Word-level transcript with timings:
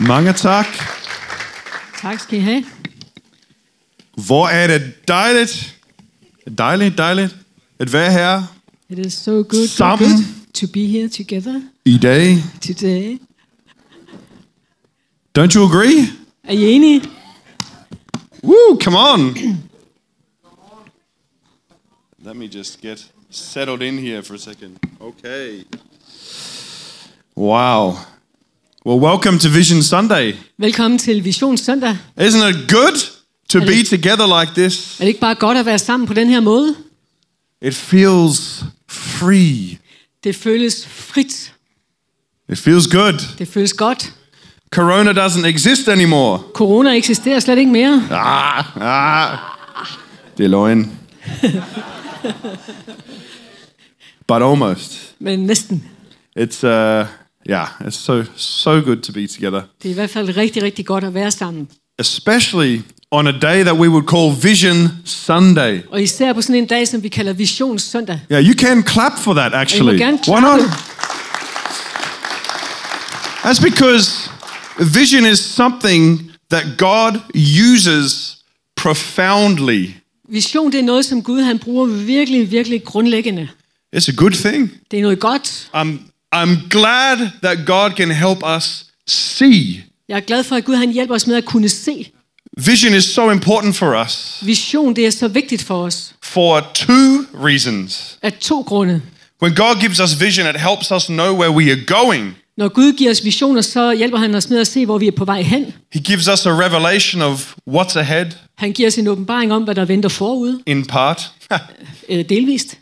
Mange 0.00 0.32
tak. 0.32 0.66
Tak 2.00 2.20
skal 2.20 2.38
I 2.38 2.42
have. 2.42 2.64
Hvor 4.26 4.48
er 4.48 4.66
det 4.66 5.08
dejligt, 5.08 5.76
dejligt, 6.58 6.98
dejligt 6.98 7.36
at 7.78 7.92
være 7.92 8.12
her 8.12 8.42
It 8.88 8.98
is 8.98 9.12
so 9.14 9.30
good, 9.30 9.68
so 9.68 9.96
good 9.96 10.24
to 10.54 10.66
be 10.72 10.86
here 10.86 11.08
together 11.08 11.60
i 11.84 11.98
dag. 11.98 12.36
today. 12.60 13.18
Don't 15.38 15.54
you 15.54 15.64
agree? 15.64 16.00
Er 16.44 16.52
I 16.52 16.64
enige? 16.64 17.02
Woo, 18.42 18.78
come 18.80 18.96
on. 18.96 19.36
Let 22.24 22.36
me 22.36 22.46
just 22.46 22.80
get 22.80 23.06
settled 23.30 23.82
in 23.82 23.98
here 23.98 24.22
for 24.22 24.34
a 24.34 24.38
second. 24.38 24.76
Okay. 25.00 25.64
Wow. 27.36 27.94
Well, 28.86 29.00
welcome 29.00 29.38
to 29.38 29.48
Vision 29.48 29.82
Sunday. 29.82 30.32
Velkommen 30.58 30.98
til 30.98 31.24
Vision 31.24 31.56
Søndag. 31.56 31.96
Isn't 32.20 32.48
it 32.48 32.70
good 32.70 33.10
to 33.48 33.60
be 33.60 33.82
together 33.84 34.40
like 34.40 34.52
this? 34.60 35.00
Er 35.00 35.04
det 35.04 35.08
ikke 35.08 35.20
bare 35.20 35.34
godt 35.34 35.58
at 35.58 35.66
være 35.66 35.78
sammen 35.78 36.06
på 36.06 36.14
den 36.14 36.28
her 36.28 36.40
måde? 36.40 36.74
It 37.62 37.74
feels 37.74 38.64
free. 38.88 39.78
Det 40.24 40.36
føles 40.36 40.86
frit. 40.86 41.52
It 42.48 42.58
feels 42.58 42.86
good. 42.86 43.36
Det 43.38 43.48
føles 43.48 43.72
godt. 43.72 44.12
Corona 44.70 45.26
doesn't 45.26 45.46
exist 45.46 45.88
anymore. 45.88 46.42
Corona 46.54 46.96
eksisterer 46.96 47.40
slet 47.40 47.58
ikke 47.58 47.72
mere. 47.72 48.02
Ah, 48.10 48.64
ah. 48.76 49.38
Det 50.38 50.44
er 50.44 50.48
løgn. 50.48 50.98
but 54.28 54.42
almost. 54.42 55.14
Men 55.18 55.38
næsten. 55.38 55.84
It's 56.40 56.66
uh 56.66 57.06
yeah, 57.50 57.68
it's 57.80 57.90
so 57.90 58.24
so 58.36 58.70
good 58.80 58.96
to 58.96 59.12
be 59.12 59.26
together. 59.26 59.62
Det 59.82 59.88
er 59.88 59.90
i 59.90 59.94
hvert 59.94 60.10
fald 60.10 60.36
rigtig, 60.36 60.62
rigtig 60.62 60.86
godt 60.86 61.04
at 61.04 61.14
være 61.14 61.30
sammen. 61.30 61.68
Especially 61.98 62.80
on 63.10 63.26
a 63.26 63.32
day 63.32 63.62
that 63.62 63.74
we 63.74 63.88
would 63.88 64.06
call 64.06 64.42
Vision 64.42 64.88
Sunday. 65.04 65.80
Og 65.90 66.02
især 66.02 66.32
på 66.32 66.42
sådan 66.42 66.54
en 66.54 66.66
dag, 66.66 66.88
som 66.88 67.02
vi 67.02 67.08
kalder 67.08 67.32
Vision 67.32 67.78
Søndag. 67.78 68.20
Yeah, 68.32 68.46
you 68.48 68.54
can 68.54 68.86
clap 68.86 69.12
for 69.18 69.34
that 69.34 69.54
actually. 69.54 70.02
Why 70.28 70.40
not? 70.40 70.60
That's 73.44 73.60
because 73.60 74.30
vision 74.78 75.26
is 75.26 75.38
something 75.38 76.32
that 76.50 76.64
God 76.78 77.20
uses 77.72 78.36
profoundly. 78.76 79.90
Vision, 80.28 80.72
det 80.72 80.78
er 80.78 80.82
noget, 80.82 81.04
som 81.04 81.22
Gud 81.22 81.40
han 81.40 81.58
bruger 81.58 81.86
virkelig, 81.86 82.50
virkelig 82.50 82.84
grundlæggende. 82.84 83.48
It's 83.96 84.08
a 84.08 84.14
good 84.16 84.30
thing. 84.30 84.72
Det 84.90 84.98
er 84.98 85.02
noget 85.02 85.20
godt. 85.20 85.70
I'm, 85.74 86.07
I'm 86.34 86.68
glad 86.70 87.16
that 87.42 87.66
God 87.66 87.90
can 87.96 88.10
help 88.10 88.38
us 88.56 88.84
see. 89.06 89.84
Jeg 90.08 90.16
er 90.16 90.20
glad 90.20 90.44
for, 90.44 90.56
at 90.56 90.64
Gud 90.64 90.74
han 90.74 90.92
hjælper 90.92 91.14
os 91.14 91.26
med 91.26 91.36
at 91.36 91.44
kunne 91.44 91.68
se. 91.68 92.10
Vision 92.66 92.94
is 92.94 93.04
so 93.04 93.30
important 93.30 93.76
for 93.76 94.02
us 94.04 94.38
Vision, 94.42 94.96
det 94.96 95.06
er 95.06 95.10
så 95.10 95.28
vigtigt 95.28 95.62
for 95.62 95.82
os. 95.84 96.14
for 96.22 96.60
two 96.74 97.24
reasons. 97.44 98.18
Af 98.22 98.32
to 98.32 98.60
grunde. 98.62 99.02
When 99.42 99.54
God 99.54 99.80
gives 99.80 100.00
us 100.00 100.20
vision, 100.20 100.46
it 100.54 100.60
helps 100.60 100.90
us 100.92 101.06
know 101.06 101.32
where 101.40 101.50
we 101.50 101.70
are 101.70 101.84
going. 101.86 102.36
Når 102.56 102.68
Gud 102.68 102.92
giver 102.92 103.10
os 103.10 103.24
visioner, 103.24 103.60
så 103.60 103.92
hjælper 103.92 104.18
han 104.18 104.34
os 104.34 104.50
med 104.50 104.58
at 104.60 104.66
se, 104.66 104.86
hvor 104.86 104.98
vi 104.98 105.06
er 105.06 105.12
på 105.12 105.24
vej 105.24 105.42
hen. 105.42 105.74
He 105.92 106.00
gives 106.00 106.28
us 106.28 106.46
a 106.46 106.50
revelation 106.50 107.22
of 107.22 107.54
what's 107.70 107.98
ahead 107.98 108.26
Han 108.54 108.72
giver 108.72 108.86
os 108.88 108.98
en 108.98 109.08
åbenbaring 109.08 109.52
om, 109.52 109.62
hvad 109.62 109.74
der 109.74 109.84
venter 109.84 110.08
forud, 110.08 110.62
in 110.66 110.84
part. 110.86 111.30
øh, 112.08 112.24
delvist. 112.28 112.78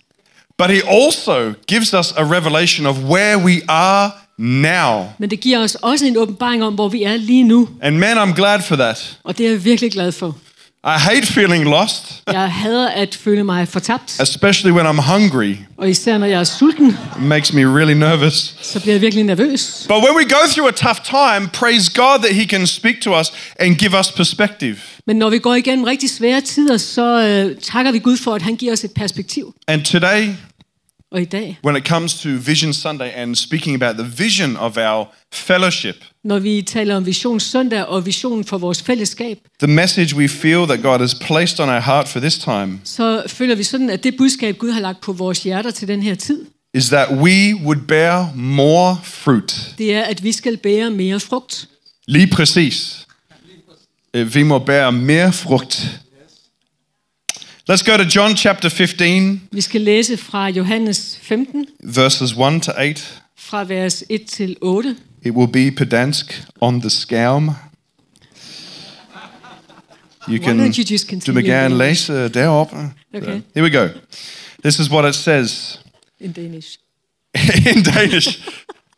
But 0.58 0.70
He 0.70 0.80
also 0.82 1.52
gives 1.66 1.92
us 1.92 2.12
a 2.12 2.24
revelation 2.24 2.86
of 2.86 2.96
where 3.04 3.38
we 3.38 3.62
are 3.68 4.10
now. 4.38 5.04
Men 5.18 5.30
det 5.30 5.40
giver 5.40 5.58
os 5.58 5.74
også 5.74 6.06
en 6.06 6.16
åbenbaring 6.16 6.64
om, 6.64 6.74
hvor 6.74 6.88
vi 6.88 7.02
er 7.02 7.16
lige 7.16 7.44
nu. 7.44 7.68
And 7.82 7.96
man, 7.96 8.18
I'm 8.18 8.34
glad 8.34 8.60
for 8.62 8.77
that. 8.77 9.18
Og 9.24 9.38
det 9.38 9.46
er 9.46 9.50
jeg 9.50 9.64
virkelig 9.64 9.92
glad 9.92 10.12
for. 10.12 10.36
I 10.89 10.98
hate 10.98 11.27
feeling 11.27 11.65
lost, 11.65 12.23
Jeg 12.33 12.53
hader 12.53 12.89
at 12.89 13.14
føle 13.24 13.45
mig 13.45 13.69
fortabt. 13.69 14.20
especially 14.20 14.73
when 14.77 14.86
I'm 14.86 15.01
hungry. 15.13 15.55
Og 15.79 15.91
især 15.91 16.19
når 16.19 16.27
jeg 16.27 16.41
er 16.41 16.45
sulten, 16.45 16.86
It 16.89 17.23
makes 17.23 17.52
me 17.52 17.61
really 17.79 17.95
nervous. 17.95 18.55
så 18.63 18.80
bliver 18.80 18.95
jeg 18.95 19.01
virkelig 19.01 19.25
nervøs. 19.25 19.85
But 19.89 19.96
when 19.96 20.17
we 20.17 20.25
go 20.25 20.51
through 20.52 20.69
a 20.69 20.73
tough 20.73 21.01
time, 21.05 21.48
praise 21.52 21.91
God 21.95 22.19
that 22.19 22.35
He 22.36 22.45
can 22.45 22.67
speak 22.67 22.95
to 23.02 23.20
us 23.20 23.33
and 23.61 23.77
give 23.77 23.98
us 23.98 24.13
perspective. 24.13 24.77
Men 25.07 25.17
når 25.17 25.30
vi 25.30 25.39
går 25.39 25.55
igennem 25.55 25.85
rigtig 25.85 26.11
svære 26.11 26.41
tider, 26.41 26.77
så 26.77 27.20
øh, 27.23 27.57
takker 27.63 27.92
vi 27.92 27.98
Gud 27.98 28.17
for, 28.17 28.35
at 28.35 28.42
han 28.42 28.57
giver 28.57 28.73
os 28.73 28.85
et 28.85 28.91
perspektiv. 28.96 29.55
And 29.69 29.83
today, 29.85 30.29
Og 31.12 31.20
i 31.22 31.24
dag, 31.24 31.58
when 31.67 31.77
it 31.77 31.86
comes 31.89 32.14
to 32.14 32.28
Vision 32.28 32.72
Sunday 32.72 33.11
and 33.14 33.36
speaking 33.36 33.83
about 33.83 33.96
the 34.05 34.24
vision 34.24 34.56
of 34.56 34.77
our 34.77 35.06
fellowship, 35.34 35.94
når 36.24 36.39
vi 36.39 36.62
taler 36.62 36.96
om 36.96 37.06
Vision 37.06 37.40
Søndag 37.40 37.84
og 37.84 38.06
visionen 38.06 38.44
for 38.44 38.58
vores 38.58 38.83
fællesskab, 38.83 39.39
the 39.62 39.72
message 39.72 40.16
we 40.16 40.28
feel 40.28 40.66
that 40.66 40.83
God 40.83 40.98
has 40.98 41.14
placed 41.14 41.61
on 41.61 41.68
our 41.68 41.80
heart 41.80 42.08
for 42.08 42.20
this 42.20 42.39
time 42.39 42.80
så 42.84 43.22
føler 43.27 43.55
vi 43.55 43.62
sådan, 43.62 43.90
at 43.90 44.05
det 44.05 44.16
budskab, 44.16 44.58
Gud 44.58 44.70
har 44.70 44.80
lagt 44.80 45.00
på 45.00 45.12
vores 45.12 45.42
hjerter 45.42 45.70
til 45.70 45.89
den 45.89 46.02
her 46.02 46.14
tid, 46.14 46.45
is 46.74 46.89
that 46.89 47.08
we 47.11 47.55
would 47.64 47.80
bear 47.89 48.33
more 48.34 48.96
fruit. 49.05 49.74
det 49.78 49.95
er, 49.95 50.02
at 50.02 50.22
vi 50.24 50.33
skal 50.33 50.56
bære 50.56 50.90
mere 50.90 51.20
frugt. 51.20 51.68
Lige 52.06 52.27
præcis. 52.27 53.06
Øh, 54.14 54.34
Vi 54.34 54.42
må 54.42 54.58
bære 54.58 54.92
mere 54.92 55.33
frugt. 55.33 56.00
Let's 57.68 57.82
go 57.82 57.96
to 57.96 58.04
John 58.04 58.36
chapter 58.36 58.68
15, 58.68 59.48
Vi 59.52 59.60
skal 59.60 59.80
læse 59.80 60.16
fra 60.16 60.48
Johannes 60.48 61.18
15, 61.22 61.66
verses 61.84 62.32
1 62.32 62.62
to 62.62 62.72
8. 62.78 63.02
fra 63.36 63.64
vers 63.64 64.04
1 64.10 64.27
til 64.27 64.56
8. 64.60 64.96
It 65.22 65.32
will 65.32 65.52
be 65.52 65.77
på 65.77 65.84
dansk 65.84 66.46
on 66.60 66.80
the 66.80 66.90
skærm. 66.90 67.44
You 67.44 67.54
Why 70.28 70.38
can, 70.38 70.60
don't 70.60 70.78
you 70.78 70.84
just 70.90 71.06
du 71.06 71.10
continue 71.10 71.34
må 71.34 71.46
gerne 71.46 71.78
læse 71.78 72.24
uh, 72.24 72.34
deroppe. 72.34 72.77
Okay. 73.14 73.34
Uh, 73.34 73.40
here 73.54 73.62
we 73.62 73.70
go. 73.70 73.88
This 74.64 74.78
is 74.78 74.90
what 74.90 75.08
it 75.08 75.14
says 75.14 75.80
In 76.20 76.33
Danish. 76.33 76.78
in 77.77 77.83
Danish. 77.83 78.38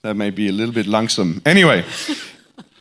That 0.05 0.17
may 0.17 0.31
be 0.31 0.49
a 0.49 0.53
little 0.53 0.75
bit 0.75 0.87
langsome. 0.87 1.41
Anyway, 1.47 1.83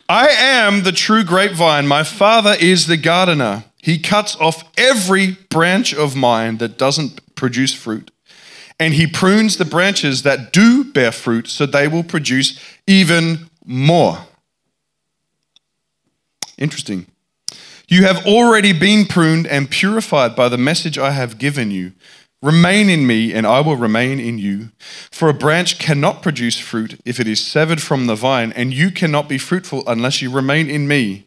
I 0.09 0.27
am 0.39 0.81
the 0.83 0.91
true 0.91 1.23
grapevine. 1.23 1.87
My 1.87 2.03
father 2.03 2.55
is 2.59 2.85
the 2.85 2.97
gardener. 2.97 3.61
He 3.77 3.99
cuts 3.99 4.35
off 4.37 4.63
every 4.77 5.37
branch 5.49 5.93
of 5.93 6.15
mine 6.15 6.57
that 6.57 6.77
doesn't 6.77 7.35
produce 7.35 7.73
fruit. 7.73 8.11
And 8.79 8.93
he 8.93 9.07
prunes 9.07 9.57
the 9.57 9.65
branches 9.65 10.23
that 10.23 10.53
do 10.53 10.83
bear 10.83 11.11
fruit 11.11 11.47
so 11.47 11.65
they 11.65 11.87
will 11.87 12.03
produce 12.03 12.59
even 12.85 13.49
more. 13.65 14.19
Interesting. 16.57 17.07
You 17.87 18.03
have 18.03 18.25
already 18.25 18.73
been 18.73 19.05
pruned 19.05 19.47
and 19.47 19.69
purified 19.69 20.35
by 20.35 20.49
the 20.49 20.57
message 20.57 20.97
I 20.97 21.11
have 21.11 21.37
given 21.37 21.71
you. 21.71 21.93
Remain 22.41 22.89
in 22.89 23.07
me, 23.07 23.33
and 23.33 23.47
I 23.47 23.61
will 23.61 23.77
remain 23.77 24.19
in 24.19 24.37
you. 24.37 24.69
For 25.09 25.27
a 25.27 25.33
branch 25.33 25.79
cannot 25.79 26.21
produce 26.21 26.59
fruit 26.59 26.99
if 27.03 27.19
it 27.19 27.27
is 27.27 27.43
severed 27.43 27.81
from 27.81 28.05
the 28.05 28.15
vine, 28.15 28.51
and 28.51 28.73
you 28.73 28.91
cannot 28.91 29.27
be 29.27 29.39
fruitful 29.39 29.83
unless 29.87 30.21
you 30.21 30.29
remain 30.29 30.69
in 30.69 30.87
me. 30.87 31.26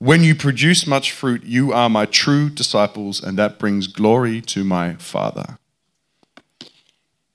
When 0.00 0.24
you 0.24 0.34
produce 0.34 0.86
much 0.86 1.12
fruit, 1.12 1.42
you 1.44 1.72
are 1.72 1.88
my 1.88 2.04
true 2.04 2.48
disciples, 2.48 3.22
and 3.24 3.36
that 3.36 3.58
brings 3.58 3.86
glory 3.86 4.40
to 4.40 4.64
my 4.64 4.96
Father. 4.98 5.58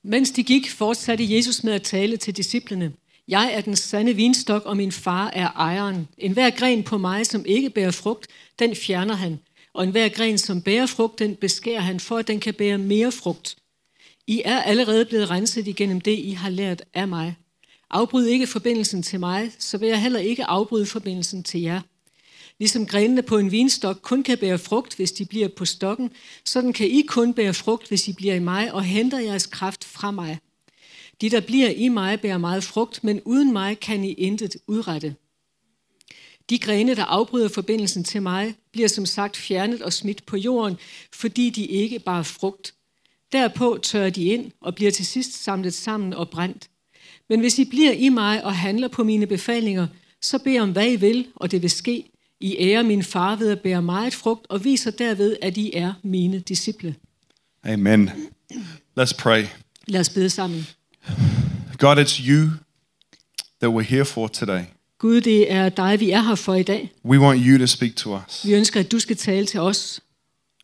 Mens 0.02 0.30
de 0.30 0.42
gik, 0.42 0.70
fortsatte 0.70 1.34
Jesus 1.34 1.64
med 1.64 1.72
at 1.72 1.82
tale 1.82 2.16
til 2.16 2.36
disciplene. 2.36 2.92
Jeg 3.28 3.50
er 3.54 3.60
den 3.60 3.76
sande 3.76 4.14
vinstok, 4.14 4.66
og 4.66 4.76
min 4.76 4.92
far 4.92 5.30
er 5.30 5.48
ejeren. 5.48 6.08
En 6.18 6.32
hver 6.32 6.50
gren 6.50 6.82
på 6.82 6.98
mig, 6.98 7.26
som 7.26 7.44
ikke 7.46 7.70
bærer 7.70 7.90
frugt, 7.90 8.26
den 8.58 8.76
fjerner 8.76 9.14
han. 9.14 9.38
Og 9.74 9.84
en 9.84 9.90
hver 9.90 10.08
gren, 10.08 10.38
som 10.38 10.62
bærer 10.62 10.86
frugt, 10.86 11.18
den 11.18 11.36
beskærer 11.36 11.80
han, 11.80 12.00
for 12.00 12.18
at 12.18 12.28
den 12.28 12.40
kan 12.40 12.54
bære 12.54 12.78
mere 12.78 13.12
frugt. 13.12 13.56
I 14.26 14.42
er 14.44 14.62
allerede 14.62 15.04
blevet 15.04 15.30
renset 15.30 15.68
igennem 15.68 16.00
det, 16.00 16.18
I 16.18 16.30
har 16.30 16.50
lært 16.50 16.82
af 16.94 17.08
mig. 17.08 17.36
Afbryd 17.90 18.26
ikke 18.26 18.46
forbindelsen 18.46 19.02
til 19.02 19.20
mig, 19.20 19.52
så 19.58 19.78
vil 19.78 19.88
jeg 19.88 20.02
heller 20.02 20.20
ikke 20.20 20.44
afbryde 20.44 20.86
forbindelsen 20.86 21.42
til 21.42 21.60
jer. 21.60 21.80
Ligesom 22.60 22.86
grenene 22.86 23.22
på 23.22 23.38
en 23.38 23.50
vinstok 23.50 23.98
kun 24.02 24.22
kan 24.22 24.38
bære 24.38 24.58
frugt, 24.58 24.96
hvis 24.96 25.12
de 25.12 25.24
bliver 25.24 25.48
på 25.48 25.64
stokken, 25.64 26.10
sådan 26.44 26.72
kan 26.72 26.88
I 26.88 27.02
kun 27.02 27.34
bære 27.34 27.54
frugt, 27.54 27.88
hvis 27.88 28.08
I 28.08 28.12
bliver 28.12 28.34
i 28.34 28.38
mig 28.38 28.72
og 28.72 28.84
henter 28.84 29.18
jeres 29.18 29.46
kraft 29.46 29.84
fra 29.84 30.10
mig. 30.10 30.38
De, 31.20 31.30
der 31.30 31.40
bliver 31.40 31.68
i 31.68 31.88
mig, 31.88 32.20
bærer 32.20 32.38
meget 32.38 32.64
frugt, 32.64 33.04
men 33.04 33.20
uden 33.24 33.52
mig 33.52 33.80
kan 33.80 34.04
I 34.04 34.12
intet 34.12 34.56
udrette. 34.66 35.14
De 36.50 36.58
grene, 36.58 36.96
der 36.96 37.04
afbryder 37.04 37.48
forbindelsen 37.48 38.04
til 38.04 38.22
mig, 38.22 38.54
bliver 38.72 38.88
som 38.88 39.06
sagt 39.06 39.36
fjernet 39.36 39.82
og 39.82 39.92
smidt 39.92 40.26
på 40.26 40.36
jorden, 40.36 40.76
fordi 41.12 41.50
de 41.50 41.64
ikke 41.64 41.98
bare 41.98 42.24
frugt. 42.24 42.74
Derpå 43.32 43.78
tørrer 43.82 44.10
de 44.10 44.24
ind 44.24 44.52
og 44.60 44.74
bliver 44.74 44.90
til 44.90 45.06
sidst 45.06 45.44
samlet 45.44 45.74
sammen 45.74 46.14
og 46.14 46.30
brændt. 46.30 46.70
Men 47.28 47.40
hvis 47.40 47.58
I 47.58 47.64
bliver 47.64 47.92
i 47.92 48.08
mig 48.08 48.44
og 48.44 48.56
handler 48.56 48.88
på 48.88 49.04
mine 49.04 49.26
befalinger, 49.26 49.86
så 50.22 50.38
bed 50.38 50.60
om 50.60 50.72
hvad 50.72 50.92
I 50.92 50.96
vil, 50.96 51.26
og 51.36 51.50
det 51.50 51.62
vil 51.62 51.70
ske. 51.70 52.10
I 52.40 52.56
ærer 52.58 52.82
min 52.82 53.02
far 53.02 53.36
ved 53.36 53.50
at 53.50 53.60
bære 53.60 53.82
meget 53.82 54.14
frugt 54.14 54.46
og 54.48 54.64
viser 54.64 54.90
derved, 54.90 55.36
at 55.42 55.56
I 55.56 55.70
er 55.74 55.92
mine 56.02 56.38
disciple. 56.38 56.94
Amen. 57.64 58.10
Let's 59.00 59.16
pray. 59.18 59.44
Lad 59.86 60.00
os 60.00 60.08
bede 60.08 60.30
sammen. 60.30 60.66
God, 61.78 61.96
it's 61.98 62.20
you 62.28 62.48
that 63.62 63.70
we're 63.74 63.88
here 63.90 64.04
for 64.04 64.26
today. 64.26 64.62
Gud, 64.98 65.20
det 65.20 65.52
er 65.52 65.68
dig, 65.68 66.00
vi 66.00 66.10
er 66.10 66.20
her 66.22 66.34
for 66.34 66.54
i 66.54 66.62
dag. 66.62 66.90
We 67.04 67.20
want 67.20 67.40
you 67.46 67.58
to 67.58 67.66
speak 67.66 67.96
to 67.96 68.16
us. 68.16 68.46
Vi 68.46 68.54
ønsker, 68.54 68.80
at 68.80 68.92
du 68.92 68.98
skal 68.98 69.16
tale 69.16 69.46
til 69.46 69.60
os. 69.60 70.00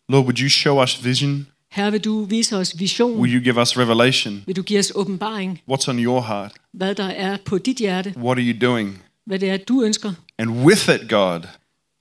Lord, 0.08 0.22
would 0.24 0.38
you 0.40 0.48
show 0.48 0.82
us 0.82 1.04
vision? 1.04 1.46
Her 1.70 1.90
vil 1.90 2.00
du 2.04 2.24
vise 2.24 2.56
os 2.56 2.78
vision. 2.78 3.20
Will 3.20 3.34
you 3.34 3.40
give 3.44 3.60
us 3.60 3.78
revelation? 3.78 4.42
Vil 4.46 4.56
du 4.56 4.62
give 4.62 4.78
os 4.78 4.92
åbenbaring, 4.94 5.60
What's 5.70 5.88
on 5.88 5.98
your 5.98 6.20
heart? 6.20 6.52
hvad 6.72 6.94
der 6.94 7.04
er 7.06 7.36
på 7.44 7.58
dit 7.58 7.76
hjerte, 7.78 8.14
What 8.16 8.38
are 8.38 8.46
you 8.46 8.66
doing? 8.70 9.02
hvad 9.26 9.38
det 9.38 9.50
er, 9.50 9.56
du 9.56 9.82
ønsker. 9.82 10.12
And 10.38 10.50
with 10.50 10.88
it, 10.94 11.08
God, 11.08 11.40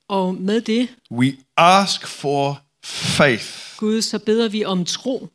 Og 0.08 0.34
med 0.34 0.60
det, 0.60 0.88
we 1.10 1.32
ask 1.56 2.06
for 2.06 2.60
faith 2.84 3.76
Gud, 3.76 4.02
så 4.02 4.18
beder 4.18 4.48
vi 4.48 4.64
om 4.64 4.84
tro 4.84 5.28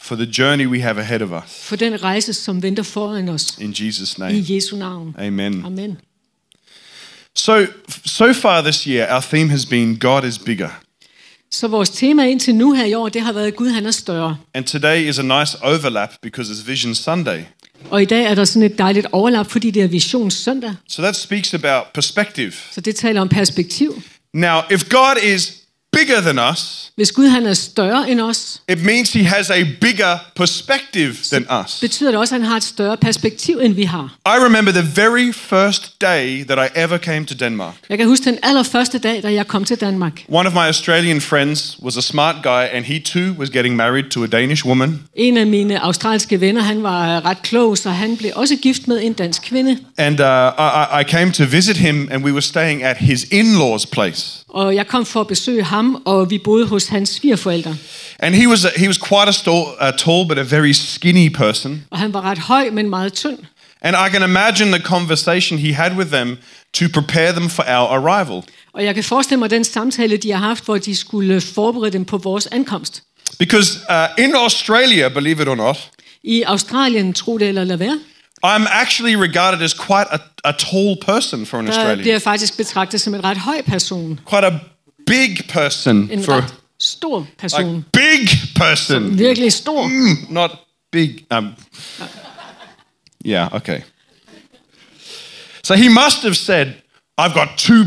for 0.00 0.16
the 0.16 0.32
journey 0.38 0.66
we 0.66 0.80
have 0.80 1.00
ahead 1.00 1.22
of 1.22 1.30
us. 1.44 1.50
for 1.62 1.76
den 1.76 2.02
rejse, 2.02 2.32
som 2.32 2.62
venter 2.62 2.82
foran 2.82 3.28
os. 3.28 3.58
In 3.60 3.72
Jesus' 3.72 4.16
I 4.16 4.20
name. 4.20 4.44
Jesu 4.48 4.76
navn. 4.76 5.14
Amen. 5.18 5.64
Amen. 5.64 5.98
So, 7.34 7.66
so 8.06 8.32
far 8.32 8.62
this 8.62 8.84
year, 8.84 9.14
our 9.14 9.20
theme 9.20 9.50
has 9.50 9.66
been 9.66 9.98
God 9.98 10.24
is 10.24 10.38
bigger. 10.38 10.68
Så 11.50 11.68
vores 11.68 11.90
tema 11.90 12.26
indtil 12.26 12.54
nu 12.54 12.72
her 12.72 12.84
i 12.84 12.94
år, 12.94 13.08
det 13.08 13.22
har 13.22 13.32
været, 13.32 13.56
Gud 13.56 13.68
han 13.68 13.86
er 13.86 13.90
større. 13.90 14.36
And 14.54 14.64
today 14.64 15.08
is 15.08 15.18
a 15.18 15.22
nice 15.22 15.58
overlap 15.62 16.10
because 16.22 16.52
it's 16.52 16.66
Vision 16.66 16.94
Sunday. 16.94 17.42
Og 17.90 18.02
i 18.02 18.04
dag 18.04 18.24
er 18.24 18.34
der 18.34 18.44
sådan 18.44 18.62
et 18.62 18.78
dejligt 18.78 19.06
overlap, 19.12 19.50
fordi 19.50 19.70
det 19.70 19.82
er 19.82 19.86
Visions 19.86 20.34
søndag. 20.34 20.74
So 20.88 21.02
that 21.02 21.16
speaks 21.16 21.54
about 21.54 21.82
perspective. 21.94 22.52
Så 22.72 22.80
det 22.80 22.96
taler 22.96 23.20
om 23.20 23.28
perspektiv. 23.28 24.02
Now, 24.34 24.60
if 24.70 24.88
God 24.88 25.16
is 25.24 25.52
bigger 25.98 26.20
than 26.20 26.38
us, 26.52 26.82
Hvis 26.96 27.12
Gud 27.12 27.28
han 27.28 27.46
er 27.46 27.54
større 27.54 28.10
end 28.10 28.20
os, 28.20 28.60
it 28.68 28.84
means 28.84 29.12
he 29.12 29.24
has 29.24 29.50
a 29.50 29.62
bigger 29.80 30.16
perspective 30.36 31.14
than 31.32 31.46
us. 31.64 31.80
betyder 31.80 32.10
det 32.10 32.20
også, 32.20 32.34
at 32.34 32.40
han 32.40 32.50
har 32.50 32.56
et 32.56 32.64
større 32.64 32.96
perspektiv, 32.96 33.58
end 33.62 33.74
vi 33.74 33.84
har. 33.84 34.14
I 34.26 34.44
remember 34.44 34.72
the 34.72 35.02
very 35.02 35.32
first 35.32 36.00
day 36.00 36.44
that 36.44 36.58
I 36.58 36.80
ever 36.80 36.98
came 36.98 37.26
to 37.26 37.34
Denmark. 37.40 37.74
Jeg 37.88 37.98
kan 37.98 38.06
huske 38.06 38.24
den 38.24 38.38
allerførste 38.42 38.98
dag, 38.98 39.22
da 39.22 39.32
jeg 39.32 39.46
kom 39.46 39.64
til 39.64 39.76
Danmark. 39.76 40.24
One 40.28 40.48
of 40.48 40.54
my 40.54 40.58
Australian 40.58 41.20
friends 41.20 41.78
was 41.82 41.96
a 41.96 42.00
smart 42.00 42.36
guy, 42.42 42.64
and 42.76 42.84
he 42.84 43.00
too 43.00 43.34
was 43.38 43.50
getting 43.50 43.76
married 43.76 44.04
to 44.10 44.22
a 44.24 44.26
Danish 44.26 44.66
woman. 44.66 45.00
En 45.14 45.36
af 45.36 45.46
mine 45.46 45.84
australske 45.84 46.40
venner, 46.40 46.62
han 46.62 46.82
var 46.82 47.24
ret 47.24 47.42
klog, 47.42 47.78
så 47.78 47.90
han 47.90 48.16
blev 48.16 48.30
også 48.34 48.56
gift 48.56 48.88
med 48.88 49.02
en 49.02 49.12
dansk 49.12 49.42
kvinde. 49.42 49.78
And 49.98 50.20
uh, 50.20 50.26
I, 50.26 51.00
I 51.00 51.04
came 51.10 51.32
to 51.32 51.44
visit 51.44 51.76
him, 51.76 52.08
and 52.12 52.24
we 52.24 52.32
were 52.32 52.42
staying 52.42 52.82
at 52.82 52.96
his 52.96 53.26
in 53.30 53.54
law's 53.54 53.90
place. 53.92 54.45
Og 54.56 54.74
jeg 54.74 54.86
kom 54.86 55.06
for 55.06 55.20
at 55.20 55.26
besøge 55.26 55.62
ham, 55.62 56.02
og 56.04 56.30
vi 56.30 56.38
boede 56.38 56.66
hos 56.66 56.86
hans 56.86 57.10
svigerforældre. 57.10 57.76
And 58.18 58.34
he 58.34 58.48
was, 58.48 58.64
a, 58.64 58.68
he 58.76 58.86
was 58.86 58.98
quite 58.98 59.28
a, 59.28 59.32
stall, 59.32 59.64
a 59.80 59.90
tall 59.90 60.28
but 60.28 60.38
a 60.38 60.42
very 60.42 60.72
skinny 60.72 61.28
person. 61.28 61.84
Og 61.90 61.98
han 61.98 62.12
var 62.12 62.20
ret 62.20 62.38
høj, 62.38 62.70
men 62.72 62.90
meget 62.90 63.12
tynd. 63.12 63.38
And 63.80 63.96
I 64.06 64.10
can 64.12 64.30
imagine 64.30 64.70
the 64.72 64.82
conversation 64.82 65.58
he 65.58 65.74
had 65.74 65.92
with 65.96 66.10
them 66.10 66.36
to 66.72 66.84
prepare 66.92 67.32
them 67.32 67.50
for 67.50 67.62
our 67.62 67.88
arrival. 67.98 68.42
Og 68.72 68.84
jeg 68.84 68.94
kan 68.94 69.04
forestille 69.04 69.38
mig 69.38 69.50
den 69.50 69.64
samtale, 69.64 70.16
de 70.16 70.30
har 70.30 70.38
haft, 70.38 70.64
hvor 70.64 70.78
de 70.78 70.96
skulle 70.96 71.40
forberede 71.40 71.90
dem 71.90 72.04
på 72.04 72.18
vores 72.18 72.46
ankomst. 72.46 73.02
Because 73.38 73.78
uh, 73.90 74.24
in 74.24 74.34
Australia, 74.34 75.08
believe 75.08 75.42
it 75.42 75.48
or 75.48 75.54
not, 75.54 75.90
I 76.22 76.42
Australien, 76.42 77.12
tro 77.12 77.38
det 77.38 77.48
eller 77.48 77.64
lad 77.64 77.76
være, 77.76 77.98
I'm 78.46 78.66
actually 78.70 79.16
regarded 79.16 79.62
as 79.62 79.74
quite 79.74 80.06
a, 80.12 80.18
a 80.44 80.52
tall 80.52 80.96
person 81.06 81.46
for 81.46 81.58
an 81.58 81.66
der 81.66 81.72
bliver 81.72 81.80
Australian. 81.82 82.06
jeg 82.08 82.22
faktisk 82.22 82.56
betragtet 82.56 83.00
som 83.00 83.14
en 83.14 83.24
ret 83.24 83.36
høj 83.38 83.62
person. 83.62 84.20
Quite 84.26 84.46
a 84.46 84.58
big 85.06 85.48
person 85.48 86.08
En 86.12 86.24
for 86.24 86.32
ret 86.36 86.54
stor 86.80 87.26
person. 87.38 87.74
like 87.74 87.84
big 87.92 88.28
person. 88.56 89.18
Virkelig 89.18 89.52
stor. 89.52 89.86
Mm, 89.88 90.32
not 90.32 90.50
big. 90.92 91.10
Um, 91.34 91.48
yeah, 93.26 93.54
okay. 93.54 93.80
So 95.64 95.74
he 95.74 95.88
must 95.88 96.22
have 96.22 96.34
said, 96.36 96.66
"I've 97.20 97.34
got 97.34 97.48
two 97.56 97.84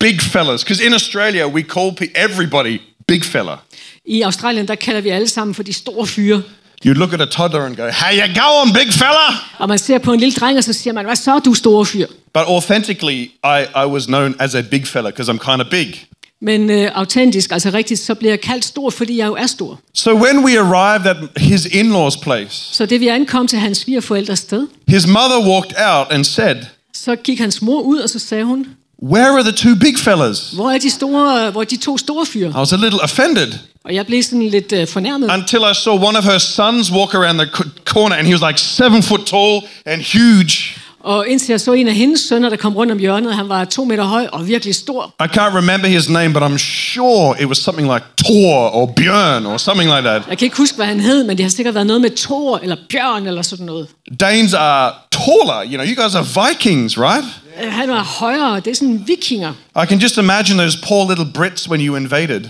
big 0.00 0.20
fellas," 0.20 0.64
because 0.64 0.80
in 0.86 0.92
Australia 0.94 1.46
we 1.48 1.62
call 1.62 1.94
pe- 1.94 2.12
everybody 2.14 2.78
big 3.08 3.24
fella. 3.24 3.56
I 4.04 4.22
Australien, 4.22 4.68
der 4.68 4.74
kalder 4.74 5.00
vi 5.00 5.08
alle 5.08 5.28
sammen 5.28 5.54
for 5.54 5.62
de 5.62 5.72
store 5.72 6.06
fyre. 6.06 6.42
You 6.84 6.94
look 6.94 7.12
at 7.12 7.20
a 7.20 7.24
toddler 7.24 7.64
and 7.66 7.76
go, 7.76 7.82
"How 7.82 8.10
you 8.12 8.26
going, 8.42 8.74
big 8.74 8.92
fella?" 8.92 9.26
Og 9.58 9.68
man 9.68 9.78
ser 9.78 9.98
på 9.98 10.12
en 10.12 10.20
lille 10.20 10.34
dreng, 10.34 10.58
og 10.58 10.64
så 10.64 10.72
siger 10.72 10.94
man, 10.94 11.04
hvad 11.04 11.16
så, 11.16 11.38
du 11.38 11.54
store 11.54 11.86
fyr? 11.86 12.06
But 12.34 12.42
authentically, 12.46 13.20
I, 13.44 13.64
I 13.76 13.86
was 13.86 14.06
known 14.06 14.34
as 14.38 14.54
a 14.54 14.60
big 14.60 14.86
fella 14.86 15.10
because 15.10 15.32
I'm 15.32 15.50
kind 15.50 15.60
of 15.60 15.66
big. 15.70 16.06
Men 16.40 16.70
øh, 16.70 16.90
autentisk, 16.94 17.52
altså 17.52 17.70
rigtigt, 17.70 18.00
så 18.00 18.14
bliver 18.14 18.32
jeg 18.32 18.40
kaldt 18.40 18.64
stor, 18.64 18.90
fordi 18.90 19.18
jeg 19.18 19.26
jo 19.26 19.34
er 19.34 19.46
stor. 19.46 19.80
So 19.94 20.14
when 20.14 20.44
we 20.44 20.58
arrived 20.58 21.06
at 21.06 21.16
his 21.36 21.66
in-laws' 21.66 22.20
place, 22.22 22.74
Så 22.74 22.86
det 22.86 23.00
vi 23.00 23.08
ankom 23.08 23.46
til 23.46 23.58
hans 23.58 23.78
svigerforældres 23.78 24.38
sted, 24.38 24.66
his 24.88 25.06
mother 25.06 25.48
walked 25.48 25.72
out 25.86 26.06
and 26.10 26.24
said, 26.24 26.56
så 26.94 27.16
gik 27.16 27.38
hans 27.38 27.62
mor 27.62 27.80
ud, 27.80 27.98
og 27.98 28.08
så 28.10 28.18
sagde 28.18 28.44
hun, 28.44 28.66
"Where 29.02 29.30
are 29.30 29.42
the 29.42 29.52
two 29.52 29.74
big 29.74 29.98
fellas?" 29.98 30.50
hvor 30.54 30.70
er 30.70 30.78
de, 30.78 30.90
store, 30.90 31.50
hvor 31.50 31.60
er 31.60 31.64
de 31.64 31.76
to 31.76 31.98
store 31.98 32.26
fyre? 32.26 32.48
I 32.48 32.58
was 32.58 32.72
a 32.72 32.76
little 32.76 33.02
offended. 33.02 33.52
Og 33.84 33.94
jeg 33.94 34.06
blev 34.06 34.22
sådan 34.22 34.48
lidt 34.48 34.72
øh, 34.72 34.88
fornærmet. 34.88 35.30
until 35.32 35.58
I 35.72 35.74
saw 35.74 35.94
one 36.08 36.18
of 36.18 36.24
her 36.24 36.38
sons 36.38 36.92
walk 36.92 37.14
around 37.14 37.38
the 37.38 37.48
corner, 37.84 38.16
and 38.16 38.26
he 38.26 38.32
was 38.34 38.42
like 38.48 38.60
seven 38.60 39.02
foot 39.02 39.20
tall 39.26 39.60
and 39.86 40.02
huge. 40.18 40.76
Og 41.00 41.28
indtil 41.28 41.52
jeg 41.52 41.60
så 41.60 41.72
en 41.72 41.88
af 41.88 41.94
hendes 41.94 42.20
sønner, 42.20 42.48
der 42.48 42.56
kom 42.56 42.76
rundt 42.76 42.92
om 42.92 42.98
hjørnet, 42.98 43.34
han 43.34 43.48
var 43.48 43.64
to 43.64 43.84
meter 43.84 44.04
høj 44.04 44.26
og 44.32 44.46
virkelig 44.48 44.74
stor. 44.74 45.14
I 45.24 45.26
can't 45.26 45.56
remember 45.56 45.88
his 45.88 46.08
name, 46.08 46.32
but 46.34 46.42
I'm 46.42 46.58
sure 46.58 47.42
it 47.42 47.46
was 47.46 47.58
something 47.58 47.92
like 47.92 48.04
Thor 48.24 48.74
or 48.74 48.86
Björn 49.00 49.46
or 49.46 49.56
something 49.56 49.90
like 49.90 50.02
that. 50.08 50.22
Jeg 50.28 50.38
kan 50.38 50.46
ikke 50.46 50.56
huske, 50.56 50.76
hvad 50.76 50.86
han 50.86 51.00
hed, 51.00 51.24
men 51.24 51.36
det 51.36 51.44
har 51.44 51.50
sikkert 51.50 51.74
været 51.74 51.86
noget 51.86 52.02
med 52.02 52.10
Thor 52.16 52.58
eller 52.58 52.76
Bjørn 52.90 53.26
eller 53.26 53.42
sådan 53.42 53.66
noget. 53.66 53.88
Danes 54.20 54.54
are 54.54 54.92
taller. 55.12 55.62
You 55.64 55.76
know, 55.76 55.86
you 55.86 56.02
guys 56.02 56.14
are 56.14 56.26
Vikings, 56.48 56.98
right? 56.98 57.24
Øh, 57.62 57.72
Han 57.72 57.88
var 57.88 58.02
højere, 58.02 58.60
det 58.60 58.66
er 58.66 58.74
sådan 58.74 59.02
vikinger. 59.06 59.52
I 59.82 59.86
can 59.86 59.98
just 59.98 60.16
imagine 60.16 60.58
those 60.58 60.78
poor 60.88 61.08
little 61.08 61.32
Brits 61.34 61.68
when 61.68 61.80
you 61.86 61.96
invaded. 61.96 62.44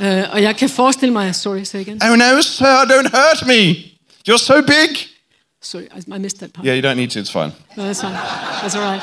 Øh, 0.00 0.24
og 0.32 0.42
jeg 0.42 0.56
kan 0.56 0.68
forestille 0.68 1.12
mig, 1.12 1.34
sorry, 1.34 1.64
say 1.64 1.78
again. 1.80 2.02
Oh 2.02 2.16
no, 2.18 2.42
sir, 2.42 2.64
don't 2.84 3.10
hurt 3.16 3.46
me. 3.46 3.74
You're 4.28 4.38
so 4.38 4.54
big. 4.62 4.96
Sorry, 5.62 5.82
I- 5.82 6.18
missed 6.18 6.38
that 6.38 6.52
part. 6.52 6.66
Yeah, 6.66 6.76
you 6.78 6.90
don't 6.90 6.94
need 6.96 7.08
to. 7.10 7.20
It's 7.20 7.32
fine. 7.32 7.52
No, 7.76 7.82
that's 7.92 8.00
fine. 8.00 8.14
That's 8.62 8.76
all 8.76 8.92
right. 8.92 9.02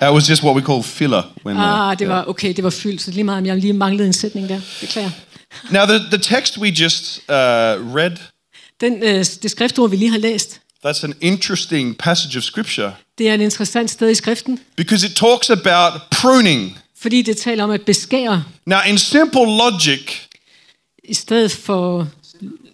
That 0.00 0.12
was 0.12 0.28
just 0.28 0.42
what 0.42 0.54
we 0.56 0.62
call 0.62 0.82
filler. 0.82 1.22
When, 1.46 1.56
uh, 1.56 1.62
Ah, 1.90 1.98
det 1.98 2.08
var 2.08 2.24
okay, 2.24 2.52
det 2.56 2.64
var 2.64 2.70
fyldt, 2.70 3.02
så 3.02 3.10
lige 3.10 3.24
meget, 3.24 3.38
om 3.38 3.46
jeg 3.46 3.56
lige 3.56 3.72
manglede 3.72 4.06
en 4.06 4.12
sætning 4.12 4.48
der. 4.48 4.60
Beklager. 4.80 5.10
Now, 5.70 5.84
the, 5.86 5.98
the 5.98 6.18
text 6.18 6.58
we 6.58 6.68
just 6.68 7.18
uh, 7.28 7.34
read 7.96 8.16
Den, 8.80 9.02
øh, 9.02 9.24
det 9.42 9.50
skriftord, 9.50 9.90
vi 9.90 9.96
lige 9.96 10.10
har 10.10 10.18
læst, 10.18 10.60
That's 10.86 11.04
an 11.04 11.14
interesting 11.20 11.96
passage 11.98 12.38
of 12.38 12.42
scripture 12.44 12.92
det 13.18 13.28
er 13.28 13.34
et 13.34 13.40
interessant 13.40 13.90
sted 13.90 14.10
i 14.10 14.14
skriften, 14.14 14.58
because 14.76 15.06
it 15.06 15.14
talks 15.16 15.50
about 15.50 15.92
pruning. 16.10 16.78
fordi 16.98 17.22
det 17.22 17.36
taler 17.36 17.64
om 17.64 17.70
at 17.70 17.82
beskære 17.82 18.44
Now, 18.66 18.78
in 18.88 18.98
simple 18.98 19.40
logic, 19.46 20.10
i 21.04 21.14
stedet 21.14 21.52
for 21.52 22.08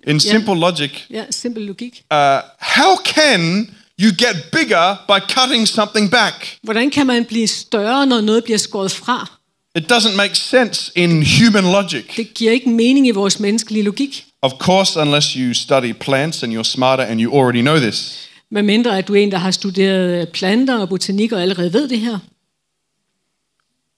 in 0.06 0.20
simple 0.20 0.54
logic, 0.60 0.90
ja, 1.10 1.24
simpel 1.30 1.62
logik. 1.62 2.02
uh, 2.12 2.18
how 2.58 2.96
can 3.04 3.70
you 4.02 4.10
get 4.18 4.36
bigger 4.52 4.94
by 5.08 5.32
cutting 5.32 5.68
something 5.68 6.10
back? 6.10 6.58
Hvordan 6.62 6.90
kan 6.90 7.06
man 7.06 7.24
blive 7.24 7.46
større, 7.46 8.06
når 8.06 8.20
noget 8.20 8.44
bliver 8.44 8.58
skåret 8.58 8.92
fra? 8.92 9.30
It 9.76 9.92
doesn't 9.92 10.16
make 10.16 10.34
sense 10.34 10.92
in 10.96 11.10
human 11.10 11.64
logic. 11.64 12.04
Det 12.16 12.34
giver 12.34 12.52
ikke 12.52 12.68
mening 12.70 13.06
i 13.06 13.10
vores 13.10 13.40
menneskelige 13.40 13.82
logik, 13.82 14.26
Of 14.42 14.52
course, 14.52 15.00
unless 15.00 15.32
you 15.32 15.54
study 15.54 15.92
plants 16.00 16.42
and 16.42 16.58
you're 16.58 16.62
smarter 16.64 17.04
and 17.04 17.20
you 17.20 17.40
already 17.40 17.60
know 17.60 17.76
this. 17.78 18.29
Medmindre 18.50 18.98
at 18.98 19.08
du 19.08 19.14
er 19.14 19.18
en, 19.18 19.30
der 19.30 19.38
har 19.38 19.50
studeret 19.50 20.28
planter 20.28 20.78
og 20.78 20.88
botanik 20.88 21.32
og 21.32 21.42
allerede 21.42 21.72
ved 21.72 21.88
det 21.88 22.00
her. 22.00 22.18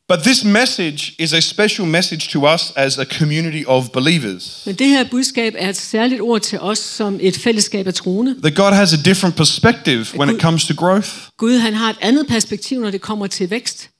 But 0.09 0.19
this 0.23 0.45
message 0.45 1.15
is 1.19 1.33
a 1.33 1.41
special 1.41 1.89
message 1.89 2.29
to 2.31 2.47
us 2.55 2.73
as 2.77 2.99
a 2.99 3.05
community 3.05 3.65
of 3.67 3.91
believers. 3.91 4.63
Men 4.67 4.75
det 4.75 4.87
her 4.87 5.05
budskab 5.11 5.55
er 5.59 5.69
et 5.69 5.77
særligt 5.77 6.21
ord 6.21 6.41
til 6.41 6.61
os 6.61 6.79
som 6.79 7.19
et 7.23 7.37
fællesskab 7.37 7.87
af 7.87 7.95
troende. 7.95 8.37
That 8.43 8.55
God 8.55 8.73
has 8.73 8.93
a 8.93 8.97
different 9.05 9.37
perspective 9.37 10.07
when 10.19 10.35
it 10.35 10.41
comes 10.41 10.67
to 10.67 10.75
growth. 10.75 11.09
Gud 11.37 11.59
han 11.59 11.75
har 11.75 11.91
et 11.91 11.97
andet 12.01 12.27
perspektiv, 12.27 12.81
når 12.81 12.91
det 12.91 13.01
kommer 13.01 13.27
til 13.27 13.51
vækst. 13.51 13.91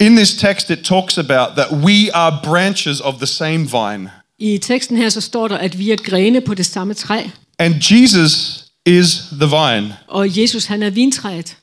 In 0.00 0.16
this 0.16 0.32
text, 0.32 0.70
it 0.70 0.78
talks 0.78 1.18
about 1.18 1.48
that 1.56 1.72
we 1.72 2.14
are 2.14 2.40
branches 2.44 3.00
of 3.00 3.14
the 3.14 3.26
same 3.26 3.58
vine. 3.58 4.10
I 4.38 4.58
teksten 4.58 4.96
her 4.96 5.08
så 5.08 5.20
står 5.20 5.48
der, 5.48 5.56
at 5.56 5.78
vi 5.78 5.90
er 5.90 5.96
grene 5.96 6.40
på 6.40 6.54
det 6.54 6.66
samme 6.66 6.94
træ, 6.94 7.22
And 7.58 7.74
Jesus 7.92 8.63
is 8.86 9.16
the 9.32 9.46
vine. 9.46 9.96
og 10.08 10.38
Jesus 10.38 10.64
han 10.64 10.82
er 10.82 10.90
vintræet. 10.90 11.56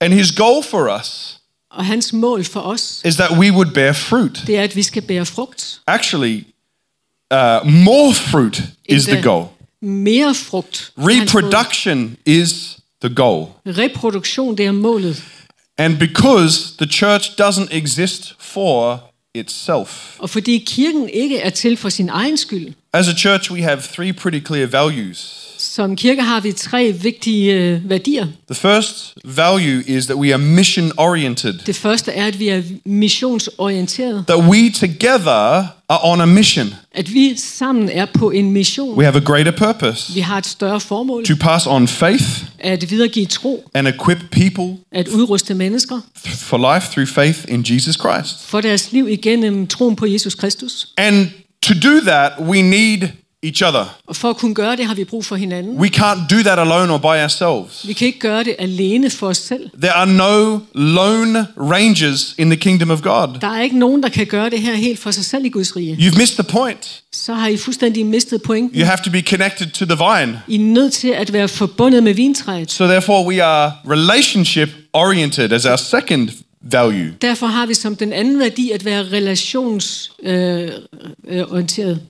And 0.00 0.12
his 0.14 0.32
goal 0.32 0.64
for 0.64 0.98
us 1.00 1.38
Og 1.70 1.84
hans 1.86 2.12
mål 2.12 2.44
for 2.44 2.60
os, 2.60 3.02
is 3.04 3.14
that 3.16 3.30
we 3.30 3.52
would 3.52 3.70
bear 3.74 3.92
fruit. 3.92 4.42
det 4.46 4.58
er, 4.58 4.62
at 4.62 4.76
vi 4.76 4.82
skal 4.82 5.02
bære 5.02 5.26
frugt. 5.26 5.80
Actually, 5.86 6.36
uh, 7.34 7.66
more 7.66 8.14
fruit 8.14 8.62
is 8.88 9.04
the 9.04 9.22
goal. 9.22 9.48
Mere 9.82 10.34
frugt. 10.34 10.92
Reproduction 10.98 12.16
is 12.26 12.76
the 13.00 13.14
goal. 13.14 13.48
Reproduktion, 13.66 14.56
det 14.58 14.66
er 14.66 14.72
målet. 14.72 15.24
And 15.78 15.98
because 15.98 16.76
the 16.78 16.86
church 16.86 17.30
doesn't 17.40 17.68
exist 17.70 18.34
for 18.38 19.10
itself. 19.34 20.16
Og 20.18 20.30
fordi 20.30 20.64
kirken 20.66 21.08
ikke 21.08 21.38
er 21.38 21.50
til 21.50 21.76
for 21.76 21.88
sin 21.88 22.08
egen 22.08 22.36
skyld, 22.36 22.74
As 22.92 23.08
a 23.08 23.14
church, 23.16 23.50
we 23.50 23.62
have 23.62 23.82
three 23.82 24.12
pretty 24.12 24.46
clear 24.46 24.66
values. 24.66 25.43
Som 25.64 25.96
kirke 25.96 26.22
har 26.22 26.40
vi 26.40 26.52
tre 26.52 26.92
vigtige 26.92 27.52
øh, 27.54 27.90
værdier. 27.90 28.26
The 28.50 28.54
first 28.54 29.14
value 29.24 29.82
is 29.86 30.04
that 30.06 30.16
we 30.16 30.32
are 30.34 30.38
mission 30.38 30.92
oriented, 30.96 31.54
Det 31.66 31.76
første 31.76 32.12
er, 32.12 32.26
at 32.26 32.38
vi 32.38 32.48
er 32.48 32.62
missionsorienteret. 32.84 34.24
that 34.28 34.38
we 34.38 34.70
together 34.70 35.66
are 35.88 35.98
on 36.02 36.20
a 36.20 36.24
mission. 36.24 36.74
At 36.92 37.14
vi 37.14 37.32
sammen 37.36 37.88
er 37.92 38.06
på 38.14 38.30
en 38.30 38.50
mission. 38.52 38.98
We 38.98 39.04
have 39.04 39.16
a 39.16 39.20
greater 39.24 39.50
purpose 39.52 40.14
Vi 40.14 40.20
har 40.20 40.38
et 40.38 40.46
større 40.46 40.80
formål. 40.80 41.24
to 41.26 41.34
pass 41.40 41.66
on 41.66 41.88
faith 41.88 42.24
At 42.58 42.90
videregive 42.90 43.26
tro. 43.26 43.70
and 43.74 43.88
equip 43.88 44.18
people 44.30 44.76
At 44.92 45.08
udruste 45.08 45.54
mennesker 45.54 46.00
for 46.24 46.74
life 46.74 46.90
through 46.92 47.08
faith 47.08 47.38
in 47.48 47.62
Jesus 47.70 47.94
Christ. 48.00 48.46
for 48.46 48.60
deres 48.60 48.92
liv 48.92 49.08
igennem 49.08 49.66
troen 49.66 49.96
på 49.96 50.06
Jesus 50.06 50.34
Kristus. 50.34 50.88
And 50.96 51.26
to 51.62 51.74
do 51.74 52.00
that, 52.06 52.32
we 52.40 52.62
need 52.62 52.98
each 53.44 53.62
other. 53.68 53.84
Og 54.06 54.16
for 54.16 54.30
at 54.30 54.36
kunne 54.36 54.54
gøre 54.54 54.76
det, 54.76 54.86
har 54.86 54.94
vi 54.94 55.04
brug 55.04 55.24
for 55.24 55.36
hinanden. 55.36 55.78
We 55.78 55.88
can't 55.96 56.36
do 56.36 56.42
that 56.42 56.58
alone 56.58 56.92
or 56.92 56.98
by 56.98 57.04
ourselves. 57.04 57.88
Vi 57.88 57.92
kan 57.92 58.06
ikke 58.06 58.18
gøre 58.18 58.44
det 58.44 58.56
alene 58.58 59.10
for 59.10 59.28
os 59.28 59.36
selv. 59.36 59.70
There 59.82 59.92
are 59.92 60.06
no 60.06 60.58
lone 60.74 61.46
rangers 61.56 62.34
in 62.38 62.50
the 62.50 62.56
kingdom 62.56 62.90
of 62.90 63.02
God. 63.02 63.28
Der 63.40 63.48
er 63.48 63.62
ikke 63.62 63.78
nogen, 63.78 64.02
der 64.02 64.08
kan 64.08 64.26
gøre 64.26 64.50
det 64.50 64.60
her 64.60 64.74
helt 64.74 64.98
for 64.98 65.10
sig 65.10 65.24
selv 65.24 65.44
i 65.44 65.48
Guds 65.48 65.76
rige. 65.76 65.94
You've 65.94 66.18
missed 66.18 66.44
the 66.44 66.52
point. 66.52 67.02
Så 67.12 67.34
har 67.34 67.48
I 67.48 67.56
fuldstændig 67.56 68.06
mistet 68.06 68.42
pointen. 68.42 68.80
You 68.80 68.86
have 68.86 68.98
to 69.04 69.10
be 69.10 69.20
connected 69.20 69.66
to 69.66 69.84
the 69.84 69.96
vine. 69.96 70.40
I 70.48 70.54
er 70.54 70.60
nødt 70.60 70.92
til 70.92 71.08
at 71.08 71.32
være 71.32 71.48
forbundet 71.48 72.02
med 72.02 72.14
vintræet. 72.14 72.70
So 72.70 72.86
therefore, 72.86 73.26
we 73.26 73.42
are 73.44 73.72
relationship 73.88 74.68
oriented 74.92 75.52
as 75.52 75.66
our 75.66 75.76
second 75.76 76.28
value. 76.62 77.12
Derfor 77.22 77.46
har 77.46 77.66
vi 77.66 77.74
som 77.74 77.96
den 77.96 78.12
anden 78.12 78.38
værdi 78.38 78.70
at 78.70 78.84
være 78.84 79.02
relationsorienteret. 79.02 80.86
Øh, 81.28 81.42
orienteret. 81.50 82.00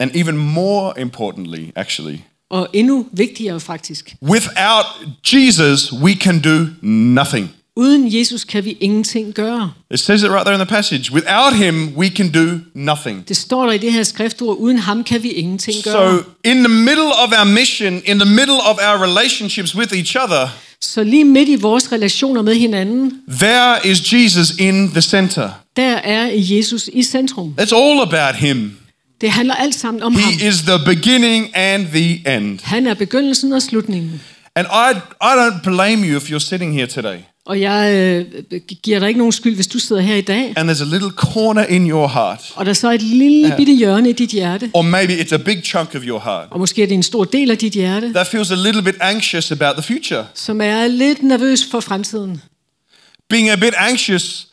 And 0.00 0.10
even 0.16 0.36
more 0.36 1.00
importantly, 1.00 1.64
actually, 1.76 2.18
og 2.50 2.68
endnu 2.72 3.06
vigtigere 3.12 3.60
faktisk. 3.60 4.14
without 4.22 4.84
Jesus, 5.32 5.92
we 5.92 6.12
can 6.14 6.40
do 6.40 6.66
nothing. 6.86 7.50
Uden 7.78 8.14
Jesus 8.14 8.44
kan 8.44 8.64
vi 8.64 8.76
ingenting 8.80 9.34
gøre. 9.34 9.72
It 9.90 10.00
says 10.00 10.22
it 10.22 10.30
right 10.30 10.44
there 10.46 10.54
in 10.54 10.66
the 10.66 10.74
passage. 10.74 11.12
Without 11.12 11.56
him, 11.56 11.92
we 11.96 12.08
can 12.08 12.30
do 12.32 12.58
nothing. 12.74 13.28
Det 13.28 13.36
står 13.36 13.64
der 13.66 13.72
i 13.72 13.78
det 13.78 13.92
her 13.92 14.02
skriftord, 14.02 14.56
uden 14.56 14.78
ham 14.78 15.04
kan 15.04 15.22
vi 15.22 15.28
ingenting 15.30 15.76
gøre. 15.84 16.18
So, 16.22 16.30
in 16.44 16.56
the 16.56 16.68
middle 16.68 17.12
of 17.24 17.32
our 17.38 17.44
mission, 17.44 17.94
in 18.04 18.18
the 18.18 18.30
middle 18.30 18.60
of 18.70 18.78
our 18.88 19.02
relationships 19.02 19.76
with 19.76 19.92
each 19.92 20.16
other, 20.24 20.48
Så 20.80 21.04
lige 21.04 21.24
midt 21.24 21.48
i 21.48 21.54
vores 21.56 21.92
relationer 21.92 22.42
med 22.42 22.54
hinanden, 22.54 23.12
there 23.40 23.86
is 23.90 24.12
Jesus 24.12 24.50
in 24.58 24.90
the 24.90 25.00
center. 25.02 25.50
der 25.76 25.94
er 25.94 26.30
Jesus 26.32 26.90
i 26.92 27.02
centrum. 27.02 27.54
It's 27.60 27.76
all 27.76 28.00
about 28.00 28.34
him. 28.36 28.76
Det 29.20 29.30
handler 29.30 29.54
alt 29.54 29.74
sammen 29.74 30.02
om 30.02 30.14
ham. 30.14 30.32
He 30.32 30.48
is 30.48 30.62
the 30.62 30.78
beginning 30.84 31.56
and 31.56 31.86
the 31.86 32.36
end. 32.36 32.58
Han 32.62 32.86
er 32.86 32.94
begyndelsen 32.94 33.52
og 33.52 33.62
slutningen. 33.62 34.22
And 34.54 34.66
I, 34.66 34.98
I 35.22 35.32
don't 35.38 35.62
blame 35.62 36.06
you 36.06 36.16
if 36.16 36.30
you're 36.30 36.38
sitting 36.38 36.74
here 36.74 36.86
today 36.86 37.18
Og 37.46 37.60
jeg 37.60 37.94
øh, 37.94 38.60
giver 38.82 38.98
dig 38.98 39.08
ikke 39.08 39.18
nogen 39.18 39.32
skyld, 39.32 39.54
hvis 39.54 39.66
du 39.66 39.78
sidder 39.78 40.02
her 40.02 40.14
i 40.14 40.20
dag, 40.20 40.52
and 40.56 40.70
there's 40.70 40.82
a 40.82 40.92
little 40.92 41.10
corner 41.10 41.64
in 41.64 41.90
your 41.90 42.08
heart, 42.08 42.52
og 42.54 42.66
der 42.66 42.72
så 42.72 42.88
er 42.88 42.92
et 42.92 43.02
lille 43.02 43.54
bitte 43.56 43.72
hjørne 43.72 44.10
i 44.10 44.12
dit 44.12 44.30
hjerte, 44.30 44.70
or 44.72 44.82
maybe 44.82 45.12
it's 45.12 45.34
a 45.34 45.36
big 45.36 45.64
chunk 45.64 45.94
of 45.94 46.02
your 46.04 46.20
heart, 46.20 46.48
og 46.50 46.58
måske 46.58 46.82
er 46.82 46.86
det 46.86 46.94
en 46.94 47.02
stor 47.02 47.24
del 47.24 47.50
af 47.50 47.58
dit 47.58 47.72
hjerte, 47.72 48.12
that 48.12 48.26
feels 48.26 48.50
a 48.50 48.54
little 48.54 48.82
bit 48.82 48.94
anxious 49.00 49.50
about 49.52 49.74
the 49.76 49.82
future, 49.82 50.26
som 50.34 50.60
er 50.60 50.86
lidt 50.86 51.22
nervøs 51.22 51.66
for 51.70 51.80
fremtiden. 51.80 52.40
being 53.28 53.50
a 53.50 53.56
bit 53.56 53.74
anxious 53.76 54.45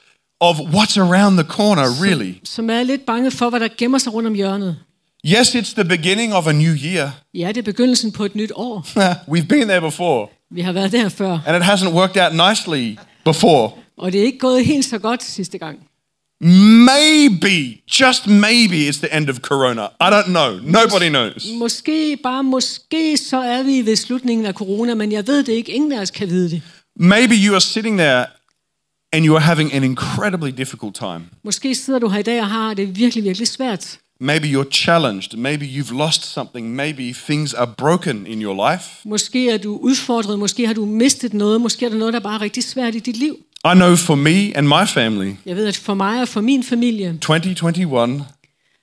of 0.49 0.59
what's 0.59 0.97
around 0.97 1.37
the 1.37 1.47
corner, 1.57 1.85
really. 2.05 2.33
Som 2.43 2.69
er 2.69 2.83
lidt 2.83 3.05
bange 3.05 3.31
for, 3.31 3.49
hvad 3.49 3.59
der 3.59 3.67
gemmer 3.77 3.97
sig 3.97 4.13
rundt 4.13 4.27
om 4.27 4.33
hjørnet. 4.33 4.77
Yes, 5.25 5.55
it's 5.55 5.73
the 5.73 5.83
beginning 5.85 6.33
of 6.35 6.47
a 6.47 6.51
new 6.51 6.73
year. 6.85 7.11
Ja, 7.33 7.47
det 7.47 7.57
er 7.57 7.61
begyndelsen 7.61 8.11
på 8.11 8.25
et 8.25 8.35
nyt 8.35 8.51
år. 8.55 8.85
We've 9.33 9.47
been 9.47 9.67
there 9.67 9.81
before, 9.81 10.27
Vi 10.51 10.61
har 10.61 10.71
været 10.71 10.91
der 10.91 11.09
før. 11.09 11.39
and 11.47 11.57
it 11.57 11.63
hasn't 11.69 11.89
worked 11.93 12.23
out 12.23 12.49
nicely 12.49 12.97
before. 13.25 13.71
Og 13.97 14.11
det 14.11 14.21
er 14.21 14.25
ikke 14.25 14.37
gået 14.37 14.65
helt 14.65 14.85
så 14.85 14.97
godt 14.97 15.23
sidste 15.23 15.57
gang. 15.57 15.79
Maybe, 16.41 17.77
just 18.01 18.27
maybe, 18.27 18.75
it's 18.89 18.99
the 18.99 19.17
end 19.17 19.29
of 19.29 19.39
Corona. 19.39 19.83
I 19.83 20.09
don't 20.11 20.25
know. 20.25 20.59
Nobody 20.63 21.09
knows. 21.09 21.47
Måske, 21.59 22.17
bare 22.23 22.43
måske, 22.43 23.17
så 23.17 23.37
er 23.37 23.63
vi 23.63 23.85
ved 23.85 23.95
slutningen 23.95 24.45
af 24.45 24.53
corona, 24.53 24.95
men 24.95 25.11
jeg 25.11 25.27
ved 25.27 25.43
det 25.43 25.53
ikke. 25.53 25.71
Ingen 25.71 25.91
af 25.91 26.01
os 26.01 26.11
kan 26.11 26.29
vide 26.29 26.49
det. 26.49 26.61
Maybe 26.99 27.33
you 27.35 27.53
are 27.53 27.61
sitting 27.61 27.97
there 27.97 28.25
and 29.13 29.25
you 29.25 29.35
are 29.35 29.45
having 29.45 29.73
an 29.73 29.83
incredibly 29.83 30.51
difficult 30.51 30.95
time. 30.95 31.21
Måske 31.43 31.75
sidder 31.75 31.99
du 31.99 32.09
her 32.09 32.19
i 32.19 32.23
dag 32.23 32.41
og 32.41 32.49
har 32.49 32.73
det 32.73 32.97
virkelig, 32.97 33.23
virkelig 33.23 33.47
svært. 33.47 33.99
Maybe 34.19 34.47
you're 34.47 34.71
challenged. 34.71 35.37
Maybe 35.37 35.65
you've 35.65 35.97
lost 35.97 36.25
something. 36.25 36.75
Maybe 36.75 37.13
things 37.13 37.53
are 37.53 37.67
broken 37.77 38.27
in 38.27 38.41
your 38.41 38.71
life. 38.71 38.85
Måske 39.05 39.49
er 39.49 39.57
du 39.57 39.77
udfordret, 39.77 40.39
måske 40.39 40.67
har 40.67 40.73
du 40.73 40.85
mistet 40.85 41.33
noget, 41.33 41.61
måske 41.61 41.85
er 41.85 41.89
der 41.89 41.97
noget, 41.97 42.13
der 42.13 42.19
bare 42.19 42.35
er 42.35 42.41
rigtig 42.41 42.63
svært 42.63 42.95
i 42.95 42.99
dit 42.99 43.17
liv. 43.17 43.37
I 43.65 43.75
know 43.75 43.95
for 43.95 44.15
me 44.15 44.57
and 44.57 44.67
my 44.67 44.87
family, 44.87 45.33
Jeg 45.45 45.55
ved, 45.55 45.67
at 45.67 45.77
for 45.77 45.93
mig 45.93 46.21
og 46.21 46.27
for 46.27 46.41
min 46.41 46.63
familie, 46.63 47.17
2021 47.21 48.25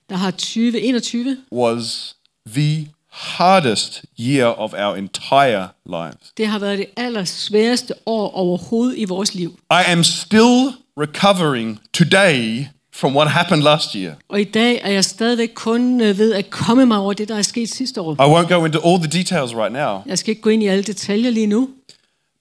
der 0.09 0.15
har 0.15 0.31
2021, 0.31 1.37
was 1.51 2.15
the 2.47 2.87
hardest 3.11 4.05
year 4.19 4.45
of 4.45 4.73
our 4.73 4.95
entire 4.95 5.67
lives. 5.85 6.31
det 6.37 6.47
har 6.47 6.59
været 6.59 6.77
det 6.77 6.85
allersværeste 6.97 7.93
år 8.05 8.31
overhovedet 8.35 8.97
i 8.97 9.05
vores 9.05 9.33
liv. 9.35 9.59
I 9.71 9.83
am 9.87 10.03
still 10.03 10.71
recovering 10.99 11.79
today 11.93 12.65
from 12.93 13.15
what 13.15 13.31
happened 13.31 13.63
last 13.63 13.93
year. 13.93 14.13
Og 14.29 14.41
i 14.41 14.43
dag 14.43 14.79
er 14.83 14.91
jeg 14.91 15.05
stadigvæk 15.05 15.49
kun 15.55 16.01
øh, 16.01 16.17
ved 16.17 16.33
at 16.33 16.49
komme 16.49 16.85
mig 16.85 16.97
over 16.97 17.13
det, 17.13 17.27
der 17.29 17.37
er 17.37 17.41
sket 17.41 17.69
sidste 17.69 18.01
år. 18.01 18.13
I 18.13 18.41
won't 18.41 18.53
go 18.53 18.65
into 18.65 18.79
all 18.89 18.99
the 19.09 19.19
details 19.19 19.55
right 19.55 19.73
now, 19.73 20.01
Jeg 20.05 20.17
skal 20.19 20.29
ikke 20.29 20.41
gå 20.41 20.49
ind 20.49 20.63
i 20.63 20.67
alle 20.67 20.83
detaljer 20.83 21.29
lige 21.29 21.47
nu, 21.47 21.69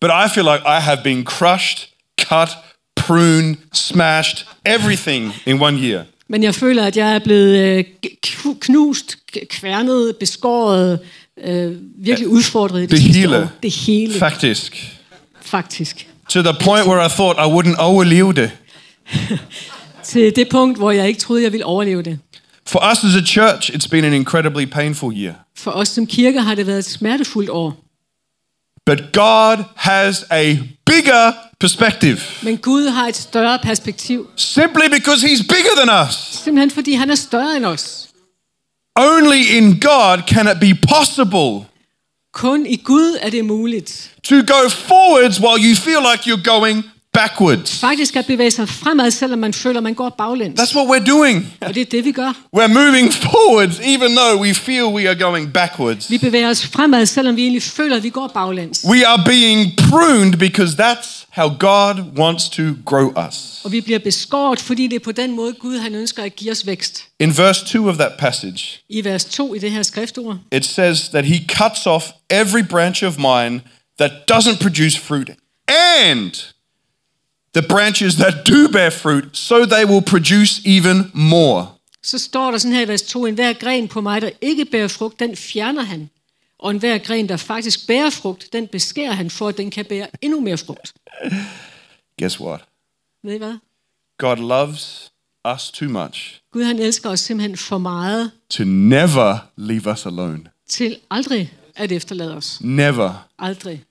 but 0.00 0.10
I 0.10 0.28
feel 0.34 0.44
like 0.44 0.62
I 0.66 0.80
have 0.80 1.00
been 1.04 1.24
crushed, 1.24 1.88
cut, 2.20 2.48
pruned, 2.96 3.56
smashed, 3.72 4.46
everything 4.66 5.32
in 5.46 5.62
one 5.62 5.76
year. 5.78 6.04
Men 6.30 6.42
jeg 6.42 6.54
føler, 6.54 6.86
at 6.86 6.96
jeg 6.96 7.14
er 7.14 7.18
blevet 7.18 7.58
øh, 7.58 7.84
knust, 8.60 9.18
kværnet, 9.48 10.16
beskåret, 10.16 10.98
øh, 11.44 11.76
virkelig 11.96 12.28
udfordret 12.28 12.80
det, 12.80 12.90
Det 12.90 13.00
hele. 13.00 13.50
Det 13.62 13.74
hele, 13.74 14.14
Faktisk. 14.14 14.98
faktisk. 15.40 16.08
To 16.28 16.42
the 16.42 16.54
point 16.64 16.86
where 16.86 17.06
I 17.06 17.08
thought 17.08 17.38
I 17.38 17.48
wouldn't 17.50 17.80
overlive 17.80 18.32
det. 18.32 18.50
Til 20.04 20.36
det 20.36 20.48
punkt, 20.48 20.78
hvor 20.78 20.90
jeg 20.90 21.08
ikke 21.08 21.20
troede, 21.20 21.42
jeg 21.42 21.52
ville 21.52 21.64
overleve 21.66 22.02
det. 22.02 22.18
For 22.66 22.90
us 22.92 23.04
as 23.04 23.16
a 23.22 23.24
church, 23.26 23.70
it's 23.72 23.88
been 23.90 24.04
an 24.04 24.12
incredibly 24.12 24.64
painful 24.64 25.16
year. 25.16 25.34
For 25.56 25.70
os 25.70 25.88
som 25.88 26.06
kirke 26.06 26.40
har 26.40 26.54
det 26.54 26.66
været 26.66 26.78
et 26.78 26.84
smertefuldt 26.84 27.50
år. 27.50 27.84
But 28.86 29.12
God 29.12 29.64
has 29.76 30.24
a 30.30 30.56
bigger 30.86 31.32
perspective. 31.60 32.20
Men 32.42 32.56
Gud 32.58 32.88
har 32.88 33.06
et 33.06 33.16
større 33.16 33.58
perspektiv. 33.62 34.26
Simply 34.36 34.88
because 34.90 35.26
He's 35.26 35.42
bigger 35.42 35.74
than 35.84 36.06
us. 36.08 36.14
Simpelthen 36.44 36.70
fordi 36.70 36.92
han 36.92 37.10
er 37.10 37.14
større 37.14 37.56
end 37.56 37.64
os. 37.64 38.08
Only 38.96 39.42
in 39.56 39.80
God 39.80 40.18
can 40.28 40.48
it 40.48 40.60
be 40.60 40.86
possible 40.88 41.66
Kun 42.34 42.66
i 42.66 42.76
Gud 42.76 43.16
er 43.20 43.30
det 43.30 43.44
muligt. 43.44 44.10
to 44.24 44.34
go 44.36 44.68
forwards 44.68 45.40
while 45.40 45.58
you 45.68 45.74
feel 45.76 46.00
like 46.12 46.30
you're 46.30 46.42
going 46.44 46.84
backwards. 47.12 47.80
Faktisk 47.80 48.16
at 48.16 48.26
bevæge 48.26 48.50
sig 48.50 48.68
fremad, 48.68 49.10
selvom 49.10 49.38
man 49.38 49.54
føler, 49.54 49.76
at 49.76 49.82
man 49.82 49.94
går 49.94 50.08
baglæns. 50.08 50.60
That's 50.60 50.76
what 50.76 50.86
we're 50.88 51.10
doing. 51.10 51.46
Og 51.60 51.74
det 51.74 51.80
er 51.80 51.84
det, 51.84 52.04
vi 52.04 52.12
gør. 52.12 52.32
We're 52.56 52.66
moving 52.66 53.12
forwards 53.12 53.78
even 53.78 54.16
though 54.16 54.40
we 54.40 54.54
feel 54.54 54.84
we 54.84 55.08
are 55.08 55.18
going 55.18 55.52
backwards. 55.52 56.10
Vi 56.10 56.18
bevæger 56.18 56.48
os 56.48 56.66
fremad, 56.66 57.06
selvom 57.06 57.36
vi 57.36 57.42
egentlig 57.42 57.62
føler, 57.62 57.96
at 57.96 58.02
vi 58.02 58.10
går 58.10 58.28
baglæns. 58.34 58.84
We 58.88 59.06
are 59.06 59.24
being 59.24 59.72
pruned 59.90 60.36
because 60.38 60.82
that's 60.82 61.26
how 61.30 61.48
God 61.58 61.94
wants 62.16 62.48
to 62.48 62.62
grow 62.86 63.12
us. 63.28 63.60
Og 63.64 63.72
vi 63.72 63.80
bliver 63.80 63.98
beskåret, 63.98 64.60
fordi 64.60 64.86
det 64.86 64.96
er 64.96 65.04
på 65.04 65.12
den 65.12 65.36
måde, 65.36 65.52
Gud 65.52 65.78
han 65.78 65.94
ønsker 65.94 66.22
at 66.22 66.36
give 66.36 66.50
os 66.50 66.66
vækst. 66.66 67.04
In 67.20 67.38
verse 67.38 67.66
2 67.66 67.88
of 67.88 67.94
that 67.94 68.12
passage, 68.18 68.80
I 68.88 69.04
vers 69.04 69.24
2 69.24 69.54
i 69.54 69.58
det 69.58 69.70
her 69.70 69.82
skriftord, 69.82 70.36
it 70.52 70.64
says 70.64 71.00
that 71.08 71.24
he 71.24 71.44
cuts 71.48 71.86
off 71.86 72.04
every 72.30 72.62
branch 72.68 73.04
of 73.04 73.18
mine 73.18 73.60
that 73.98 74.10
doesn't 74.32 74.58
produce 74.62 74.98
fruit 74.98 75.30
and 75.68 76.32
the 77.54 77.62
branches 77.68 78.14
that 78.14 78.34
do 78.46 78.68
bear 78.72 78.90
fruit 78.90 79.36
so 79.36 79.64
they 79.66 79.84
will 79.84 80.02
produce 80.02 80.62
even 80.66 81.10
more. 81.14 81.66
så 82.02 82.18
står 82.18 82.50
der 82.50 82.58
sådan 82.58 82.74
her 82.74 82.82
i 82.82 82.88
vers 82.88 83.02
2, 83.02 83.26
en 83.26 83.34
hver 83.34 83.52
gren 83.52 83.88
på 83.88 84.00
mig, 84.00 84.22
der 84.22 84.30
ikke 84.40 84.64
bærer 84.64 84.88
frugt, 84.88 85.20
den 85.20 85.36
fjerner 85.36 85.82
han. 85.82 86.10
Og 86.58 86.70
en 86.70 86.78
hver 86.78 86.98
gren, 86.98 87.28
der 87.28 87.36
faktisk 87.36 87.86
bærer 87.86 88.10
frugt, 88.10 88.52
den 88.52 88.66
beskærer 88.68 89.12
han, 89.12 89.30
for 89.30 89.48
at 89.48 89.56
den 89.56 89.70
kan 89.70 89.84
bære 89.84 90.06
endnu 90.20 90.40
mere 90.40 90.58
frugt. 90.58 90.92
Guess 92.18 92.40
what? 92.40 92.60
Ved 93.24 93.34
I 93.34 93.38
hvad? 93.38 93.54
God 94.18 94.36
loves 94.36 95.10
us 95.54 95.70
too 95.70 95.88
much 95.88 96.40
Gud 96.52 96.62
han 96.64 96.78
elsker 96.78 97.10
os 97.10 97.20
simpelthen 97.20 97.56
for 97.56 97.78
meget 97.78 98.30
to 98.50 98.64
never 98.64 99.38
leave 99.56 99.92
us 99.92 100.06
alone. 100.06 100.40
til 100.68 100.96
aldrig 101.10 101.52
at 101.76 101.92
efterlade 101.92 102.36
os. 102.36 102.58
Never. 102.60 103.28
Aldrig. 103.38 103.84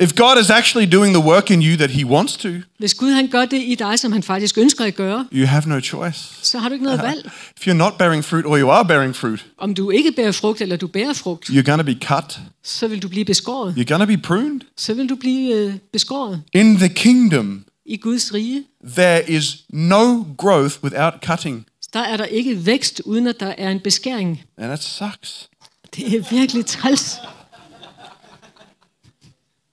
If 0.00 0.14
God 0.14 0.40
is 0.40 0.50
actually 0.50 0.92
doing 0.92 1.14
the 1.14 1.24
work 1.24 1.50
in 1.50 1.62
you 1.62 1.76
that 1.76 1.90
He 1.90 2.06
wants 2.06 2.36
to, 2.36 2.48
Hvis 2.78 2.94
Gud 2.94 3.10
han 3.10 3.28
gør 3.28 3.44
det 3.44 3.62
i 3.66 3.74
dig, 3.74 3.98
som 3.98 4.12
han 4.12 4.22
faktisk 4.22 4.58
ønsker 4.58 4.84
at 4.84 4.94
gøre, 4.94 5.26
you 5.32 5.46
have 5.46 5.62
no 5.66 5.80
choice. 5.80 6.18
så 6.42 6.58
har 6.58 6.68
du 6.68 6.72
ikke 6.72 6.84
noget 6.84 7.02
valg. 7.02 7.30
If 7.60 7.66
you're 7.68 7.72
not 7.72 7.92
bearing 7.98 8.24
fruit 8.24 8.44
or 8.46 8.58
you 8.58 8.70
are 8.70 8.84
bearing 8.84 9.16
fruit, 9.16 9.46
Om 9.58 9.74
du 9.74 9.90
ikke 9.90 10.12
bærer 10.12 10.32
frugt, 10.32 10.60
eller 10.60 10.76
du 10.76 10.86
bærer 10.86 11.12
frugt, 11.12 11.50
you're 11.50 11.62
going 11.62 11.78
to 11.78 11.84
be 11.84 11.96
cut. 12.06 12.38
så 12.64 12.88
vil 12.88 13.02
du 13.02 13.08
blive 13.08 13.24
beskåret. 13.24 13.74
You're 13.78 13.84
going 13.94 14.00
to 14.00 14.06
be 14.06 14.18
pruned. 14.18 14.60
Så 14.76 14.94
vil 14.94 15.08
du 15.08 15.14
blive 15.16 15.54
øh, 15.56 15.74
beskåret 15.92 16.42
In 16.54 16.76
the 16.76 16.88
kingdom, 16.88 17.64
i 17.86 17.96
Guds 17.96 18.34
rige. 18.34 18.64
there 18.96 19.30
is 19.30 19.56
no 19.70 20.24
growth 20.38 20.74
without 20.84 21.14
cutting. 21.24 21.66
Der 21.92 22.00
er 22.00 22.16
der 22.16 22.24
ikke 22.24 22.66
vækst, 22.66 23.02
uden 23.04 23.26
at 23.26 23.40
der 23.40 23.54
er 23.58 23.70
en 23.70 23.80
beskæring. 23.80 24.42
And 24.58 24.66
that 24.66 24.82
sucks. 24.82 25.48
Det 25.96 26.16
er 26.16 26.22
virkelig 26.30 26.66
træls. 26.66 27.16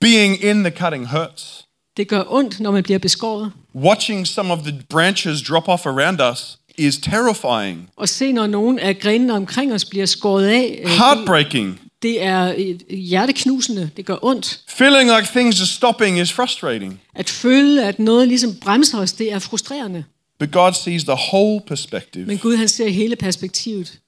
Being 0.03 0.43
in 0.43 0.63
the 0.63 0.72
cutting 0.72 1.07
hurts. 1.07 1.65
Det 1.98 2.07
gør 2.07 2.24
ondt, 2.27 2.60
når 2.60 2.72
man 2.72 2.83
bliver 2.83 3.00
beskåret. 3.00 3.51
Watching 3.75 4.27
some 4.27 4.53
of 4.53 4.60
the 4.60 4.79
branches 4.89 5.41
drop 5.41 5.67
off 5.67 5.86
around 5.86 6.22
us 6.31 6.57
is 6.77 6.98
terrifying, 6.98 7.89
Og 7.95 8.10
se, 8.10 8.31
når 8.31 8.48
nogen 8.48 8.79
af 8.79 9.00
grenene 9.00 9.33
omkring 9.33 9.74
os 9.74 9.86
bliver 9.86 10.05
skåret 10.05 10.48
af, 10.48 10.79
øh, 10.83 10.89
heartbreaking. 10.89 11.79
det 12.01 12.24
er 12.24 12.53
øh, 12.57 12.98
hjerteknusende. 12.98 13.89
Det 13.98 14.05
gør 14.05 14.17
ondt. 14.22 14.62
Feeling 14.67 15.10
like 15.17 15.27
things 15.31 15.60
are 15.62 15.67
stopping 15.67 16.19
is 16.19 16.33
frustrating. 16.33 17.01
At 17.15 17.29
føle, 17.29 17.86
at 17.86 18.00
noget 18.00 18.27
ligesom 18.27 18.55
bremser 18.62 19.00
os, 19.00 19.12
det 19.13 19.31
er 19.33 19.39
frustrerende. 19.39 20.03
But 20.39 20.51
God 20.51 20.74
sees 20.74 21.03
the 21.03 21.17
whole 21.31 21.62
perspective. 21.67 22.25
Men 22.25 22.38
Gud, 22.38 22.55
han 22.55 22.67
ser 22.67 22.89
hele 22.89 23.15
perspektivet. 23.15 24.00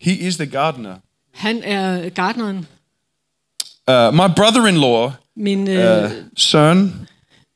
He 0.00 0.12
is 0.12 0.36
the 0.36 0.46
gardener. 0.46 0.94
Han 1.32 1.62
er 1.62 2.08
gardneren. 2.08 2.66
Uh, 3.88 4.14
my 4.14 4.34
brother 4.36 4.66
in 4.66 4.76
law, 4.76 5.10
Min, 5.36 5.68
øh, 5.68 6.04
uh, 6.04 6.10
Søren, 6.36 7.08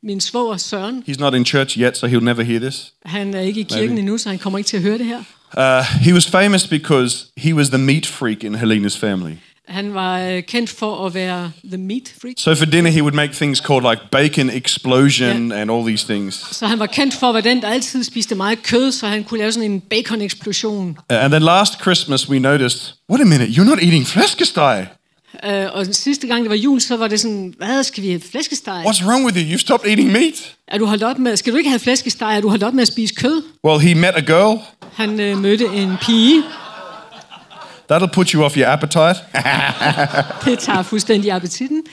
min 0.03 0.21
svoger 0.21 0.57
Søren, 0.57 1.03
he's 1.09 1.19
not 1.19 1.33
in 1.35 1.45
church 1.45 1.79
yet, 1.79 1.97
so 1.97 2.07
he'll 2.07 2.23
never 2.23 2.43
hear 2.43 2.59
this. 2.59 2.93
han 3.05 3.33
er 3.33 3.39
ikke 3.39 3.59
i 3.59 3.63
kirken 3.63 3.97
endnu, 3.97 4.17
så 4.17 4.29
han 4.29 4.39
kommer 4.39 4.57
ikke 4.59 4.67
til 4.67 4.77
at 4.77 4.83
høre 4.83 4.97
det 4.97 5.05
her. 5.05 5.19
Uh, 5.57 5.85
he 6.01 6.13
was 6.13 6.27
famous 6.27 6.67
because 6.67 7.25
he 7.37 7.55
was 7.55 7.69
the 7.69 7.77
meat 7.77 8.05
freak 8.05 8.43
in 8.43 8.55
Helena's 8.55 8.99
family. 8.99 9.33
Han 9.67 9.93
var 9.93 10.19
øh, 10.19 10.43
kendt 10.43 10.69
for 10.69 11.05
at 11.05 11.13
være 11.13 11.51
the 11.63 11.77
meat 11.77 12.13
freak. 12.21 12.33
So 12.37 12.55
for 12.55 12.65
dinner, 12.65 12.91
he 12.91 13.01
would 13.01 13.13
make 13.13 13.33
things 13.33 13.59
called 13.59 13.89
like 13.91 14.01
bacon 14.11 14.49
explosion 14.49 15.51
and 15.51 15.71
all 15.71 15.85
these 15.85 16.07
things. 16.07 16.55
Så 16.55 16.67
han 16.67 16.79
var 16.79 16.85
kendt 16.85 17.13
for 17.13 17.27
at 17.27 17.33
være 17.33 17.43
den, 17.43 17.61
der 17.61 17.67
altid 17.67 18.03
spiste 18.03 18.35
meget 18.35 18.63
kød, 18.63 18.91
så 18.91 19.07
han 19.07 19.23
kunne 19.23 19.39
lave 19.39 19.51
sådan 19.51 19.71
en 19.71 19.81
bacon-eksplosion. 19.81 20.89
Uh, 20.89 20.95
and 21.23 21.31
then 21.31 21.41
last 21.41 21.81
Christmas, 21.81 22.29
we 22.29 22.39
noticed, 22.39 22.93
wait 23.09 23.21
a 23.21 23.25
minute, 23.25 23.45
you're 23.45 23.69
not 23.69 23.79
eating 23.81 24.07
flæskesteg. 24.07 24.87
Uh, 25.47 25.73
og 25.73 25.85
den 25.85 25.93
sidste 25.93 26.27
gang, 26.27 26.43
det 26.43 26.49
var 26.49 26.55
jul, 26.55 26.81
så 26.81 26.97
var 26.97 27.07
det 27.07 27.19
sådan, 27.19 27.53
hvad, 27.57 27.83
skal 27.83 28.03
vi 28.03 28.09
have 28.09 28.21
flæskesteg? 28.31 28.83
What's 28.85 29.05
wrong 29.05 29.25
with 29.25 29.37
you? 29.37 29.55
You've 29.55 29.59
stopped 29.59 29.89
eating 29.89 30.11
meat. 30.11 30.55
Er 30.67 30.77
du 30.77 30.85
holdt 30.85 31.03
op 31.03 31.19
med, 31.19 31.37
skal 31.37 31.53
du 31.53 31.57
ikke 31.57 31.69
have 31.69 31.79
flæskesteg? 31.79 32.35
Er 32.37 32.41
du 32.41 32.49
holdt 32.49 32.63
op 32.63 32.73
med 32.73 32.81
at 32.81 32.87
spise 32.87 33.13
kød? 33.13 33.43
Well, 33.65 33.79
he 33.79 33.95
met 33.95 34.11
a 34.15 34.19
girl. 34.19 34.59
Han 34.93 35.19
øh, 35.19 35.37
mødte 35.37 35.65
en 35.65 35.97
pige. 36.01 36.43
That'll 37.91 38.11
put 38.13 38.29
you 38.29 38.43
off 38.43 38.57
your 38.57 38.67
appetite. 38.67 39.15
Det 40.45 40.59
tager 40.59 40.83
fuldstændig 40.83 41.31
appetitten. 41.31 41.83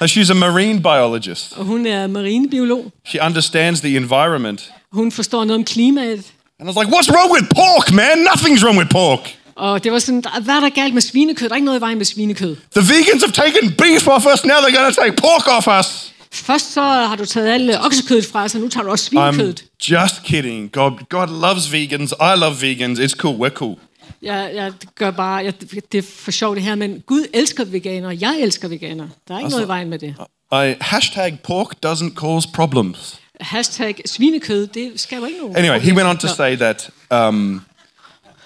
Now, 0.00 0.06
she's 0.06 0.30
a 0.30 0.34
marine 0.34 0.82
biologist. 0.82 1.52
Og 1.56 1.64
hun 1.64 1.86
er 1.86 2.06
marinebiolog. 2.06 2.92
She 3.06 3.20
understands 3.22 3.80
the 3.80 3.96
environment. 3.96 4.72
Hun 4.92 5.12
forstår 5.12 5.44
noget 5.44 5.58
om 5.58 5.64
klimaet. 5.64 6.24
And 6.60 6.70
I 6.70 6.72
was 6.72 6.76
like, 6.84 6.96
what's 6.96 7.10
wrong 7.10 7.32
with 7.32 7.44
pork, 7.54 7.92
man? 7.92 8.26
Nothing's 8.26 8.64
wrong 8.64 8.78
with 8.78 8.90
pork. 8.90 9.36
Og 9.62 9.84
det 9.84 9.92
var 9.92 9.98
sådan, 9.98 10.20
"Der- 10.22 10.40
hvad 10.40 10.54
er 10.54 10.60
der 10.60 10.68
galt 10.68 10.94
med 10.94 11.02
svinekød? 11.02 11.48
Der 11.48 11.54
er 11.54 11.56
ikke 11.56 11.64
noget 11.64 11.78
i 11.78 11.80
vejen 11.80 11.98
med 11.98 12.06
svinekød. 12.06 12.56
The 12.76 12.94
vegans 12.94 13.22
have 13.24 13.32
taken 13.32 13.72
beef 13.78 14.06
off 14.08 14.26
us. 14.34 14.44
Now 14.44 14.56
they're 14.56 14.94
to 14.94 15.02
take 15.02 15.16
pork 15.16 15.48
off 15.56 15.68
us. 15.80 16.12
Først 16.32 16.72
så 16.72 16.80
har 16.82 17.16
du 17.16 17.24
taget 17.26 17.48
alle 17.54 17.80
oksekødet 17.84 18.26
fra 18.26 18.44
os, 18.44 18.54
og 18.54 18.60
nu 18.60 18.68
tager 18.68 18.84
du 18.84 18.90
også 18.90 19.04
svinekødet. 19.04 19.64
I'm 19.64 19.92
just 19.92 20.22
kidding. 20.24 20.72
God, 20.72 21.08
God 21.08 21.40
loves 21.40 21.72
vegans. 21.72 22.12
I 22.20 22.38
love 22.38 22.54
vegans. 22.62 22.98
It's 22.98 23.16
cool. 23.16 23.46
We're 23.46 23.54
cool. 23.54 23.76
Jeg, 24.22 24.50
jeg 24.54 24.72
gør 24.94 25.10
bare, 25.10 25.36
jeg, 25.44 25.52
det 25.92 25.98
er 25.98 26.02
for 26.18 26.30
sjovt 26.30 26.56
det 26.56 26.64
her, 26.64 26.74
men 26.74 27.02
Gud 27.06 27.24
elsker 27.34 27.64
veganere. 27.64 28.16
Jeg 28.20 28.40
elsker 28.40 28.68
veganere. 28.68 29.08
Der 29.28 29.34
er 29.34 29.38
ikke 29.38 29.50
noget 29.50 29.64
i 29.64 29.68
vejen 29.68 29.88
med 29.90 29.98
det. 29.98 30.14
I, 30.52 30.74
hashtag 30.80 31.38
pork 31.44 31.72
doesn't 31.86 32.14
cause 32.14 32.48
problems. 32.54 33.18
Hashtag 33.40 34.00
svinekød, 34.06 34.66
det 34.66 34.92
skal 34.96 35.18
jo 35.18 35.24
ikke 35.24 35.38
nogen. 35.38 35.56
Anyway, 35.56 35.80
he 35.80 35.94
went 35.94 36.08
on 36.08 36.18
to 36.18 36.28
say 36.28 36.56
that 36.56 36.90
um, 37.10 37.60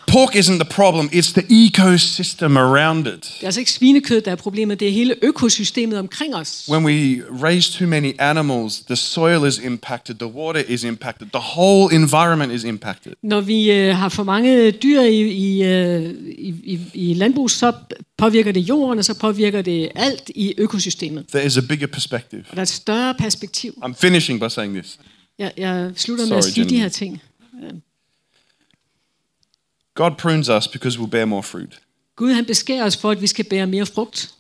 pork 0.06 0.34
isn't 0.36 0.58
the 0.58 0.64
problem, 0.74 1.08
it's 1.12 1.32
the 1.32 1.44
ecosystem 1.66 2.56
around 2.56 3.06
it. 3.06 3.22
Det 3.22 3.42
er 3.42 3.46
altså 3.46 3.60
ikke 3.60 3.72
svinekød, 3.72 4.20
der 4.20 4.30
er 4.30 4.36
problemet. 4.36 4.80
Det 4.80 4.88
er 4.88 4.92
hele 4.92 5.14
økosystemet 5.22 5.98
omkring 5.98 6.34
os. 6.36 6.68
When 6.70 6.84
we 6.84 7.22
raise 7.42 7.78
too 7.78 7.88
many 7.88 8.12
animals, 8.18 8.80
the 8.80 8.96
soil 8.96 9.48
is 9.48 9.58
impacted, 9.58 10.14
the 10.14 10.26
water 10.26 10.62
is 10.68 10.84
impacted, 10.84 11.26
the 11.32 11.42
whole 11.56 11.94
environment 11.94 12.52
is 12.52 12.64
impacted. 12.64 13.12
Når 13.22 13.40
vi 13.40 13.72
øh, 13.72 13.96
har 13.96 14.08
for 14.08 14.24
mange 14.24 14.70
dyr 14.70 15.00
i, 15.00 15.20
i, 15.20 15.62
øh, 15.64 16.02
i, 16.38 16.54
i, 16.64 16.80
i 16.94 17.14
landbrug, 17.14 17.50
så 17.50 17.72
påvirker 18.18 18.52
det 18.52 18.60
jorden, 18.60 18.98
og 18.98 19.04
så 19.04 19.14
påvirker 19.18 19.62
det 19.62 19.88
alt 19.94 20.30
i 20.34 20.54
økosystemet. 20.58 21.24
There 21.28 21.46
is 21.46 21.56
a 21.56 21.60
bigger 21.68 21.86
perspective. 21.86 22.44
Og 22.50 22.56
der 22.56 22.60
er 22.60 22.62
et 22.62 22.68
større 22.68 23.14
perspektiv. 23.14 23.72
I'm 23.84 23.94
finishing 23.98 24.40
by 24.40 24.48
saying 24.48 24.74
this. 24.74 24.98
Jeg, 25.38 25.52
jeg 25.56 25.90
slutter 25.96 26.26
med 26.26 26.36
at 26.36 26.44
Sorry, 26.44 26.52
sige 26.52 26.64
de 26.64 26.68
Jenny. 26.68 26.82
her 26.82 26.88
ting. 26.88 27.22
God 29.96 30.10
prunes 30.18 30.48
us 30.48 30.68
because 30.68 30.98
we'll 30.98 31.10
bear 31.10 31.24
more 31.24 31.42
fruit. 31.42 31.80
Gud 32.16 32.32
han 32.32 32.44
beskærer 32.44 32.84
os 32.84 32.96
for, 32.96 33.10
at 33.10 33.20
vi 33.20 33.26
skal 33.26 33.44
bære 33.44 33.66
mere 33.66 33.86
frugt. 33.86 34.30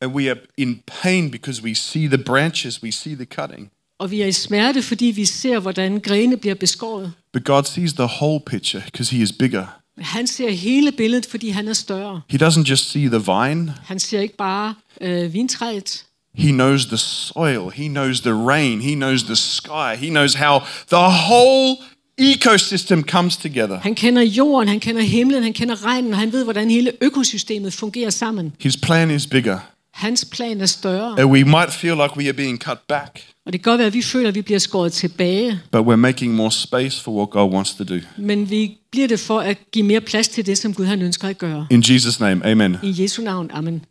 And 0.00 0.12
we 0.12 0.30
are 0.30 0.36
in 0.56 0.82
pain 1.02 1.30
because 1.30 1.62
we 1.62 1.74
see 1.74 2.06
the 2.06 2.18
branches, 2.18 2.82
we 2.82 2.92
see 2.92 3.14
the 3.14 3.24
cutting. 3.24 3.70
Og 3.98 4.10
vi 4.10 4.20
er 4.20 4.26
i 4.26 4.32
smerte, 4.32 4.82
fordi 4.82 5.04
vi 5.04 5.24
ser, 5.24 5.58
hvordan 5.58 6.00
grene 6.00 6.36
bliver 6.36 6.54
beskåret. 6.54 7.12
But 7.32 7.44
God 7.44 7.64
sees 7.64 7.92
the 7.92 8.08
whole 8.20 8.40
picture 8.46 8.82
because 8.84 9.16
He 9.16 9.22
is 9.22 9.32
bigger. 9.32 9.66
Men 9.96 10.04
han 10.04 10.26
ser 10.26 10.50
hele 10.50 10.92
billedet, 10.92 11.26
fordi 11.26 11.48
han 11.48 11.68
er 11.68 11.72
større. 11.72 12.20
He 12.32 12.46
doesn't 12.46 12.70
just 12.70 12.90
see 12.90 13.06
the 13.06 13.18
vine, 13.18 13.74
Han 13.84 13.98
ser 13.98 14.20
ikke 14.20 14.36
bare 14.36 14.74
øh, 15.00 15.32
vintræet. 15.32 16.04
He 16.34 16.50
knows 16.50 16.86
the 16.86 16.96
soil, 16.96 17.70
He 17.74 17.88
knows 17.88 18.20
the 18.20 18.32
rain, 18.32 18.80
He 18.80 18.94
knows 18.94 19.22
the 19.22 19.36
sky, 19.36 19.96
He 19.96 20.08
knows 20.08 20.34
how 20.34 20.58
the 20.88 21.08
whole 21.28 21.76
ecosystem 22.18 23.02
comes 23.02 23.36
together. 23.36 23.78
Han 23.78 23.94
kender 23.94 24.22
jorden, 24.22 24.68
han 24.68 24.80
kender 24.80 25.02
himlen, 25.02 25.42
han 25.42 25.52
kender 25.52 25.84
regnen, 25.86 26.12
og 26.12 26.18
han 26.18 26.32
ved, 26.32 26.44
hvordan 26.44 26.70
hele 26.70 26.92
økosystemet 27.00 27.72
fungerer 27.72 28.10
sammen. 28.10 28.52
His 28.60 28.76
plan 28.76 29.10
is 29.10 29.26
bigger. 29.26 29.58
Hans 29.94 30.24
plan 30.24 30.60
er 30.60 30.66
større. 30.66 31.20
And 31.20 31.30
we 31.30 31.44
might 31.44 31.72
feel 31.72 31.94
like 31.94 32.16
we 32.16 32.24
are 32.24 32.32
being 32.32 32.58
cut 32.58 32.78
back, 32.88 33.20
Og 33.46 33.52
det 33.52 33.62
kan 33.62 33.70
godt 33.70 33.78
være, 33.78 33.86
at 33.86 33.94
vi 33.94 34.02
føler, 34.02 34.28
at 34.28 34.34
vi 34.34 34.42
bliver 34.42 34.58
skåret 34.58 34.92
tilbage. 34.92 35.60
but 35.72 35.86
we're 35.86 35.96
making 35.96 36.34
more 36.34 36.50
space 36.52 37.02
for 37.02 37.12
what 37.12 37.30
God 37.30 37.52
wants 37.52 37.74
to 37.74 37.84
do. 37.84 37.94
Men 38.16 38.50
vi 38.50 38.76
bliver 38.92 39.08
det 39.08 39.20
for 39.20 39.40
at 39.40 39.58
give 39.72 39.86
mere 39.86 40.00
plads 40.00 40.28
til 40.28 40.46
det, 40.46 40.58
som 40.58 40.74
Gud 40.74 40.84
han 40.84 41.02
ønsker 41.02 41.28
at 41.28 41.38
gøre. 41.38 41.66
In 41.70 41.82
Jesus' 41.82 42.16
name, 42.20 42.46
amen. 42.46 42.76
I 42.82 43.02
Jesu 43.02 43.22
navn. 43.22 43.50
Amen. 43.54 43.82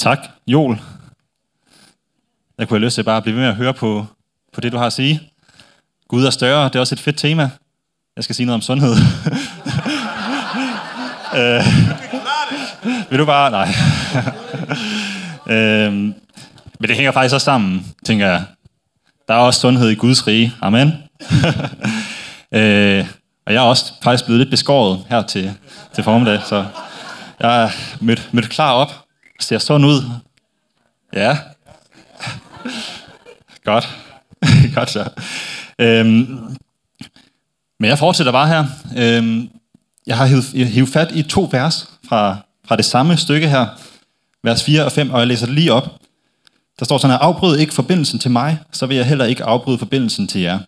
Tak, 0.00 0.18
Joel. 0.46 0.80
Jeg 2.58 2.68
kunne 2.68 2.78
have 2.78 2.84
lyst 2.84 2.94
til 2.94 3.02
bare 3.02 3.16
at 3.16 3.22
blive 3.22 3.36
ved 3.36 3.42
med 3.42 3.50
at 3.50 3.56
høre 3.56 3.74
på, 3.74 4.06
på 4.52 4.60
det, 4.60 4.72
du 4.72 4.78
har 4.78 4.86
at 4.86 4.92
sige. 4.92 5.20
Gud 6.08 6.24
er 6.24 6.30
større, 6.30 6.64
det 6.64 6.76
er 6.76 6.80
også 6.80 6.94
et 6.94 7.00
fedt 7.00 7.18
tema. 7.18 7.50
Jeg 8.16 8.24
skal 8.24 8.36
sige 8.36 8.46
noget 8.46 8.54
om 8.54 8.62
sundhed. 8.62 8.92
øh, 11.40 11.64
vil 13.10 13.18
du 13.18 13.24
bare? 13.24 13.50
Nej. 13.50 13.68
øh, 15.56 15.92
men 15.92 16.14
det 16.88 16.96
hænger 16.96 17.12
faktisk 17.12 17.34
også 17.34 17.44
sammen, 17.44 17.86
tænker 18.04 18.26
jeg. 18.26 18.44
Der 19.28 19.34
er 19.34 19.38
også 19.38 19.60
sundhed 19.60 19.88
i 19.88 19.94
Guds 19.94 20.26
rige. 20.26 20.52
Amen. 20.60 20.88
øh, 22.52 23.06
og 23.46 23.52
jeg 23.52 23.64
er 23.64 23.68
også 23.68 23.92
faktisk 24.02 24.24
blevet 24.24 24.38
lidt 24.38 24.50
beskåret 24.50 25.04
her 25.08 25.22
til, 25.22 25.54
til 25.94 26.04
formiddag, 26.04 26.40
så 26.46 26.66
jeg 27.40 27.62
er 27.62 27.70
mødt, 28.00 28.28
mødt 28.34 28.50
klar 28.50 28.72
op. 28.72 29.09
Ser 29.40 29.58
sådan 29.58 29.84
ud. 29.84 30.02
Ja. 31.12 31.38
Godt. 33.64 33.88
Godt 34.74 34.90
så. 34.90 35.08
Øhm, 35.78 36.56
men 37.80 37.88
jeg 37.90 37.98
fortsætter 37.98 38.32
bare 38.32 38.48
her. 38.48 38.64
Øhm, 38.96 39.50
jeg 40.06 40.16
har 40.16 40.26
hivet, 40.26 40.44
hivet 40.44 40.88
fat 40.88 41.12
i 41.12 41.22
to 41.22 41.48
vers 41.52 41.88
fra, 42.08 42.36
fra 42.64 42.76
det 42.76 42.84
samme 42.84 43.16
stykke 43.16 43.48
her. 43.48 43.66
Vers 44.42 44.64
4 44.64 44.84
og 44.84 44.92
5, 44.92 45.10
og 45.10 45.18
jeg 45.18 45.26
læser 45.26 45.46
det 45.46 45.54
lige 45.54 45.72
op. 45.72 46.00
Der 46.78 46.84
står 46.84 46.98
sådan 46.98 47.16
her, 47.16 47.18
afbryd 47.18 47.56
ikke 47.56 47.74
forbindelsen 47.74 48.18
til 48.18 48.30
mig, 48.30 48.58
så 48.72 48.86
vil 48.86 48.96
jeg 48.96 49.06
heller 49.06 49.24
ikke 49.24 49.44
afbryde 49.44 49.78
forbindelsen 49.78 50.26
til 50.26 50.40
jer. 50.40 50.58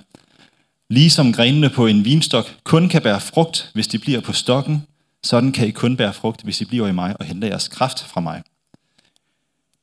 Ligesom 0.91 1.33
grenene 1.33 1.71
på 1.71 1.87
en 1.87 2.05
vinstok 2.05 2.55
kun 2.65 2.89
kan 2.89 3.03
bære 3.03 3.21
frugt, 3.21 3.71
hvis 3.75 3.87
de 3.87 3.99
bliver 3.99 4.21
på 4.21 4.33
stokken, 4.33 4.87
Sådan 5.25 5.53
kan 5.53 5.69
I 5.69 5.71
kun 5.71 5.97
bære 5.97 6.13
frugt, 6.13 6.43
hvis 6.43 6.61
I 6.61 6.65
bliver 6.65 6.89
i 6.89 6.93
mig 6.93 7.17
og 7.19 7.25
henter 7.25 7.49
jeres 7.49 7.69
kraft 7.69 8.05
fra 8.05 8.21
mig. 8.21 8.43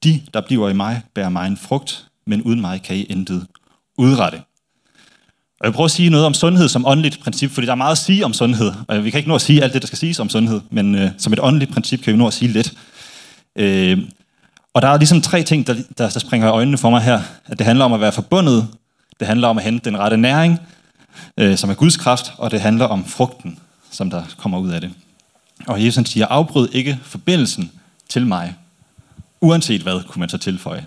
De, 0.03 0.21
der 0.33 0.41
bliver 0.41 0.69
i 0.69 0.73
mig, 0.73 1.01
bærer 1.15 1.29
mig 1.29 1.47
en 1.47 1.57
frugt, 1.57 2.05
men 2.25 2.41
uden 2.41 2.61
mig 2.61 2.81
kan 2.81 2.95
I 2.95 3.03
intet 3.03 3.47
udrette. 3.97 4.41
Og 5.59 5.65
jeg 5.65 5.73
prøver 5.73 5.85
at 5.85 5.91
sige 5.91 6.09
noget 6.09 6.25
om 6.25 6.33
sundhed 6.33 6.69
som 6.69 6.85
åndeligt 6.85 7.19
princip, 7.19 7.51
fordi 7.51 7.65
der 7.65 7.71
er 7.71 7.75
meget 7.75 7.91
at 7.91 7.97
sige 7.97 8.25
om 8.25 8.33
sundhed. 8.33 8.71
Og 8.87 9.03
vi 9.03 9.09
kan 9.09 9.17
ikke 9.17 9.29
nå 9.29 9.35
at 9.35 9.41
sige 9.41 9.63
alt 9.63 9.73
det, 9.73 9.81
der 9.81 9.87
skal 9.87 9.97
siges 9.97 10.19
om 10.19 10.29
sundhed, 10.29 10.61
men 10.69 10.95
øh, 10.95 11.11
som 11.17 11.33
et 11.33 11.39
åndeligt 11.41 11.71
princip 11.71 12.03
kan 12.03 12.13
vi 12.13 12.17
nå 12.17 12.27
at 12.27 12.33
sige 12.33 12.51
lidt. 12.51 12.73
Øh, 13.55 13.97
og 14.73 14.81
der 14.81 14.87
er 14.87 14.97
ligesom 14.97 15.21
tre 15.21 15.43
ting, 15.43 15.67
der, 15.67 15.73
der, 15.97 16.09
der 16.09 16.19
springer 16.19 16.47
i 16.47 16.51
øjnene 16.51 16.77
for 16.77 16.89
mig 16.89 17.01
her. 17.01 17.21
At 17.45 17.57
det 17.57 17.65
handler 17.65 17.85
om 17.85 17.93
at 17.93 18.01
være 18.01 18.11
forbundet, 18.11 18.67
det 19.19 19.27
handler 19.27 19.47
om 19.47 19.57
at 19.57 19.63
hente 19.63 19.89
den 19.89 19.99
rette 19.99 20.17
næring, 20.17 20.59
øh, 21.37 21.57
som 21.57 21.69
er 21.69 21.73
Guds 21.73 21.97
kraft, 21.97 22.33
og 22.37 22.51
det 22.51 22.61
handler 22.61 22.85
om 22.85 23.05
frugten, 23.05 23.59
som 23.91 24.09
der 24.09 24.23
kommer 24.37 24.59
ud 24.59 24.69
af 24.69 24.81
det. 24.81 24.91
Og 25.67 25.85
Jesus 25.85 26.09
siger, 26.09 26.25
afbryd 26.25 26.67
ikke 26.71 26.99
forbindelsen 27.03 27.71
til 28.09 28.27
mig, 28.27 28.55
uanset 29.41 29.81
hvad, 29.81 30.03
kunne 30.03 30.19
man 30.19 30.29
så 30.29 30.37
tilføje. 30.37 30.85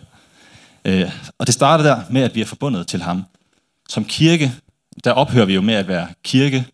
Øh, 0.85 1.11
og 1.39 1.47
det 1.47 1.55
starter 1.55 1.85
der 1.85 2.01
med, 2.11 2.23
at 2.23 2.35
vi 2.35 2.41
er 2.41 2.47
forbundet 2.47 2.87
til 2.87 3.03
ham. 3.03 3.25
Som 3.89 4.05
kirke, 4.05 4.53
der 5.05 5.13
ophører 5.13 5.45
vi 5.45 5.55
jo 5.55 5.61
med 5.61 5.75
at 5.75 5.89
være 5.89 6.09
kirke 6.23 6.67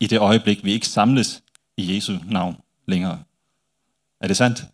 i 0.00 0.06
det 0.06 0.18
øjeblik, 0.18 0.64
vi 0.64 0.72
ikke 0.72 0.88
samles 0.88 1.42
i 1.76 1.94
Jesu 1.94 2.18
navn 2.30 2.56
længere. 2.88 3.18
Er 4.20 4.26
det 4.28 4.36
sandt? 4.36 4.64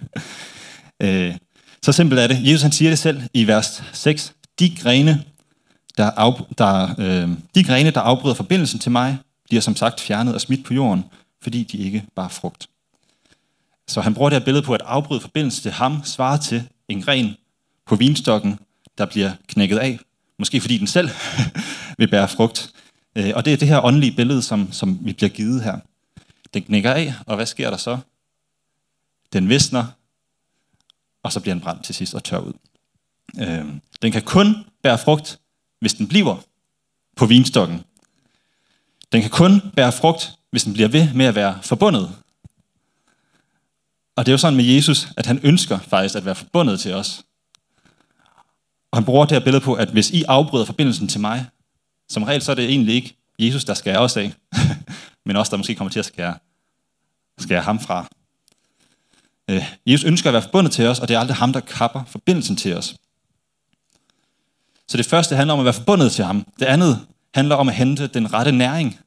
øh, 1.02 1.36
så 1.82 1.92
simpelt 1.92 2.20
er 2.20 2.26
det. 2.26 2.46
Jesus 2.46 2.62
han 2.62 2.72
siger 2.72 2.90
det 2.90 2.98
selv 2.98 3.22
i 3.34 3.46
vers 3.46 3.82
6. 3.92 4.34
De 4.58 4.76
grene, 4.76 5.24
der, 5.96 6.10
af, 6.10 6.32
der, 6.58 6.94
øh, 6.98 7.28
de 7.54 7.64
grene, 7.64 7.90
der 7.90 8.00
afbryder 8.00 8.34
forbindelsen 8.34 8.78
til 8.78 8.92
mig, 8.92 9.18
bliver 9.44 9.60
som 9.60 9.76
sagt 9.76 10.00
fjernet 10.00 10.34
og 10.34 10.40
smidt 10.40 10.64
på 10.64 10.74
jorden, 10.74 11.04
fordi 11.42 11.62
de 11.62 11.78
ikke 11.78 12.04
bare 12.16 12.30
frugt. 12.30 12.68
Så 13.88 14.00
han 14.00 14.14
bruger 14.14 14.30
det 14.30 14.38
her 14.38 14.44
billede 14.44 14.62
på, 14.62 14.74
at 14.74 14.82
afbryde 14.84 15.20
forbindelsen 15.20 15.62
til 15.62 15.70
ham 15.70 16.04
svarer 16.04 16.36
til 16.36 16.68
en 16.88 17.02
gren 17.02 17.36
på 17.86 17.96
vinstokken, 17.96 18.58
der 18.98 19.06
bliver 19.06 19.32
knækket 19.46 19.78
af. 19.78 19.98
Måske 20.38 20.60
fordi 20.60 20.78
den 20.78 20.86
selv 20.86 21.10
vil 21.98 22.08
bære 22.08 22.28
frugt. 22.28 22.72
Øh, 23.16 23.32
og 23.34 23.44
det 23.44 23.52
er 23.52 23.56
det 23.56 23.68
her 23.68 23.84
åndelige 23.84 24.16
billede, 24.16 24.42
som, 24.42 24.72
som 24.72 24.98
vi 25.02 25.12
bliver 25.12 25.30
givet 25.30 25.62
her. 25.62 25.78
Den 26.54 26.62
knækker 26.62 26.92
af, 26.92 27.14
og 27.26 27.36
hvad 27.36 27.46
sker 27.46 27.70
der 27.70 27.76
så? 27.76 27.98
Den 29.32 29.48
visner, 29.48 29.86
og 31.22 31.32
så 31.32 31.40
bliver 31.40 31.54
den 31.54 31.62
brændt 31.62 31.84
til 31.84 31.94
sidst 31.94 32.14
og 32.14 32.24
tør 32.24 32.38
ud. 32.38 32.52
Øh, 33.40 33.64
den 34.02 34.12
kan 34.12 34.22
kun 34.22 34.56
bære 34.82 34.98
frugt, 34.98 35.38
hvis 35.80 35.94
den 35.94 36.08
bliver 36.08 36.42
på 37.16 37.26
vinstokken. 37.26 37.84
Den 39.12 39.20
kan 39.20 39.30
kun 39.30 39.60
bære 39.76 39.92
frugt, 39.92 40.32
hvis 40.50 40.64
den 40.64 40.72
bliver 40.72 40.88
ved 40.88 41.14
med 41.14 41.26
at 41.26 41.34
være 41.34 41.58
forbundet. 41.62 42.14
Og 44.18 44.26
det 44.26 44.32
er 44.32 44.34
jo 44.34 44.38
sådan 44.38 44.56
med 44.56 44.64
Jesus, 44.64 45.08
at 45.16 45.26
han 45.26 45.40
ønsker 45.42 45.78
faktisk 45.78 46.14
at 46.14 46.24
være 46.24 46.34
forbundet 46.34 46.80
til 46.80 46.94
os. 46.94 47.22
Og 48.90 48.96
han 48.96 49.04
bruger 49.04 49.26
det 49.26 49.32
her 49.32 49.44
billede 49.44 49.64
på, 49.64 49.74
at 49.74 49.88
hvis 49.88 50.10
I 50.10 50.24
afbryder 50.28 50.64
forbindelsen 50.64 51.08
til 51.08 51.20
mig, 51.20 51.46
som 52.08 52.22
regel 52.22 52.42
så 52.42 52.50
er 52.50 52.54
det 52.54 52.64
egentlig 52.64 52.94
ikke 52.94 53.16
Jesus, 53.38 53.64
der 53.64 53.74
skærer 53.74 53.98
os 53.98 54.16
af, 54.16 54.32
men 55.26 55.36
også 55.36 55.50
der 55.50 55.56
måske 55.56 55.74
kommer 55.74 55.90
til 55.90 55.98
at 55.98 56.04
skære, 56.04 56.34
skære 57.38 57.60
ham 57.60 57.80
fra. 57.80 58.06
Øh, 59.50 59.64
Jesus 59.86 60.04
ønsker 60.04 60.30
at 60.30 60.32
være 60.32 60.42
forbundet 60.42 60.72
til 60.72 60.86
os, 60.86 60.98
og 60.98 61.08
det 61.08 61.14
er 61.14 61.20
aldrig 61.20 61.36
ham, 61.36 61.52
der 61.52 61.60
kapper 61.60 62.04
forbindelsen 62.04 62.56
til 62.56 62.76
os. 62.76 62.96
Så 64.88 64.96
det 64.96 65.06
første 65.06 65.36
handler 65.36 65.54
om 65.54 65.60
at 65.60 65.64
være 65.64 65.74
forbundet 65.74 66.12
til 66.12 66.24
ham. 66.24 66.46
Det 66.58 66.66
andet 66.66 67.06
handler 67.34 67.54
om 67.54 67.68
at 67.68 67.74
hente 67.74 68.06
den 68.06 68.32
rette 68.32 68.52
næring. 68.52 69.00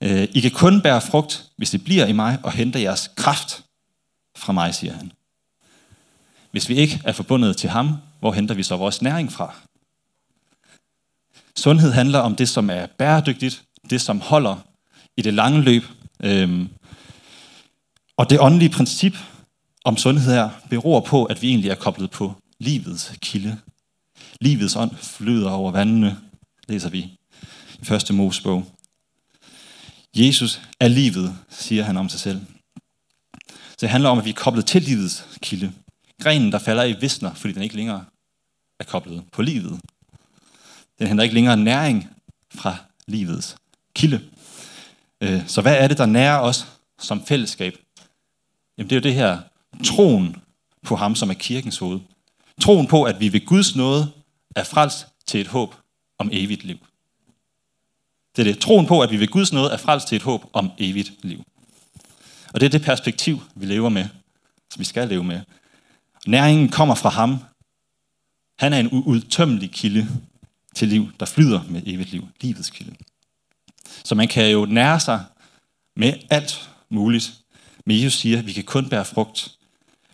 Øh, 0.00 0.28
I 0.30 0.40
kan 0.40 0.50
kun 0.50 0.82
bære 0.82 1.00
frugt, 1.00 1.44
hvis 1.56 1.70
det 1.70 1.84
bliver 1.84 2.06
i 2.06 2.12
mig 2.12 2.38
og 2.42 2.52
henter 2.52 2.80
jeres 2.80 3.10
kraft 3.16 3.64
fra 4.40 4.52
mig, 4.52 4.74
siger 4.74 4.92
han. 4.92 5.12
Hvis 6.50 6.68
vi 6.68 6.74
ikke 6.74 7.00
er 7.04 7.12
forbundet 7.12 7.56
til 7.56 7.70
ham, 7.70 7.96
hvor 8.20 8.32
henter 8.32 8.54
vi 8.54 8.62
så 8.62 8.76
vores 8.76 9.02
næring 9.02 9.32
fra? 9.32 9.54
Sundhed 11.56 11.92
handler 11.92 12.18
om 12.18 12.36
det, 12.36 12.48
som 12.48 12.70
er 12.70 12.86
bæredygtigt, 12.86 13.62
det, 13.90 14.00
som 14.00 14.20
holder 14.20 14.56
i 15.16 15.22
det 15.22 15.34
lange 15.34 15.62
løb. 15.62 15.84
Øhm, 16.22 16.68
og 18.16 18.30
det 18.30 18.40
åndelige 18.40 18.70
princip 18.70 19.16
om 19.84 19.96
sundhed 19.96 20.32
her 20.32 20.50
beror 20.70 21.00
på, 21.00 21.24
at 21.24 21.42
vi 21.42 21.48
egentlig 21.48 21.70
er 21.70 21.74
koblet 21.74 22.10
på 22.10 22.34
livets 22.58 23.12
kilde. 23.22 23.58
Livets 24.40 24.76
ånd 24.76 24.96
flyder 24.96 25.50
over 25.50 25.72
vandene, 25.72 26.18
læser 26.68 26.90
vi 26.90 26.98
i 27.78 27.84
første 27.84 28.12
Mosebog. 28.12 28.66
Jesus 30.16 30.60
er 30.80 30.88
livet, 30.88 31.36
siger 31.50 31.84
han 31.84 31.96
om 31.96 32.08
sig 32.08 32.20
selv. 32.20 32.40
Så 33.80 33.86
det 33.86 33.90
handler 33.90 34.10
om, 34.10 34.18
at 34.18 34.24
vi 34.24 34.30
er 34.30 34.34
koblet 34.34 34.66
til 34.66 34.82
livets 34.82 35.24
kilde. 35.42 35.72
Grenen, 36.22 36.52
der 36.52 36.58
falder 36.58 36.84
i, 36.84 36.92
visner, 36.92 37.34
fordi 37.34 37.54
den 37.54 37.62
ikke 37.62 37.76
længere 37.76 38.04
er 38.80 38.84
koblet 38.84 39.24
på 39.32 39.42
livet. 39.42 39.80
Den 40.98 41.06
henter 41.06 41.24
ikke 41.24 41.34
længere 41.34 41.56
næring 41.56 42.10
fra 42.54 42.76
livets 43.06 43.56
kilde. 43.94 44.20
Øh, 45.20 45.48
så 45.48 45.62
hvad 45.62 45.76
er 45.76 45.88
det, 45.88 45.98
der 45.98 46.06
nærer 46.06 46.38
os 46.38 46.66
som 46.98 47.26
fællesskab? 47.26 47.78
Jamen 48.78 48.90
det 48.90 48.96
er 48.96 49.00
jo 49.00 49.02
det 49.02 49.14
her 49.14 49.38
troen 49.84 50.36
på 50.82 50.96
ham, 50.96 51.14
som 51.14 51.30
er 51.30 51.34
kirkens 51.34 51.78
hoved. 51.78 52.00
Troen 52.60 52.86
på, 52.86 53.02
at 53.02 53.20
vi 53.20 53.32
ved 53.32 53.46
Guds 53.46 53.76
nåde 53.76 54.12
er 54.56 54.64
frelst 54.64 55.06
til 55.26 55.40
et 55.40 55.46
håb 55.46 55.74
om 56.18 56.28
evigt 56.32 56.64
liv. 56.64 56.78
Det 58.36 58.48
er 58.48 58.52
det. 58.52 58.58
Troen 58.60 58.86
på, 58.86 59.00
at 59.00 59.10
vi 59.10 59.20
ved 59.20 59.28
Guds 59.28 59.52
nåde 59.52 59.70
er 59.70 59.76
frelst 59.76 60.08
til 60.08 60.16
et 60.16 60.22
håb 60.22 60.44
om 60.52 60.70
evigt 60.78 61.12
liv. 61.22 61.44
Og 62.54 62.60
det 62.60 62.66
er 62.66 62.70
det 62.70 62.82
perspektiv, 62.82 63.42
vi 63.54 63.66
lever 63.66 63.88
med, 63.88 64.08
som 64.70 64.80
vi 64.80 64.84
skal 64.84 65.08
leve 65.08 65.24
med. 65.24 65.40
Næringen 66.26 66.68
kommer 66.68 66.94
fra 66.94 67.08
ham. 67.08 67.38
Han 68.58 68.72
er 68.72 68.78
en 68.78 68.88
uudtømmelig 68.92 69.70
kilde 69.70 70.08
til 70.74 70.88
liv, 70.88 71.12
der 71.20 71.26
flyder 71.26 71.62
med 71.68 71.82
evigt 71.86 72.10
liv. 72.10 72.28
Livets 72.40 72.70
kilde. 72.70 72.96
Så 74.04 74.14
man 74.14 74.28
kan 74.28 74.50
jo 74.50 74.66
nære 74.66 75.00
sig 75.00 75.24
med 75.96 76.12
alt 76.30 76.70
muligt. 76.88 77.34
Men 77.86 77.96
Jesus 77.96 78.20
siger, 78.20 78.38
at 78.38 78.46
vi 78.46 78.52
kan 78.52 78.64
kun 78.64 78.88
bære 78.88 79.04
frugt, 79.04 79.56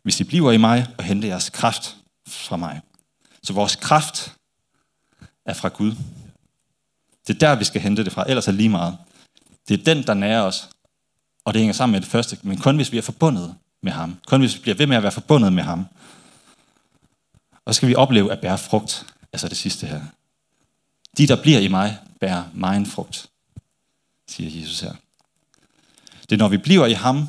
hvis 0.03 0.21
I 0.21 0.25
bliver 0.25 0.53
i 0.53 0.57
mig 0.57 0.87
og 0.99 1.05
henter 1.05 1.29
jeres 1.29 1.51
kraft 1.51 1.97
fra 2.29 2.57
mig. 2.57 2.81
Så 3.43 3.53
vores 3.53 3.77
kraft 3.77 4.35
er 5.45 5.55
fra 5.55 5.69
Gud. 5.69 5.95
Det 7.27 7.35
er 7.35 7.39
der, 7.39 7.55
vi 7.55 7.65
skal 7.65 7.81
hente 7.81 8.05
det 8.05 8.13
fra, 8.13 8.25
ellers 8.29 8.47
er 8.47 8.53
det 8.53 8.59
lige 8.59 8.69
meget. 8.69 8.99
Det 9.69 9.81
er 9.81 9.85
den, 9.95 10.07
der 10.07 10.15
nærer 10.15 10.43
os, 10.43 10.69
og 11.47 11.55
det 11.55 11.61
hænger 11.61 11.73
sammen 11.73 11.93
med 11.93 12.01
det 12.01 12.09
første, 12.09 12.39
men 12.43 12.59
kun 12.59 12.77
hvis 12.77 12.93
vi 12.93 12.99
er 12.99 13.03
forbundet 13.03 13.55
med 13.83 13.93
ham. 13.93 14.17
Kun 14.27 14.41
hvis 14.41 14.55
vi 14.55 14.61
bliver 14.61 14.75
ved 14.75 14.87
med 14.87 14.97
at 14.97 15.03
være 15.03 15.13
forbundet 15.13 15.53
med 15.53 15.63
ham. 15.63 15.87
Og 17.65 17.75
så 17.75 17.77
skal 17.77 17.89
vi 17.89 17.95
opleve 17.95 18.33
at 18.33 18.41
bære 18.41 18.59
frugt, 18.59 19.07
altså 19.33 19.49
det 19.49 19.57
sidste 19.57 19.87
her. 19.87 20.01
De, 21.19 21.27
der 21.27 21.43
bliver 21.43 21.59
i 21.59 21.69
mig, 21.69 21.99
bærer 22.21 22.45
mig 22.55 22.77
en 22.77 22.87
frugt, 22.87 23.27
siger 24.29 24.61
Jesus 24.61 24.81
her. 24.81 24.95
Det 26.23 26.33
er, 26.33 26.37
når 26.37 26.49
vi 26.49 26.57
bliver 26.57 26.87
i 26.87 26.93
ham, 26.93 27.29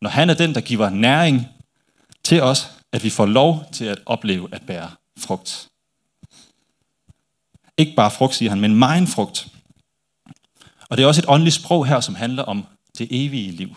når 0.00 0.10
han 0.10 0.30
er 0.30 0.34
den, 0.34 0.54
der 0.54 0.60
giver 0.60 0.90
næring 0.90 1.48
til 2.24 2.42
os, 2.42 2.70
at 2.92 3.04
vi 3.04 3.10
får 3.10 3.26
lov 3.26 3.64
til 3.72 3.84
at 3.84 3.98
opleve 4.06 4.48
at 4.54 4.62
bære 4.66 4.90
frugt. 5.18 5.68
Ikke 7.76 7.94
bare 7.96 8.10
frugt, 8.10 8.34
siger 8.34 8.50
han, 8.50 8.60
men 8.60 8.74
mig 8.74 9.08
frugt. 9.08 9.48
Og 10.88 10.96
det 10.96 11.02
er 11.02 11.06
også 11.06 11.20
et 11.20 11.28
åndeligt 11.28 11.56
sprog 11.56 11.86
her, 11.86 12.00
som 12.00 12.14
handler 12.14 12.42
om 12.42 12.66
det 12.98 13.08
evige 13.10 13.50
liv. 13.50 13.76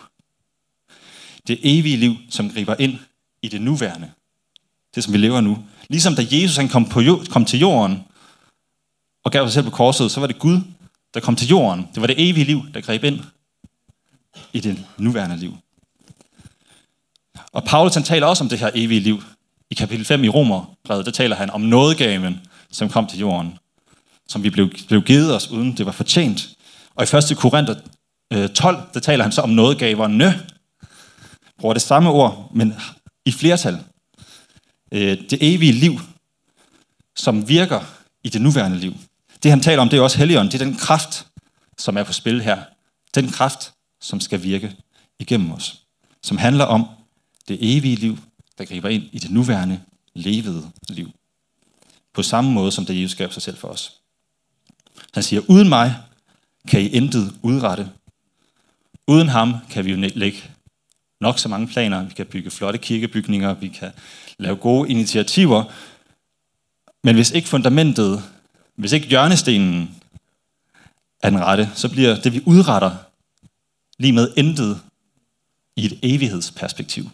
Det 1.46 1.58
evige 1.62 1.96
liv, 1.96 2.16
som 2.30 2.50
griber 2.50 2.76
ind 2.78 2.98
i 3.42 3.48
det 3.48 3.60
nuværende. 3.60 4.10
Det, 4.94 5.04
som 5.04 5.12
vi 5.12 5.18
lever 5.18 5.40
nu. 5.40 5.64
Ligesom 5.88 6.14
da 6.14 6.26
Jesus 6.30 6.56
han 6.56 6.68
kom, 6.68 6.88
på, 6.88 7.02
kom 7.30 7.44
til 7.44 7.60
jorden 7.60 8.04
og 9.24 9.32
gav 9.32 9.46
sig 9.46 9.52
selv 9.52 9.64
på 9.64 9.70
korset, 9.70 10.10
så 10.10 10.20
var 10.20 10.26
det 10.26 10.38
Gud, 10.38 10.60
der 11.14 11.20
kom 11.20 11.36
til 11.36 11.48
jorden. 11.48 11.88
Det 11.94 12.00
var 12.00 12.06
det 12.06 12.28
evige 12.30 12.44
liv, 12.44 12.62
der 12.74 12.80
greb 12.80 13.04
ind 13.04 13.20
i 14.52 14.60
det 14.60 14.84
nuværende 14.98 15.36
liv. 15.36 15.56
Og 17.52 17.64
Paulus 17.64 17.94
han 17.94 18.02
taler 18.02 18.26
også 18.26 18.44
om 18.44 18.50
det 18.50 18.58
her 18.58 18.70
evige 18.74 19.00
liv. 19.00 19.22
I 19.70 19.74
kapitel 19.74 20.04
5 20.04 20.24
i 20.24 20.28
Romerbrevet, 20.28 21.06
der 21.06 21.12
taler 21.12 21.36
han 21.36 21.50
om 21.50 21.60
nådegaven, 21.60 22.40
som 22.70 22.88
kom 22.88 23.06
til 23.06 23.18
jorden. 23.18 23.58
Som 24.28 24.42
vi 24.42 24.50
blev, 24.50 24.70
blev 24.88 25.02
givet 25.02 25.36
os, 25.36 25.50
uden 25.50 25.76
det 25.76 25.86
var 25.86 25.92
fortjent. 25.92 26.48
Og 26.94 27.12
i 27.12 27.16
1. 27.16 27.36
Korinther 27.36 27.74
Øh, 28.32 28.48
12, 28.48 28.76
der 28.94 29.00
taler 29.00 29.24
han 29.24 29.32
så 29.32 29.40
om 29.40 29.50
nådegaverne. 29.50 30.46
Bruger 31.58 31.72
det 31.72 31.82
samme 31.82 32.10
ord, 32.10 32.50
men 32.54 32.74
i 33.24 33.32
flertal. 33.32 33.78
Øh, 34.92 35.18
det 35.30 35.38
evige 35.40 35.72
liv, 35.72 36.00
som 37.16 37.48
virker 37.48 37.80
i 38.24 38.28
det 38.28 38.40
nuværende 38.40 38.78
liv. 38.78 38.94
Det 39.42 39.50
han 39.50 39.60
taler 39.60 39.82
om, 39.82 39.88
det 39.88 39.96
er 39.98 40.02
også 40.02 40.18
Helligånden. 40.18 40.52
Det 40.52 40.60
er 40.60 40.64
den 40.64 40.76
kraft, 40.76 41.26
som 41.78 41.96
er 41.96 42.02
på 42.02 42.12
spil 42.12 42.42
her. 42.42 42.62
Den 43.14 43.30
kraft, 43.30 43.72
som 44.00 44.20
skal 44.20 44.42
virke 44.42 44.76
igennem 45.18 45.52
os. 45.52 45.82
Som 46.22 46.36
handler 46.36 46.64
om 46.64 46.86
det 47.48 47.58
evige 47.60 47.96
liv, 47.96 48.18
der 48.58 48.64
griber 48.64 48.88
ind 48.88 49.04
i 49.12 49.18
det 49.18 49.30
nuværende 49.30 49.80
levede 50.14 50.70
liv. 50.88 51.10
På 52.14 52.22
samme 52.22 52.52
måde, 52.52 52.72
som 52.72 52.86
det 52.86 53.02
Jesus 53.02 53.14
gav 53.14 53.30
sig 53.30 53.42
selv 53.42 53.56
for 53.56 53.68
os. 53.68 53.92
Han 55.14 55.22
siger, 55.22 55.42
uden 55.48 55.68
mig 55.68 55.96
kan 56.68 56.80
I 56.80 56.86
intet 56.86 57.34
udrette. 57.42 57.90
Uden 59.08 59.28
ham 59.28 59.54
kan 59.70 59.84
vi 59.84 59.90
jo 59.90 59.96
lægge 60.14 60.38
nok 61.20 61.38
så 61.38 61.48
mange 61.48 61.68
planer. 61.68 62.04
Vi 62.04 62.14
kan 62.14 62.26
bygge 62.26 62.50
flotte 62.50 62.78
kirkebygninger, 62.78 63.54
vi 63.54 63.68
kan 63.68 63.92
lave 64.38 64.56
gode 64.56 64.90
initiativer. 64.90 65.64
Men 67.04 67.14
hvis 67.14 67.30
ikke 67.30 67.48
fundamentet, 67.48 68.22
hvis 68.76 68.92
ikke 68.92 69.06
hjørnestenen 69.06 69.94
er 71.22 71.30
den 71.30 71.40
rette, 71.40 71.70
så 71.74 71.88
bliver 71.88 72.20
det, 72.20 72.32
vi 72.32 72.42
udretter, 72.46 72.96
lige 73.98 74.12
med 74.12 74.32
intet 74.36 74.80
i 75.76 75.86
et 75.86 75.98
evighedsperspektiv. 76.02 77.10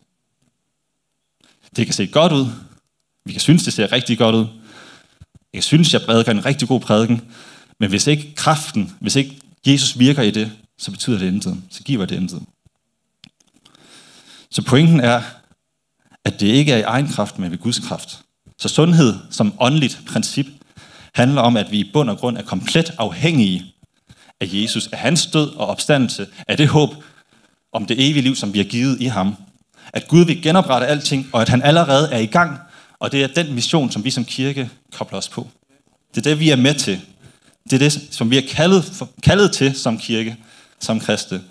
Det 1.77 1.87
kan 1.87 1.95
se 1.95 2.07
godt 2.07 2.33
ud. 2.33 2.47
Vi 3.25 3.33
kan 3.33 3.41
synes, 3.41 3.65
det 3.65 3.73
ser 3.73 3.93
rigtig 3.93 4.19
godt 4.19 4.35
ud. 4.35 4.47
Jeg 5.55 5.65
synes, 5.65 5.93
jeg 5.93 6.03
prædiker 6.03 6.33
en 6.33 6.45
rigtig 6.45 6.69
god 6.69 6.81
prædiken. 6.81 7.21
Men 7.79 7.91
hvis 7.91 8.07
ikke 8.07 8.35
kraften, 8.35 8.97
hvis 9.01 9.17
ikke 9.17 9.41
Jesus 9.67 9.99
virker 9.99 10.23
i 10.23 10.31
det, 10.31 10.53
så 10.83 10.91
betyder 10.91 11.19
det 11.19 11.27
intet. 11.27 11.63
Så 11.71 11.83
giver 11.83 12.07
det 12.07 12.17
intet. 12.17 12.43
Så 14.51 14.63
pointen 14.63 15.01
er, 15.01 15.23
at 16.25 16.41
det 16.41 16.47
ikke 16.47 16.73
er 16.73 16.77
i 16.77 16.83
egen 16.83 17.09
kraft, 17.09 17.39
men 17.39 17.51
ved 17.51 17.59
Guds 17.59 17.79
kraft. 17.79 18.21
Så 18.59 18.69
sundhed 18.69 19.15
som 19.31 19.55
åndeligt 19.61 20.01
princip 20.07 20.47
handler 21.15 21.43
om, 21.43 21.57
at 21.57 21.71
vi 21.71 21.79
i 21.79 21.91
bund 21.93 22.11
og 22.11 22.19
grund 22.19 22.39
er 22.39 22.43
komplet 22.43 22.93
afhængige 22.99 23.75
af 24.41 24.49
Jesus, 24.53 24.87
af 24.87 24.99
hans 24.99 25.27
død 25.27 25.49
og 25.57 25.67
opstandelse, 25.67 26.27
af 26.49 26.57
det 26.57 26.69
håb 26.69 26.91
om 27.73 27.87
det 27.87 28.11
evige 28.11 28.23
liv, 28.23 28.37
som 28.37 28.53
vi 28.53 28.59
har 28.59 28.65
givet 28.65 29.01
i 29.01 29.07
ham. 29.07 29.37
At 29.93 30.09
Gud 30.09 30.25
vil 30.25 30.43
genoprette 30.43 30.87
alting, 30.87 31.29
og 31.33 31.43
at 31.43 31.49
han 31.49 31.63
allerede 31.63 32.13
er 32.13 32.19
i 32.19 32.27
gang, 32.27 32.59
og 32.99 33.13
det 33.13 33.23
er 33.23 33.27
den 33.27 33.55
mission, 33.55 33.91
som 33.91 34.05
vi 34.05 34.11
som 34.11 34.25
kirke 34.25 34.71
kobler 34.93 35.19
os 35.19 35.29
på. 35.29 35.49
Det 36.15 36.27
er 36.27 36.31
det, 36.31 36.41
vi 36.41 36.51
er 36.51 36.57
med 36.57 36.75
til. 36.75 37.01
Det 37.65 37.73
er 37.73 37.79
det, 37.79 38.09
som 38.11 38.31
vi 38.31 38.39
er 38.39 38.49
kaldet, 38.49 39.03
kaldet 39.23 39.53
til 39.53 39.75
som 39.75 39.99
kirke, 39.99 40.37
som 40.83 41.01
kristne. 41.01 41.43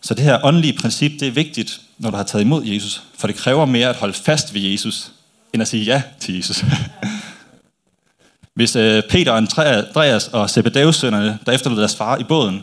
Så 0.00 0.14
det 0.14 0.24
her 0.24 0.44
åndelige 0.44 0.78
princip, 0.78 1.20
det 1.20 1.28
er 1.28 1.32
vigtigt, 1.32 1.80
når 1.98 2.10
du 2.10 2.16
har 2.16 2.24
taget 2.24 2.44
imod 2.44 2.64
Jesus, 2.64 3.02
for 3.18 3.26
det 3.26 3.36
kræver 3.36 3.64
mere 3.64 3.88
at 3.88 3.96
holde 3.96 4.14
fast 4.14 4.54
ved 4.54 4.60
Jesus, 4.60 5.12
end 5.52 5.62
at 5.62 5.68
sige 5.68 5.84
ja 5.84 6.02
til 6.20 6.36
Jesus. 6.36 6.64
Hvis 8.54 8.76
øh, 8.76 9.02
Peter 9.02 9.08
Peter, 9.10 9.32
Andreas 9.32 10.28
og 10.28 10.50
Zebedeus 10.50 10.96
sønnerne, 10.96 11.38
der 11.46 11.52
efterlod 11.52 11.78
deres 11.78 11.96
far 11.96 12.18
i 12.18 12.24
båden, 12.24 12.62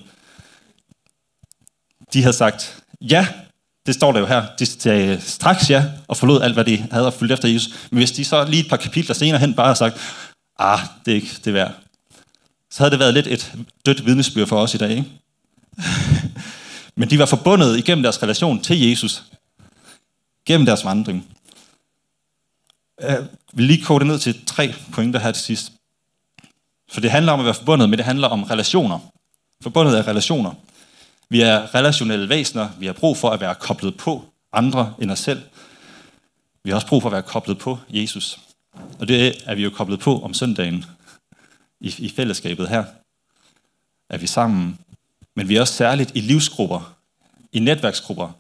de 2.13 2.21
havde 2.21 2.35
sagt 2.35 2.83
ja, 3.01 3.27
det 3.85 3.95
står 3.95 4.11
der 4.11 4.19
jo 4.19 4.25
her, 4.25 4.45
de 4.59 4.65
sagde 4.65 5.21
straks 5.21 5.69
ja, 5.69 5.85
og 6.07 6.17
forlod 6.17 6.41
alt, 6.41 6.53
hvad 6.53 6.65
de 6.65 6.87
havde 6.91 7.05
og 7.05 7.13
fulgte 7.13 7.33
efter 7.33 7.47
Jesus. 7.47 7.73
Men 7.89 7.97
hvis 7.97 8.11
de 8.11 8.25
så 8.25 8.45
lige 8.45 8.63
et 8.63 8.69
par 8.69 8.77
kapitler 8.77 9.15
senere 9.15 9.39
hen 9.39 9.53
bare 9.53 9.65
havde 9.65 9.77
sagt, 9.77 9.97
ah, 10.59 10.79
det 11.05 11.11
er 11.11 11.15
ikke 11.15 11.31
det 11.45 11.53
værd, 11.53 11.71
så 12.71 12.83
havde 12.83 12.91
det 12.91 12.99
været 12.99 13.13
lidt 13.13 13.27
et 13.27 13.53
dødt 13.85 14.05
vidnesbyrd 14.05 14.47
for 14.47 14.59
os 14.61 14.73
i 14.73 14.77
dag, 14.77 14.89
ikke? 14.91 15.05
Men 16.95 17.09
de 17.09 17.19
var 17.19 17.25
forbundet 17.25 17.77
igennem 17.77 18.03
deres 18.03 18.23
relation 18.23 18.61
til 18.61 18.81
Jesus, 18.89 19.23
gennem 20.45 20.65
deres 20.65 20.85
vandring. 20.85 21.27
Øh, 23.01 23.09
Jeg 23.09 23.27
vil 23.53 23.65
lige 23.65 23.83
kode 23.83 23.99
det 23.99 24.07
ned 24.07 24.19
til 24.19 24.45
tre 24.45 24.73
pointer 24.91 25.19
her 25.19 25.31
til 25.31 25.43
sidst. 25.43 25.71
For 26.91 27.01
det 27.01 27.11
handler 27.11 27.31
om 27.31 27.39
at 27.39 27.45
være 27.45 27.53
forbundet, 27.53 27.89
men 27.89 27.97
det 27.97 28.05
handler 28.05 28.27
om 28.27 28.43
relationer. 28.43 28.99
Forbundet 29.63 29.97
er 29.97 30.07
relationer. 30.07 30.53
Vi 31.29 31.41
er 31.41 31.75
relationelle 31.75 32.29
væsener. 32.29 32.69
Vi 32.79 32.85
har 32.85 32.93
brug 32.93 33.17
for 33.17 33.29
at 33.29 33.39
være 33.39 33.55
koblet 33.55 33.97
på 33.97 34.25
andre 34.53 34.93
end 35.01 35.11
os 35.11 35.19
selv. 35.19 35.41
Vi 36.63 36.69
har 36.69 36.75
også 36.75 36.87
brug 36.87 37.01
for 37.01 37.09
at 37.09 37.13
være 37.13 37.21
koblet 37.21 37.57
på 37.57 37.77
Jesus. 37.89 38.39
Og 38.99 39.07
det 39.07 39.35
er 39.45 39.55
vi 39.55 39.63
jo 39.63 39.69
koblet 39.69 39.99
på 39.99 40.21
om 40.21 40.33
søndagen 40.33 40.85
i, 41.81 41.95
i 41.97 42.09
fællesskabet 42.09 42.69
her. 42.69 42.83
Er 44.09 44.17
vi 44.17 44.27
sammen. 44.27 44.77
Men 45.35 45.49
vi 45.49 45.55
er 45.55 45.61
også 45.61 45.73
særligt 45.73 46.11
i 46.15 46.21
livsgrupper, 46.21 46.95
i 47.53 47.59
netværksgrupper, 47.59 48.31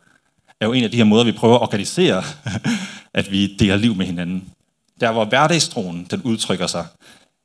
er 0.59 0.65
jo 0.65 0.73
en 0.73 0.83
af 0.83 0.91
de 0.91 0.97
her 0.97 1.03
måder, 1.03 1.23
vi 1.23 1.31
prøver 1.31 1.55
at 1.55 1.61
organisere, 1.61 2.23
at 3.13 3.31
vi 3.31 3.55
deler 3.55 3.75
liv 3.75 3.95
med 3.95 4.05
hinanden. 4.05 4.49
Der 4.99 5.11
hvor 5.11 5.25
hverdagstroen, 5.25 6.07
den 6.11 6.21
udtrykker 6.21 6.67
sig, 6.67 6.87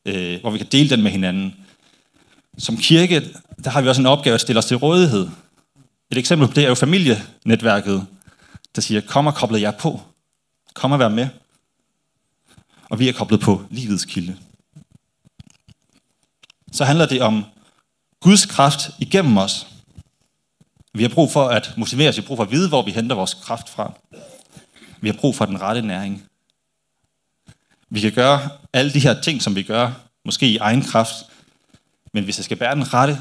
øh, 0.05 0.41
hvor 0.41 0.51
vi 0.51 0.59
kan 0.59 0.67
dele 0.73 0.91
den 0.91 1.03
med 1.03 1.11
hinanden. 1.11 1.55
Som 2.59 2.77
kirke, 2.77 3.23
der 3.65 3.71
har 3.71 3.83
vi 3.83 3.89
også 3.89 4.03
en 4.03 4.07
opgave 4.07 4.35
at 4.35 4.41
stille 4.41 4.59
os 4.59 4.67
til 4.67 4.77
rådighed. 4.77 5.29
Et 6.11 6.19
eksempel 6.19 6.49
på 6.49 6.55
det 6.55 6.65
er 6.65 6.69
jo 6.69 6.75
familienetværket, 6.75 8.07
der 8.77 8.81
siger, 8.83 9.01
kom 9.01 9.27
og 9.27 9.35
koble 9.35 9.61
jer 9.61 9.71
på. 9.71 10.01
Kom 10.75 10.93
og 10.93 10.99
vær 10.99 11.09
med. 11.09 11.29
Og 12.89 12.99
vi 12.99 13.09
er 13.09 13.13
koblet 13.13 13.41
på 13.41 13.63
livets 13.71 14.05
kilde. 14.05 14.37
Så 16.77 16.85
handler 16.85 17.07
det 17.07 17.23
om 17.23 17.45
Guds 18.21 18.47
kraft 18.47 18.91
igennem 18.99 19.37
os. 19.37 19.67
Vi 20.95 21.03
har 21.03 21.09
brug 21.09 21.33
for 21.33 21.49
at 21.49 21.75
motivere 21.77 22.09
os, 22.09 22.17
vi 22.17 22.23
har 22.23 22.27
brug 22.27 22.37
for 22.37 22.45
at 22.45 22.51
vide, 22.51 22.69
hvor 22.69 22.83
vi 22.83 22.91
henter 22.91 23.17
vores 23.17 23.35
kraft 23.35 23.69
fra. 23.69 23.93
Vi 25.01 25.09
har 25.09 25.17
brug 25.21 25.35
for 25.35 25.45
den 25.45 25.61
rette 25.61 25.83
næring. 25.83 26.27
Vi 27.91 28.01
kan 28.01 28.13
gøre 28.13 28.51
alle 28.73 28.93
de 28.93 29.01
her 29.01 29.21
ting, 29.21 29.43
som 29.43 29.55
vi 29.55 29.63
gør, 29.63 29.93
måske 30.25 30.49
i 30.49 30.57
egen 30.57 30.83
kraft, 30.83 31.15
men 32.13 32.25
hvis 32.25 32.39
jeg 32.39 32.45
skal 32.45 32.57
bære 32.57 32.75
den 32.75 32.95
rette 32.95 33.21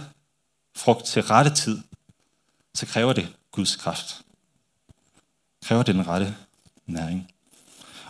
frugt 0.77 1.05
til 1.05 1.23
rette 1.23 1.51
tid, 1.51 1.79
så 2.73 2.85
kræver 2.85 3.13
det 3.13 3.27
Guds 3.51 3.75
kraft. 3.75 4.21
Kræver 5.65 5.83
det 5.83 5.95
den 5.95 6.07
rette 6.07 6.35
næring. 6.87 7.31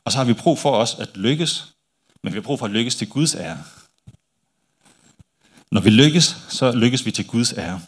Og 0.05 0.11
så 0.11 0.17
har 0.17 0.25
vi 0.25 0.33
brug 0.33 0.59
for 0.59 0.71
os 0.71 0.95
at 0.95 1.17
lykkes, 1.17 1.73
men 2.23 2.33
vi 2.33 2.37
har 2.37 2.43
brug 2.43 2.59
for 2.59 2.65
at 2.65 2.71
lykkes 2.71 2.95
til 2.95 3.09
Guds 3.09 3.35
ære. 3.35 3.63
Når 5.75 5.81
vi 5.81 5.89
lykkes, 5.89 6.37
så 6.49 6.71
lykkes 6.71 7.05
vi 7.05 7.11
til 7.11 7.27
Guds 7.27 7.53
ære. 7.53 7.81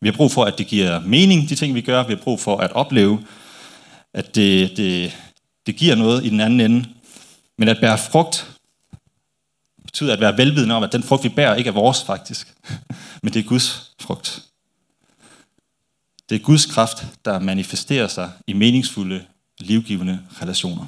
Vi 0.00 0.08
har 0.08 0.16
brug 0.16 0.32
for, 0.32 0.44
at 0.44 0.58
det 0.58 0.66
giver 0.66 1.00
mening, 1.00 1.48
de 1.48 1.54
ting 1.54 1.74
vi 1.74 1.80
gør. 1.80 2.06
Vi 2.06 2.14
har 2.14 2.22
brug 2.22 2.40
for 2.40 2.56
at 2.56 2.72
opleve, 2.72 3.24
at 4.14 4.34
det, 4.34 4.76
det, 4.76 5.16
det 5.66 5.76
giver 5.76 5.94
noget 5.94 6.24
i 6.24 6.28
den 6.28 6.40
anden 6.40 6.60
ende. 6.60 6.88
Men 7.58 7.68
at 7.68 7.80
bære 7.80 7.98
frugt 7.98 8.58
betyder 9.84 10.12
at 10.12 10.20
være 10.20 10.36
velvidende 10.36 10.74
om, 10.74 10.82
at 10.82 10.92
den 10.92 11.02
frugt, 11.02 11.24
vi 11.24 11.28
bærer, 11.28 11.54
ikke 11.54 11.68
er 11.68 11.74
vores 11.74 12.04
faktisk. 12.04 12.54
Men 13.22 13.32
det 13.32 13.40
er 13.44 13.48
Guds 13.48 13.92
frugt. 14.00 14.44
Det 16.28 16.34
er 16.34 16.44
Guds 16.44 16.66
kraft, 16.66 17.06
der 17.24 17.38
manifesterer 17.38 18.08
sig 18.08 18.30
i 18.46 18.52
meningsfulde, 18.52 19.24
livgivende 19.58 20.20
relationer. 20.42 20.86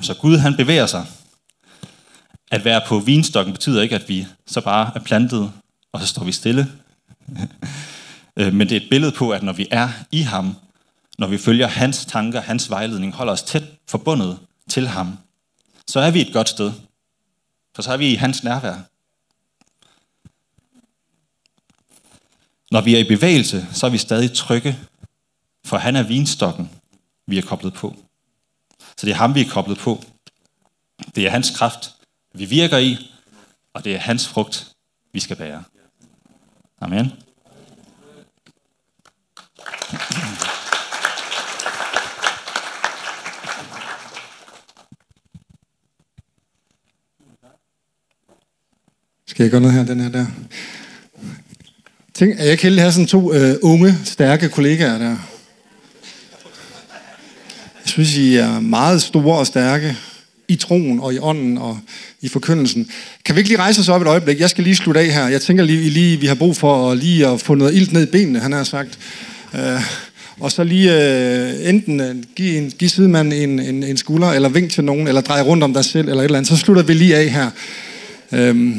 Så 0.00 0.14
Gud 0.14 0.36
han 0.36 0.56
bevæger 0.56 0.86
sig. 0.86 1.06
At 2.50 2.64
være 2.64 2.82
på 2.86 2.98
vinstokken 2.98 3.54
betyder 3.54 3.82
ikke, 3.82 3.94
at 3.94 4.08
vi 4.08 4.26
så 4.46 4.60
bare 4.60 4.92
er 4.94 5.00
plantet, 5.00 5.52
og 5.92 6.00
så 6.00 6.06
står 6.06 6.24
vi 6.24 6.32
stille. 6.32 6.72
Øh, 8.40 8.54
men 8.54 8.68
det 8.68 8.76
er 8.76 8.80
et 8.80 8.90
billede 8.90 9.12
på, 9.12 9.30
at 9.30 9.42
når 9.42 9.52
vi 9.52 9.68
er 9.70 9.88
i 10.12 10.20
ham, 10.20 10.54
når 11.18 11.26
vi 11.26 11.38
følger 11.38 11.66
hans 11.66 12.04
tanker, 12.04 12.40
hans 12.40 12.70
vejledning, 12.70 13.14
holder 13.14 13.32
os 13.32 13.42
tæt 13.42 13.62
forbundet 13.88 14.38
til 14.68 14.88
ham, 14.88 15.18
så 15.86 16.00
er 16.00 16.10
vi 16.10 16.20
et 16.20 16.32
godt 16.32 16.48
sted. 16.48 16.72
For 17.74 17.82
så 17.82 17.92
er 17.92 17.96
vi 17.96 18.12
i 18.12 18.14
hans 18.14 18.44
nærvær. 18.44 18.74
Når 22.70 22.80
vi 22.80 22.94
er 22.94 22.98
i 22.98 23.08
bevægelse, 23.08 23.66
så 23.72 23.86
er 23.86 23.90
vi 23.90 23.98
stadig 23.98 24.32
trygge, 24.32 24.78
for 25.64 25.76
han 25.76 25.96
er 25.96 26.02
vinstokken, 26.02 26.70
vi 27.26 27.38
er 27.38 27.42
koblet 27.42 27.74
på. 27.74 27.96
Så 28.80 29.06
det 29.06 29.10
er 29.10 29.16
ham, 29.16 29.34
vi 29.34 29.40
er 29.40 29.48
koblet 29.50 29.78
på. 29.78 30.04
Det 31.14 31.26
er 31.26 31.30
hans 31.30 31.50
kraft, 31.56 31.94
vi 32.38 32.44
virker 32.44 32.78
i, 32.78 33.12
og 33.74 33.84
det 33.84 33.94
er 33.94 33.98
hans 33.98 34.28
frugt, 34.28 34.68
vi 35.12 35.20
skal 35.20 35.36
bære. 35.36 35.62
Amen. 36.80 37.12
Skal 49.26 49.44
jeg 49.44 49.50
gøre 49.50 49.60
noget 49.60 49.76
her, 49.76 49.84
den 49.84 50.00
her 50.00 50.08
der? 50.08 50.26
Tænk, 52.14 52.40
at 52.40 52.48
jeg 52.48 52.58
kan 52.58 52.78
have 52.78 52.92
sådan 52.92 53.06
to 53.06 53.32
øh, 53.32 53.56
unge, 53.62 53.94
stærke 54.04 54.48
kollegaer 54.48 54.98
der? 54.98 55.16
Jeg 57.74 57.84
synes, 57.84 58.16
I 58.16 58.36
er 58.36 58.60
meget 58.60 59.02
store 59.02 59.38
og 59.38 59.46
stærke 59.46 59.96
i 60.48 60.56
troen 60.56 61.00
og 61.00 61.14
i 61.14 61.18
ånden 61.18 61.58
og 61.58 61.78
i 62.20 62.28
forkyndelsen. 62.28 62.90
Kan 63.24 63.34
vi 63.34 63.40
ikke 63.40 63.50
lige 63.50 63.60
rejse 63.60 63.80
os 63.80 63.88
op 63.88 64.02
et 64.02 64.08
øjeblik? 64.08 64.40
Jeg 64.40 64.50
skal 64.50 64.64
lige 64.64 64.76
slutte 64.76 65.00
af 65.00 65.06
her. 65.06 65.28
Jeg 65.28 65.42
tænker 65.42 65.64
lige, 65.64 65.90
lige 65.90 66.20
vi 66.20 66.26
har 66.26 66.34
brug 66.34 66.56
for 66.56 66.90
at, 66.90 66.98
lige 66.98 67.26
at 67.26 67.40
få 67.40 67.54
noget 67.54 67.74
ilt 67.74 67.92
ned 67.92 68.02
i 68.02 68.10
benene, 68.10 68.40
han 68.40 68.52
har 68.52 68.64
sagt. 68.64 68.98
Øh, 69.54 69.80
og 70.40 70.52
så 70.52 70.64
lige 70.64 70.92
øh, 70.92 71.68
enten 71.68 72.00
øh, 72.00 72.16
give, 72.36 72.58
en, 72.58 72.70
give 72.78 72.90
sidemanden 72.90 73.50
en, 73.50 73.58
en, 73.58 73.82
en 73.82 73.96
skulder, 73.96 74.28
eller 74.28 74.48
vink 74.48 74.70
til 74.70 74.84
nogen, 74.84 75.08
eller 75.08 75.20
dreje 75.20 75.42
rundt 75.42 75.64
om 75.64 75.74
dig 75.74 75.84
selv, 75.84 76.08
eller 76.08 76.20
et 76.20 76.24
eller 76.24 76.38
andet. 76.38 76.48
Så 76.48 76.56
slutter 76.56 76.82
vi 76.82 76.94
lige 76.94 77.16
af 77.16 77.28
her. 77.30 77.50
Øh, 78.32 78.76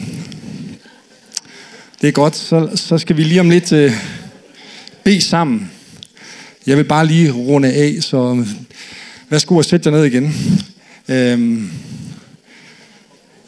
det 2.01 2.08
er 2.08 2.12
godt. 2.12 2.36
Så, 2.36 2.69
så 2.75 2.97
skal 2.97 3.17
vi 3.17 3.23
lige 3.23 3.39
om 3.39 3.49
lidt 3.49 3.71
øh, 3.71 3.93
bede 5.03 5.21
sammen. 5.21 5.71
Jeg 6.67 6.77
vil 6.77 6.84
bare 6.84 7.08
lige 7.08 7.32
runde 7.32 7.73
af, 7.73 7.97
så 8.01 8.45
værsgo 9.29 9.60
at 9.60 9.65
sætte 9.65 9.84
dig 9.84 9.91
ned 9.91 10.05
igen. 10.05 10.36
Øhm, 11.10 11.72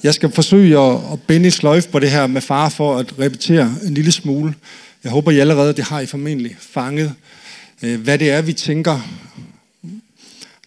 Jeg 0.03 0.13
skal 0.13 0.31
forsøge 0.31 0.79
at, 0.79 0.99
at 1.13 1.21
binde 1.21 1.47
et 1.47 1.53
sløjf 1.53 1.87
på 1.87 1.99
det 1.99 2.11
her 2.11 2.27
med 2.27 2.41
far 2.41 2.69
for 2.69 2.97
at 2.97 3.19
repetere 3.19 3.75
en 3.85 3.93
lille 3.93 4.11
smule. 4.11 4.55
Jeg 5.03 5.11
håber, 5.11 5.31
I 5.31 5.39
allerede, 5.39 5.73
det 5.73 5.83
har 5.83 5.99
I 5.99 6.05
formentlig 6.05 6.55
fanget, 6.59 7.13
øh, 7.81 8.01
hvad 8.01 8.17
det 8.17 8.29
er, 8.29 8.41
vi 8.41 8.53
tænker, 8.53 8.99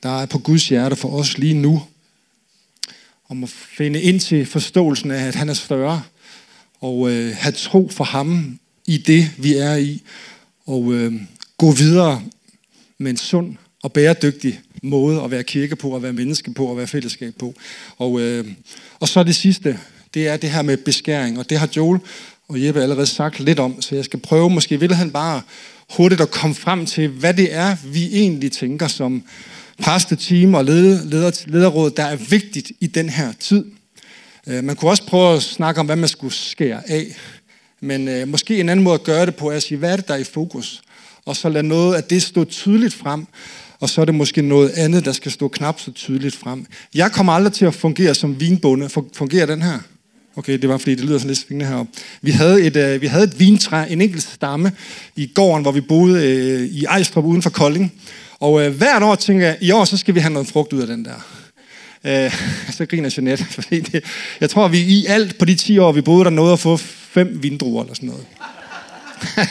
der 0.02 0.22
er 0.22 0.26
på 0.26 0.38
Guds 0.38 0.68
hjerte 0.68 0.96
for 0.96 1.08
os 1.08 1.38
lige 1.38 1.54
nu. 1.54 1.82
Om 3.28 3.44
at 3.44 3.48
finde 3.50 4.02
ind 4.02 4.20
til 4.20 4.46
forståelsen 4.46 5.10
af, 5.10 5.26
at 5.26 5.34
han 5.34 5.48
er 5.48 5.54
større, 5.54 6.02
og 6.80 7.10
øh, 7.10 7.36
have 7.36 7.52
tro 7.52 7.90
for 7.92 8.04
ham 8.04 8.58
i 8.86 8.96
det, 8.96 9.30
vi 9.38 9.54
er 9.54 9.76
i, 9.76 10.02
og 10.66 10.92
øh, 10.92 11.12
gå 11.58 11.70
videre 11.70 12.22
med 12.98 13.10
en 13.10 13.16
sund 13.16 13.56
og 13.82 13.92
bæredygtig 13.92 14.60
måde 14.84 15.22
at 15.22 15.30
være 15.30 15.42
kirke 15.42 15.76
på, 15.76 15.96
at 15.96 16.02
være 16.02 16.12
menneske 16.12 16.54
på, 16.54 16.70
at 16.70 16.76
være 16.76 16.86
fællesskab 16.86 17.34
på. 17.38 17.54
Og, 17.98 18.20
øh, 18.20 18.46
og 19.00 19.08
så 19.08 19.22
det 19.22 19.34
sidste, 19.34 19.78
det 20.14 20.28
er 20.28 20.36
det 20.36 20.50
her 20.50 20.62
med 20.62 20.76
beskæring, 20.76 21.38
og 21.38 21.50
det 21.50 21.58
har 21.58 21.68
Joel 21.76 22.00
og 22.48 22.64
Jeppe 22.64 22.82
allerede 22.82 23.06
sagt 23.06 23.40
lidt 23.40 23.58
om, 23.58 23.82
så 23.82 23.94
jeg 23.94 24.04
skal 24.04 24.20
prøve 24.20 24.50
måske 24.50 24.80
vil 24.80 24.94
han 24.94 25.10
bare 25.10 25.42
hurtigt 25.96 26.20
at 26.20 26.30
komme 26.30 26.54
frem 26.54 26.86
til, 26.86 27.08
hvad 27.08 27.34
det 27.34 27.54
er, 27.54 27.76
vi 27.84 28.08
egentlig 28.12 28.52
tænker 28.52 28.86
som 28.86 29.22
præsteteam 29.82 30.54
og 30.54 30.64
leder, 30.64 31.44
lederråd, 31.46 31.90
der 31.90 32.04
er 32.04 32.16
vigtigt 32.16 32.72
i 32.80 32.86
den 32.86 33.08
her 33.08 33.32
tid. 33.40 33.64
Øh, 34.46 34.64
man 34.64 34.76
kunne 34.76 34.90
også 34.90 35.06
prøve 35.06 35.36
at 35.36 35.42
snakke 35.42 35.80
om, 35.80 35.86
hvad 35.86 35.96
man 35.96 36.08
skulle 36.08 36.34
skære 36.34 36.90
af. 36.90 37.06
Men 37.80 38.08
øh, 38.08 38.28
måske 38.28 38.60
en 38.60 38.68
anden 38.68 38.84
måde 38.84 38.94
at 38.94 39.02
gøre 39.02 39.26
det 39.26 39.36
på 39.36 39.50
er 39.50 39.56
at 39.56 39.62
sige, 39.62 39.78
hvad 39.78 39.92
er 39.92 39.96
det, 39.96 40.08
der 40.08 40.14
er 40.14 40.18
i 40.18 40.24
fokus? 40.24 40.82
Og 41.24 41.36
så 41.36 41.48
lade 41.48 41.68
noget 41.68 41.94
af 41.94 42.04
det 42.04 42.22
stå 42.22 42.44
tydeligt 42.44 42.94
frem, 42.94 43.26
og 43.84 43.90
så 43.90 44.00
er 44.00 44.04
det 44.04 44.14
måske 44.14 44.42
noget 44.42 44.70
andet, 44.70 45.04
der 45.04 45.12
skal 45.12 45.32
stå 45.32 45.48
knap 45.48 45.80
så 45.80 45.92
tydeligt 45.92 46.36
frem. 46.36 46.66
Jeg 46.94 47.12
kommer 47.12 47.32
aldrig 47.32 47.52
til 47.52 47.64
at 47.64 47.74
fungere 47.74 48.14
som 48.14 48.40
vinbonde. 48.40 48.88
Fungerer 49.14 49.46
den 49.46 49.62
her? 49.62 49.78
Okay, 50.36 50.58
det 50.58 50.68
var 50.68 50.78
fordi, 50.78 50.94
det 50.94 51.04
lyder 51.04 51.18
sådan 51.18 51.28
lidt 51.28 51.38
svingende 51.38 51.70
heroppe. 51.70 51.92
Vi 52.22 52.30
havde 52.30 52.62
et, 52.62 52.76
øh, 52.76 53.00
vi 53.00 53.06
havde 53.06 53.24
et 53.24 53.40
vintræ, 53.40 53.86
en 53.90 54.00
enkelt 54.00 54.22
stamme, 54.22 54.72
i 55.16 55.26
gården, 55.34 55.62
hvor 55.62 55.72
vi 55.72 55.80
boede 55.80 56.26
øh, 56.26 56.60
i 56.60 56.84
Ejstrup 56.84 57.24
uden 57.24 57.42
for 57.42 57.50
Kolding. 57.50 57.92
Og 58.40 58.62
øh, 58.62 58.76
hvert 58.76 59.02
år 59.02 59.14
tænker 59.14 59.46
jeg, 59.46 59.56
i 59.60 59.70
år 59.70 59.84
så 59.84 59.96
skal 59.96 60.14
vi 60.14 60.20
have 60.20 60.32
noget 60.32 60.48
frugt 60.48 60.72
ud 60.72 60.80
af 60.80 60.86
den 60.86 61.04
der. 61.04 61.26
Øh, 62.04 62.32
så 62.76 62.86
griner 62.86 63.14
Jeanette, 63.16 63.44
fordi 63.60 63.80
det, 63.80 64.04
jeg 64.40 64.50
tror, 64.50 64.68
vi 64.68 64.78
i 64.78 65.06
alt 65.06 65.38
på 65.38 65.44
de 65.44 65.54
10 65.54 65.78
år, 65.78 65.92
vi 65.92 66.00
boede 66.00 66.24
der, 66.24 66.30
nåede 66.30 66.52
at 66.52 66.58
få 66.58 66.76
fem 66.76 67.42
vindruer 67.42 67.82
eller 67.82 67.94
sådan 67.94 68.08
noget. 68.08 68.26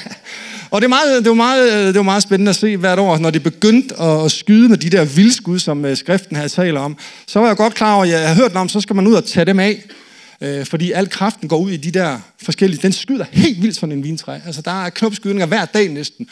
og 0.73 0.81
det, 0.81 0.89
var, 0.89 0.95
meget, 0.95 1.23
det, 1.23 1.29
var 1.29 1.35
meget, 1.35 1.85
det 1.85 1.95
var 1.95 2.03
meget 2.03 2.23
spændende 2.23 2.49
at 2.49 2.55
se 2.55 2.77
hvert 2.77 2.99
år, 2.99 3.17
når 3.17 3.29
de 3.29 3.39
begyndte 3.39 3.99
at 4.01 4.31
skyde 4.31 4.69
med 4.69 4.77
de 4.77 4.89
der 4.89 5.05
vildskud, 5.05 5.59
som 5.59 5.85
øh, 5.85 5.97
skriften 5.97 6.35
her 6.35 6.47
taler 6.47 6.79
om. 6.79 6.97
Så 7.27 7.39
var 7.39 7.47
jeg 7.47 7.57
godt 7.57 7.75
klar 7.75 7.93
over, 7.93 8.03
at 8.03 8.09
jeg 8.09 8.19
havde 8.19 8.35
hørt 8.35 8.55
om, 8.55 8.69
så 8.69 8.81
skal 8.81 8.95
man 8.95 9.07
ud 9.07 9.13
og 9.13 9.25
tage 9.25 9.45
dem 9.45 9.59
af. 9.59 9.83
Øh, 10.41 10.65
fordi 10.65 10.91
al 10.91 11.09
kraften 11.09 11.47
går 11.49 11.57
ud 11.57 11.71
i 11.71 11.77
de 11.77 11.91
der 11.91 12.19
forskellige... 12.43 12.81
Den 12.81 12.91
skyder 12.91 13.25
helt 13.31 13.61
vildt 13.61 13.75
sådan 13.75 13.91
en 13.91 14.03
vintræ. 14.03 14.39
Altså, 14.45 14.61
der 14.61 14.85
er 14.85 14.89
knopskydninger 14.89 15.45
hver 15.45 15.65
dag 15.65 15.89
næsten. 15.89 16.27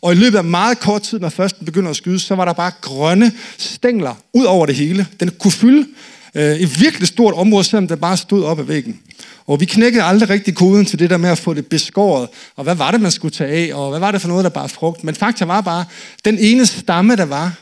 Og 0.00 0.12
i 0.12 0.16
løbet 0.16 0.38
af 0.38 0.44
meget 0.44 0.78
kort 0.78 1.02
tid, 1.02 1.18
når 1.18 1.28
først 1.28 1.58
den 1.58 1.64
begynder 1.64 1.90
at 1.90 1.96
skyde, 1.96 2.18
så 2.18 2.34
var 2.34 2.44
der 2.44 2.52
bare 2.52 2.72
grønne 2.80 3.32
stængler 3.58 4.14
ud 4.34 4.44
over 4.44 4.66
det 4.66 4.74
hele. 4.74 5.06
Den 5.20 5.30
kunne 5.38 5.52
fylde 5.52 5.86
øh, 6.34 6.56
et 6.56 6.80
virkelig 6.80 7.08
stort 7.08 7.34
område, 7.34 7.64
selvom 7.64 7.88
det 7.88 8.00
bare 8.00 8.16
stod 8.16 8.44
op 8.44 8.58
ad 8.58 8.64
væggen. 8.64 9.00
Og 9.46 9.60
vi 9.60 9.64
knækkede 9.64 10.02
aldrig 10.02 10.30
rigtig 10.30 10.54
koden 10.54 10.84
til 10.86 10.98
det 10.98 11.10
der 11.10 11.16
med 11.16 11.30
at 11.30 11.38
få 11.38 11.54
det 11.54 11.66
beskåret. 11.66 12.28
Og 12.56 12.64
hvad 12.64 12.74
var 12.74 12.90
det, 12.90 13.00
man 13.00 13.10
skulle 13.10 13.32
tage 13.32 13.72
af? 13.72 13.76
Og 13.76 13.90
hvad 13.90 14.00
var 14.00 14.10
det 14.10 14.20
for 14.20 14.28
noget, 14.28 14.44
der 14.44 14.50
bare 14.50 14.68
frugt? 14.68 15.04
Men 15.04 15.14
fakta 15.14 15.44
var 15.44 15.60
bare, 15.60 15.84
den 16.24 16.38
ene 16.38 16.66
stamme, 16.66 17.16
der 17.16 17.24
var, 17.24 17.52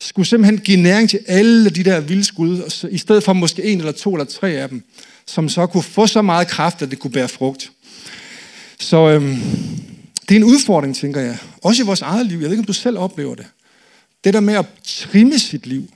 skulle 0.00 0.28
simpelthen 0.28 0.58
give 0.58 0.80
næring 0.80 1.10
til 1.10 1.20
alle 1.26 1.70
de 1.70 1.84
der 1.84 2.00
vildskud, 2.00 2.88
i 2.90 2.98
stedet 2.98 3.24
for 3.24 3.32
måske 3.32 3.64
en 3.64 3.78
eller 3.78 3.92
to 3.92 4.14
eller 4.14 4.24
tre 4.24 4.50
af 4.50 4.68
dem, 4.68 4.82
som 5.26 5.48
så 5.48 5.66
kunne 5.66 5.82
få 5.82 6.06
så 6.06 6.22
meget 6.22 6.48
kraft, 6.48 6.82
at 6.82 6.90
det 6.90 6.98
kunne 6.98 7.10
bære 7.10 7.28
frugt. 7.28 7.70
Så 8.78 9.08
øhm, 9.08 9.38
det 10.28 10.34
er 10.34 10.36
en 10.36 10.44
udfordring, 10.44 10.96
tænker 10.96 11.20
jeg. 11.20 11.36
Også 11.62 11.82
i 11.82 11.86
vores 11.86 12.00
eget 12.00 12.26
liv. 12.26 12.38
Jeg 12.38 12.44
ved 12.44 12.50
ikke, 12.50 12.60
om 12.60 12.66
du 12.66 12.72
selv 12.72 12.98
oplever 12.98 13.34
det. 13.34 13.46
Det 14.24 14.34
der 14.34 14.40
med 14.40 14.54
at 14.54 14.66
trimme 14.84 15.38
sit 15.38 15.66
liv. 15.66 15.88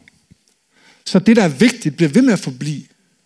Så 1.09 1.19
det, 1.19 1.37
der 1.37 1.43
er 1.43 1.49
vigtigt, 1.49 1.97
bliver 1.97 2.09
ved 2.09 2.23
med 2.23 2.33
at 2.33 2.39
forblive 2.39 2.83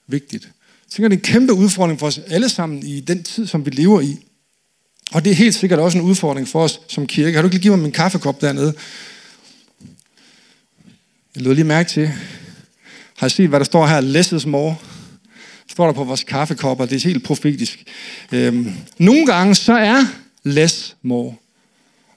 vigtigt. 0.07 0.45
Jeg 0.45 0.91
tænker, 0.91 1.09
det 1.09 1.17
er 1.17 1.19
en 1.19 1.33
kæmpe 1.33 1.53
udfordring 1.53 2.01
for 2.01 2.07
os 2.07 2.19
alle 2.19 2.49
sammen 2.49 2.87
i 2.87 3.01
den 3.01 3.23
tid, 3.23 3.47
som 3.47 3.67
vi 3.67 3.71
lever 3.71 4.01
i. 4.01 4.17
Og 5.13 5.25
det 5.25 5.31
er 5.31 5.35
helt 5.35 5.55
sikkert 5.55 5.79
også 5.79 5.99
en 5.99 6.05
udfordring 6.05 6.49
for 6.49 6.63
os 6.63 6.81
som 6.89 7.07
kirke. 7.07 7.35
Har 7.35 7.43
du 7.43 7.47
ikke 7.47 7.55
lige 7.55 7.63
givet 7.63 7.79
mig 7.79 7.83
min 7.83 7.93
kaffekop 7.93 8.41
dernede? 8.41 8.75
Jeg 11.35 11.43
lød 11.43 11.55
lige 11.55 11.65
mærke 11.65 11.89
til. 11.91 12.11
Har 13.17 13.27
I 13.27 13.31
set, 13.31 13.49
hvad 13.49 13.61
der 13.61 13.65
står 13.65 13.87
her? 13.87 14.01
Læsses 14.01 14.47
more. 14.47 14.77
Står 15.69 15.87
der 15.87 15.93
på 15.93 16.05
vores 16.05 16.25
kaffekopper. 16.25 16.87
Det 16.87 16.97
er 16.97 17.09
helt 17.09 17.25
profetisk. 17.25 17.85
Øhm, 18.33 18.73
nogle 18.99 19.27
gange 19.27 19.55
så 19.55 19.73
er 19.73 20.05
less 20.43 20.97
more. 21.03 21.35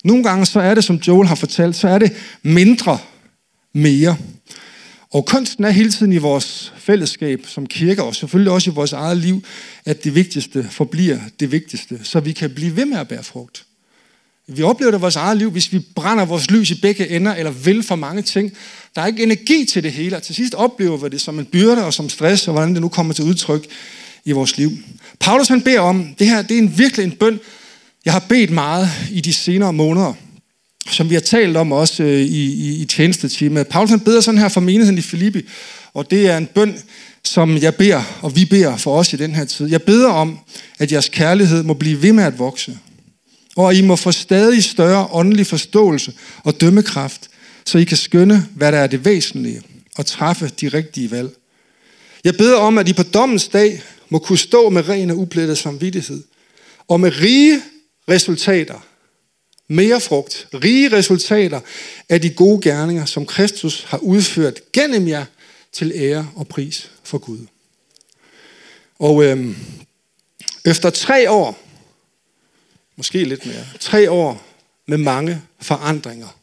Nogle 0.03 0.23
gange 0.23 0.45
så 0.45 0.59
er 0.59 0.73
det, 0.73 0.83
som 0.83 0.95
Joel 0.95 1.27
har 1.27 1.35
fortalt, 1.35 1.75
så 1.75 1.87
er 1.87 1.99
det 1.99 2.11
mindre 2.43 2.97
mere. 3.73 4.17
Og 5.15 5.25
kunsten 5.25 5.63
er 5.63 5.69
hele 5.69 5.91
tiden 5.91 6.13
i 6.13 6.17
vores 6.17 6.73
fællesskab 6.77 7.45
som 7.47 7.65
kirke, 7.65 8.03
og 8.03 8.15
selvfølgelig 8.15 8.51
også 8.51 8.69
i 8.69 8.73
vores 8.73 8.93
eget 8.93 9.17
liv, 9.17 9.43
at 9.85 10.03
det 10.03 10.15
vigtigste 10.15 10.67
forbliver 10.71 11.19
det 11.39 11.51
vigtigste, 11.51 11.99
så 12.03 12.19
vi 12.19 12.31
kan 12.31 12.49
blive 12.49 12.75
ved 12.75 12.85
med 12.85 12.97
at 12.97 13.07
bære 13.07 13.23
frugt. 13.23 13.65
Vi 14.47 14.63
oplever 14.63 14.91
det 14.91 14.97
i 14.97 15.01
vores 15.01 15.15
eget 15.15 15.37
liv, 15.37 15.51
hvis 15.51 15.73
vi 15.73 15.79
brænder 15.95 16.25
vores 16.25 16.51
lys 16.51 16.71
i 16.71 16.81
begge 16.81 17.09
ender, 17.09 17.35
eller 17.35 17.51
vil 17.51 17.83
for 17.83 17.95
mange 17.95 18.21
ting. 18.21 18.51
Der 18.95 19.01
er 19.01 19.05
ikke 19.05 19.23
energi 19.23 19.65
til 19.65 19.83
det 19.83 19.91
hele, 19.91 20.15
og 20.15 20.23
til 20.23 20.35
sidst 20.35 20.53
oplever 20.53 20.97
vi 20.97 21.09
det 21.09 21.21
som 21.21 21.39
en 21.39 21.45
byrde 21.45 21.85
og 21.85 21.93
som 21.93 22.09
stress, 22.09 22.47
og 22.47 22.53
hvordan 22.53 22.73
det 22.73 22.81
nu 22.81 22.89
kommer 22.89 23.13
til 23.13 23.23
udtryk 23.23 23.65
i 24.25 24.31
vores 24.31 24.57
liv. 24.57 24.71
Paulus 25.19 25.47
han 25.47 25.61
beder 25.61 25.79
om, 25.79 26.15
det 26.19 26.27
her 26.27 26.41
det 26.41 26.57
er 26.57 26.61
en 26.61 26.77
virkelig 26.77 27.03
en 27.03 27.11
bøn, 27.11 27.39
jeg 28.05 28.13
har 28.13 28.25
bedt 28.29 28.51
meget 28.51 28.89
i 29.11 29.21
de 29.21 29.33
senere 29.33 29.73
måneder, 29.73 30.13
som 30.89 31.09
vi 31.09 31.13
har 31.13 31.21
talt 31.21 31.57
om 31.57 31.71
også 31.71 32.03
øh, 32.03 32.21
i, 32.21 32.45
i, 32.53 32.81
i 32.81 32.85
tjenestetimet. 32.85 33.67
Paulus 33.67 33.89
han 33.89 33.99
beder 33.99 34.21
sådan 34.21 34.39
her 34.39 34.49
for 34.49 34.61
menigheden 34.61 34.97
i 34.97 35.01
Filippi, 35.01 35.41
og 35.93 36.11
det 36.11 36.27
er 36.29 36.37
en 36.37 36.45
bøn, 36.45 36.75
som 37.23 37.57
jeg 37.57 37.75
beder, 37.75 38.19
og 38.21 38.35
vi 38.35 38.45
beder 38.45 38.77
for 38.77 38.97
os 38.97 39.13
i 39.13 39.15
den 39.15 39.35
her 39.35 39.45
tid. 39.45 39.67
Jeg 39.67 39.81
beder 39.81 40.09
om, 40.09 40.39
at 40.79 40.91
jeres 40.91 41.09
kærlighed 41.09 41.63
må 41.63 41.73
blive 41.73 42.01
ved 42.01 42.13
med 42.13 42.23
at 42.23 42.39
vokse, 42.39 42.77
og 43.55 43.71
at 43.71 43.77
I 43.77 43.81
må 43.81 43.95
få 43.95 44.11
stadig 44.11 44.63
større 44.63 45.07
åndelig 45.11 45.47
forståelse 45.47 46.13
og 46.43 46.61
dømmekraft, 46.61 47.29
så 47.65 47.77
I 47.77 47.83
kan 47.83 47.97
skønne, 47.97 48.47
hvad 48.55 48.71
der 48.71 48.77
er 48.77 48.87
det 48.87 49.05
væsentlige, 49.05 49.61
og 49.97 50.05
træffe 50.05 50.51
de 50.61 50.67
rigtige 50.67 51.11
valg. 51.11 51.29
Jeg 52.23 52.35
beder 52.37 52.57
om, 52.57 52.77
at 52.77 52.89
I 52.89 52.93
på 52.93 53.03
dommens 53.03 53.47
dag 53.47 53.81
må 54.09 54.19
kunne 54.19 54.37
stå 54.37 54.69
med 54.69 54.89
ren 54.89 55.09
og 55.09 55.17
uplettet 55.17 55.57
samvittighed, 55.57 56.23
og 56.87 56.99
med 56.99 57.21
rige 57.21 57.61
resultater, 58.09 58.85
mere 59.67 60.01
frugt, 60.01 60.47
rige 60.53 60.91
resultater 60.91 61.59
af 62.09 62.21
de 62.21 62.29
gode 62.29 62.61
gerninger, 62.61 63.05
som 63.05 63.25
Kristus 63.25 63.83
har 63.83 63.97
udført 63.97 64.71
gennem 64.73 65.07
jer 65.07 65.25
til 65.71 65.91
ære 65.95 66.31
og 66.35 66.47
pris 66.47 66.91
for 67.03 67.17
Gud. 67.17 67.39
Og 68.99 69.23
øhm, 69.23 69.55
efter 70.65 70.89
tre 70.89 71.31
år, 71.31 71.59
måske 72.95 73.23
lidt 73.23 73.45
mere, 73.45 73.65
tre 73.79 74.11
år 74.11 74.45
med 74.85 74.97
mange 74.97 75.41
forandringer, 75.61 76.39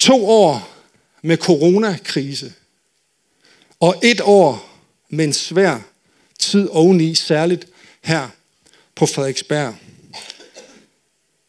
to 0.00 0.26
år 0.26 0.74
med 1.22 1.36
coronakrise, 1.36 2.52
og 3.80 3.94
et 4.02 4.20
år 4.20 4.78
med 5.08 5.24
en 5.24 5.32
svær 5.32 5.80
tid 6.38 6.68
oveni, 6.68 7.14
særligt 7.14 7.66
her 8.02 8.28
på 8.94 9.06
Frederiksberg, 9.06 9.74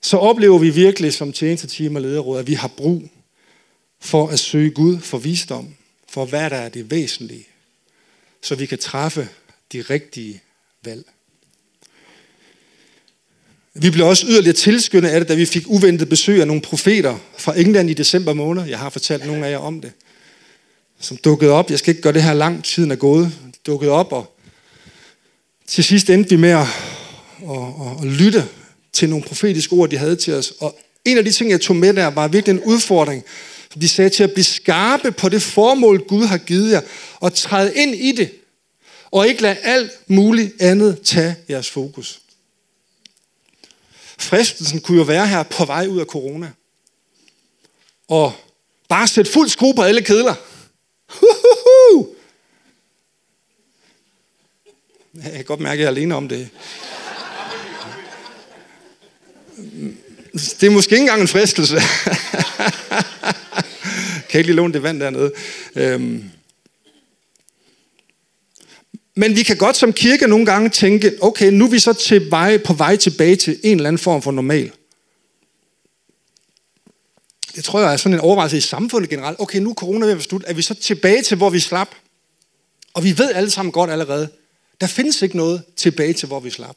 så 0.05 0.17
oplever 0.17 0.57
vi 0.57 0.69
virkelig 0.69 1.13
som 1.13 1.33
tjenesteteam 1.33 1.95
og 1.95 2.01
lederråd, 2.01 2.39
at 2.39 2.47
vi 2.47 2.53
har 2.53 2.67
brug 2.67 3.03
for 4.01 4.27
at 4.27 4.39
søge 4.39 4.69
Gud 4.69 4.99
for 4.99 5.17
visdom, 5.17 5.75
for 6.09 6.25
hvad 6.25 6.49
der 6.49 6.55
er 6.55 6.69
det 6.69 6.91
væsentlige, 6.91 7.47
så 8.41 8.55
vi 8.55 8.65
kan 8.65 8.77
træffe 8.77 9.29
de 9.73 9.81
rigtige 9.81 10.41
valg. 10.83 11.05
Vi 13.73 13.89
blev 13.89 14.05
også 14.05 14.27
yderligere 14.27 14.55
tilskyndet 14.55 15.09
af 15.09 15.19
det, 15.19 15.29
da 15.29 15.35
vi 15.35 15.45
fik 15.45 15.63
uventet 15.67 16.09
besøg 16.09 16.41
af 16.41 16.47
nogle 16.47 16.61
profeter 16.61 17.17
fra 17.37 17.59
England 17.59 17.89
i 17.89 17.93
december 17.93 18.33
måned. 18.33 18.63
Jeg 18.63 18.79
har 18.79 18.89
fortalt 18.89 19.25
nogle 19.25 19.45
af 19.45 19.51
jer 19.51 19.57
om 19.57 19.81
det. 19.81 19.91
Som 20.99 21.17
dukkede 21.17 21.51
op. 21.51 21.69
Jeg 21.69 21.79
skal 21.79 21.91
ikke 21.91 22.01
gøre 22.01 22.13
det 22.13 22.23
her 22.23 22.33
lang. 22.33 22.63
Tiden 22.63 22.91
er 22.91 22.95
gået. 22.95 23.31
Dukkede 23.65 23.91
op, 23.91 24.11
og 24.11 24.37
til 25.67 25.83
sidst 25.83 26.09
endte 26.09 26.29
vi 26.29 26.35
med 26.35 26.49
at, 26.49 26.67
at, 27.41 27.57
at, 27.57 28.01
at 28.01 28.07
lytte 28.07 28.47
til 28.95 29.09
nogle 29.09 29.25
profetiske 29.25 29.73
ord, 29.73 29.89
de 29.89 29.97
havde 29.97 30.15
til 30.15 30.33
os. 30.33 30.53
Og 30.59 30.79
en 31.05 31.17
af 31.17 31.25
de 31.25 31.31
ting, 31.31 31.51
jeg 31.51 31.61
tog 31.61 31.75
med 31.75 31.93
der, 31.93 32.07
var 32.07 32.27
virkelig 32.27 32.53
en 32.53 32.63
udfordring. 32.63 33.23
De 33.81 33.89
sagde 33.89 34.09
til 34.09 34.23
at 34.23 34.31
blive 34.31 34.43
skarpe 34.43 35.11
på 35.11 35.29
det 35.29 35.41
formål, 35.41 36.07
Gud 36.07 36.25
har 36.25 36.37
givet 36.37 36.71
jer, 36.71 36.81
og 37.19 37.33
træde 37.33 37.75
ind 37.75 37.95
i 37.95 38.11
det, 38.11 38.31
og 39.11 39.27
ikke 39.27 39.41
lade 39.41 39.57
alt 39.63 39.91
muligt 40.07 40.61
andet 40.61 41.01
tage 41.01 41.35
jeres 41.49 41.69
fokus. 41.69 42.21
Fristelsen 44.17 44.81
kunne 44.81 44.97
jo 44.97 45.03
være 45.03 45.27
her 45.27 45.43
på 45.43 45.65
vej 45.65 45.87
ud 45.87 45.99
af 45.99 46.05
corona. 46.05 46.51
Og 48.07 48.33
bare 48.89 49.07
sætte 49.07 49.31
fuld 49.31 49.49
skrue 49.49 49.75
på 49.75 49.81
alle 49.81 50.01
kedler. 50.01 50.35
Jeg 55.23 55.33
kan 55.33 55.45
godt 55.45 55.59
mærke, 55.59 55.73
at 55.73 55.79
jeg 55.79 55.85
er 55.85 55.89
alene 55.89 56.15
om 56.15 56.29
det. 56.29 56.49
Det 60.33 60.63
er 60.63 60.69
måske 60.69 60.91
ikke 60.91 61.01
engang 61.01 61.21
en 61.21 61.27
fristelse. 61.27 61.75
kan 64.29 64.39
ikke 64.39 64.47
lige 64.47 64.55
låne 64.55 64.73
det 64.73 64.83
vand 64.83 64.99
dernede. 64.99 65.31
Øhm. 65.75 66.23
Men 69.15 69.35
vi 69.35 69.43
kan 69.43 69.57
godt 69.57 69.77
som 69.77 69.93
kirke 69.93 70.27
nogle 70.27 70.45
gange 70.45 70.69
tænke, 70.69 71.17
okay, 71.21 71.51
nu 71.51 71.65
er 71.65 71.69
vi 71.69 71.79
så 71.79 71.93
til 71.93 72.31
vej, 72.31 72.57
på 72.57 72.73
vej 72.73 72.95
tilbage 72.95 73.35
til 73.35 73.59
en 73.63 73.77
eller 73.77 73.87
anden 73.87 73.99
form 73.99 74.21
for 74.21 74.31
normal. 74.31 74.71
Det 77.55 77.63
tror 77.63 77.79
jeg 77.79 77.93
er 77.93 77.97
sådan 77.97 78.13
en 78.13 78.19
overvejelse 78.19 78.57
i 78.57 78.61
samfundet 78.61 79.09
generelt. 79.09 79.39
Okay, 79.39 79.59
nu 79.59 79.69
er 79.69 79.73
corona 79.73 80.05
ved 80.05 80.11
at 80.11 80.17
være 80.17 80.23
slut. 80.23 80.43
Er 80.47 80.53
vi 80.53 80.61
så 80.61 80.73
tilbage 80.73 81.21
til, 81.21 81.37
hvor 81.37 81.49
vi 81.49 81.59
slap? 81.59 81.95
Og 82.93 83.03
vi 83.03 83.17
ved 83.17 83.31
alle 83.33 83.49
sammen 83.49 83.71
godt 83.71 83.91
allerede, 83.91 84.29
der 84.81 84.87
findes 84.87 85.21
ikke 85.21 85.37
noget 85.37 85.63
tilbage 85.75 86.13
til, 86.13 86.27
hvor 86.27 86.39
vi 86.39 86.49
slap. 86.49 86.75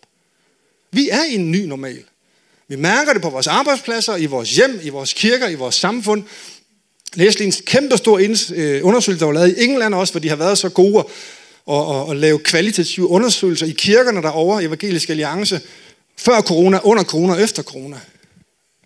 Vi 0.93 1.09
er 1.09 1.25
i 1.25 1.35
en 1.35 1.51
ny 1.51 1.65
normal. 1.65 2.05
Vi 2.69 2.77
mærker 2.77 3.13
det 3.13 3.23
på 3.23 3.31
vores 3.31 3.47
arbejdspladser, 3.47 4.17
i 4.17 4.27
vores 4.27 4.57
hjem, 4.57 4.81
i 4.83 4.89
vores 4.89 5.13
kirker, 5.13 5.49
i 5.49 5.55
vores 5.55 5.75
samfund. 5.75 6.25
Jeg 7.17 7.25
læste 7.25 7.45
en 7.45 7.53
kæmpe 7.53 7.97
stor 7.97 8.19
øh, 8.19 8.85
undersøgelse, 8.85 9.21
der 9.21 9.27
var 9.27 9.33
lavet 9.33 9.59
i 9.59 9.65
England 9.65 9.95
også, 9.95 10.13
hvor 10.13 10.21
de 10.21 10.29
har 10.29 10.37
været 10.37 10.59
så 10.59 10.69
gode 10.69 10.97
og, 10.97 11.87
og, 11.87 12.07
og 12.07 12.17
lave 12.17 12.39
kvalitative 12.39 13.07
undersøgelser 13.07 13.67
i 13.67 13.71
kirkerne 13.71 14.23
derovre, 14.23 14.65
Evangelisk 14.65 15.11
Alliance, 15.11 15.61
før 16.17 16.41
corona, 16.41 16.81
under 16.83 17.05
corona 17.05 17.33
og 17.33 17.43
efter 17.43 17.63
corona. 17.63 18.01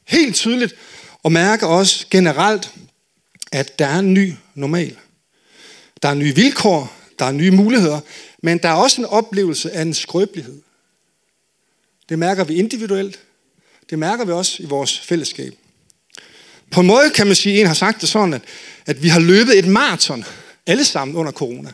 Helt 0.05 0.35
tydeligt, 0.35 0.75
og 1.23 1.33
mærke 1.33 1.67
også 1.67 2.07
generelt, 2.11 2.71
at 3.53 3.79
der 3.79 3.87
er 3.87 3.99
en 3.99 4.15
ny 4.15 4.35
normal. 4.55 4.97
Der 6.03 6.09
er 6.09 6.15
nye 6.15 6.35
vilkår, 6.35 6.97
der 7.19 7.25
er 7.25 7.33
nye 7.33 7.51
muligheder, 7.51 8.01
men 8.43 8.59
der 8.59 8.69
er 8.69 8.75
også 8.75 9.01
en 9.01 9.07
oplevelse 9.07 9.73
af 9.73 9.83
en 9.83 9.95
skrøbelighed. 9.95 10.61
Det 12.09 12.19
mærker 12.19 12.45
vi 12.45 12.55
individuelt, 12.55 13.21
det 13.93 13.99
mærker 13.99 14.25
vi 14.25 14.33
også 14.33 14.63
i 14.63 14.67
vores 14.67 14.99
fællesskab. 14.99 15.55
På 16.71 16.81
en 16.81 16.87
måde 16.87 17.11
kan 17.11 17.27
man 17.27 17.37
sige, 17.37 17.61
en 17.61 17.67
har 17.67 17.75
sagt 17.75 18.01
det 18.01 18.09
sådan, 18.09 18.35
at, 18.35 18.43
at 18.87 19.03
vi 19.03 19.09
har 19.09 19.21
løbet 19.21 19.59
et 19.59 19.67
maraton, 19.67 20.25
alle 20.67 20.85
sammen 20.85 21.17
under 21.17 21.33
corona. 21.33 21.73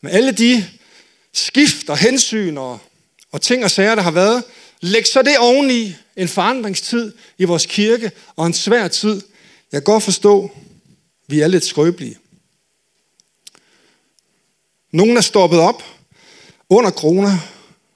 Med 0.00 0.10
alle 0.10 0.32
de 0.32 0.66
skift 1.32 1.90
og 1.90 1.98
hensyn 1.98 2.56
og, 2.56 2.78
og 3.32 3.40
ting 3.40 3.64
og 3.64 3.70
sager, 3.70 3.94
der 3.94 4.02
har 4.02 4.10
været, 4.10 4.44
læg 4.80 5.06
så 5.06 5.22
det 5.22 5.38
oveni 5.38 5.94
en 6.16 6.28
forandringstid 6.28 7.12
i 7.38 7.44
vores 7.44 7.66
kirke 7.66 8.10
og 8.36 8.46
en 8.46 8.54
svær 8.54 8.88
tid. 8.88 9.22
Jeg 9.72 9.82
kan 9.82 9.92
godt 9.92 10.02
forstå, 10.02 10.50
vi 11.28 11.40
er 11.40 11.48
lidt 11.48 11.64
skrøbelige. 11.64 12.18
Nogle 14.92 15.16
er 15.16 15.20
stoppet 15.20 15.60
op 15.60 15.82
under 16.68 16.90
corona 16.90 17.38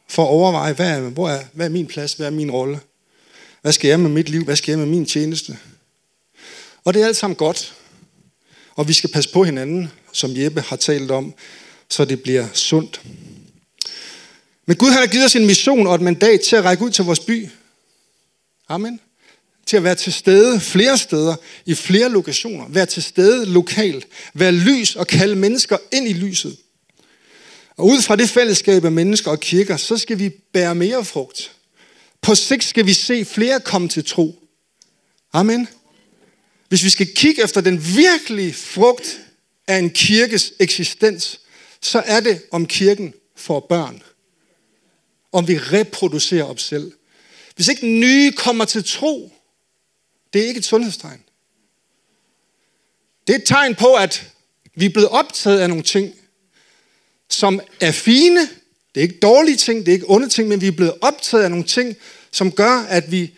for 0.09 0.23
at 0.23 0.29
overveje, 0.29 0.73
hvad 0.73 0.91
er, 0.91 1.01
hvor 1.01 1.29
er, 1.29 1.45
hvad 1.53 1.67
er 1.67 1.71
min 1.71 1.87
plads, 1.87 2.13
hvad 2.13 2.27
er 2.27 2.31
min 2.31 2.51
rolle? 2.51 2.81
Hvad 3.65 3.73
skal 3.73 3.89
jeg 3.89 4.01
med 4.01 4.11
mit 4.11 4.29
liv? 4.29 4.45
Hvad 4.45 4.57
skal 4.57 4.73
jeg 4.73 4.79
med 4.79 4.87
min 4.87 5.07
tjeneste? 5.07 5.59
Og 6.85 6.95
det 6.95 7.03
er 7.03 7.07
alt 7.07 7.17
sammen 7.17 7.37
godt. 7.37 7.75
Og 8.75 8.89
vi 8.89 8.93
skal 8.93 9.11
passe 9.11 9.31
på 9.33 9.45
hinanden, 9.45 9.91
som 10.13 10.37
Jeppe 10.37 10.61
har 10.61 10.77
talt 10.77 11.11
om, 11.11 11.35
så 11.89 12.05
det 12.05 12.23
bliver 12.23 12.47
sundt. 12.53 13.03
Men 14.67 14.77
Gud 14.77 14.91
har 14.91 15.07
givet 15.07 15.25
os 15.25 15.37
en 15.37 15.47
mission 15.47 15.87
og 15.87 15.95
et 15.95 16.01
mandat 16.01 16.41
til 16.41 16.57
at 16.57 16.65
række 16.65 16.85
ud 16.85 16.91
til 16.91 17.05
vores 17.05 17.21
by. 17.21 17.49
Amen. 18.69 19.01
Til 19.67 19.77
at 19.77 19.85
være 19.85 19.95
til 19.95 20.13
stede 20.13 20.61
flere 20.61 20.99
steder, 20.99 21.37
i 21.67 21.75
flere 21.75 22.09
lokationer. 22.09 22.69
Være 22.69 22.87
til 22.87 23.03
stede 23.03 23.47
lokalt. 23.47 24.07
Være 24.35 24.53
lys 24.53 24.97
og 24.97 25.07
kalde 25.07 25.37
mennesker 25.37 25.77
ind 25.93 26.09
i 26.09 26.13
lyset. 26.13 26.57
Og 27.77 27.87
ud 27.87 28.03
fra 28.03 28.17
det 28.17 28.31
fællesskab 28.31 28.85
af 28.85 28.93
mennesker 28.93 29.31
og 29.31 29.41
kirker, 29.41 29.77
så 29.77 29.99
skal 29.99 30.19
vi 30.19 30.29
bære 30.29 30.75
mere 30.75 31.05
frugt. 31.05 31.55
På 32.25 32.35
sigt 32.35 32.65
skal 32.65 32.87
vi 32.87 32.93
se 32.93 33.25
flere 33.25 33.61
komme 33.61 33.89
til 33.89 34.05
tro. 34.05 34.49
Amen. 35.33 35.69
Hvis 36.69 36.85
vi 36.85 36.91
skal 36.91 37.15
kigge 37.15 37.45
efter 37.45 37.61
den 37.61 37.83
virkelige 37.97 38.53
frugt 38.53 39.21
af 39.67 39.79
en 39.79 39.91
kirkes 39.91 40.53
eksistens, 40.59 41.41
så 41.81 42.03
er 42.07 42.21
det, 42.21 42.43
om 42.51 42.67
kirken 42.67 43.15
får 43.37 43.61
børn. 43.61 44.03
Om 45.33 45.49
vi 45.49 45.59
reproducerer 45.59 46.45
os 46.45 46.63
selv. 46.63 46.93
Hvis 47.55 47.69
ikke 47.69 47.87
nye 47.87 48.33
kommer 48.33 48.65
til 48.65 48.85
tro, 48.85 49.33
det 50.33 50.43
er 50.43 50.47
ikke 50.47 50.59
et 50.59 50.65
sundhedstegn. 50.65 51.23
Det 53.27 53.35
er 53.35 53.39
et 53.39 53.47
tegn 53.47 53.75
på, 53.75 53.95
at 53.95 54.33
vi 54.75 54.85
er 54.85 54.91
blevet 54.91 55.09
optaget 55.09 55.61
af 55.61 55.69
nogle 55.69 55.85
ting, 55.85 56.15
som 57.31 57.61
er 57.81 57.93
fine. 57.93 58.49
Det 58.95 59.01
er 59.01 59.03
ikke 59.03 59.19
dårlige 59.19 59.57
ting, 59.57 59.81
det 59.81 59.89
er 59.89 59.93
ikke 59.93 60.11
onde 60.11 60.29
ting, 60.29 60.49
men 60.49 60.61
vi 60.61 60.67
er 60.67 60.73
blevet 60.73 60.95
optaget 61.01 61.45
af 61.45 61.51
nogle 61.51 61.65
ting, 61.65 61.97
som 62.31 62.53
gør, 62.53 62.87
at 62.89 63.13
vi 63.13 63.35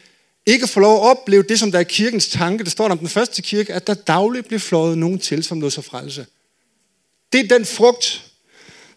ikke 0.46 0.66
får 0.66 0.80
lov 0.80 0.96
at 0.96 1.10
opleve 1.10 1.42
det, 1.42 1.58
som 1.58 1.72
der 1.72 1.78
er 1.78 1.82
kirkens 1.82 2.28
tanke. 2.28 2.64
Det 2.64 2.72
står 2.72 2.84
der 2.84 2.92
om 2.92 2.98
den 2.98 3.08
første 3.08 3.42
kirke, 3.42 3.74
at 3.74 3.86
der 3.86 3.94
dagligt 3.94 4.46
bliver 4.46 4.60
flået 4.60 4.98
nogen 4.98 5.18
til, 5.18 5.44
som 5.44 5.60
lå 5.60 5.70
sig 5.70 5.84
frelse. 5.84 6.26
Det 7.32 7.40
er 7.40 7.56
den 7.56 7.64
frugt, 7.64 8.24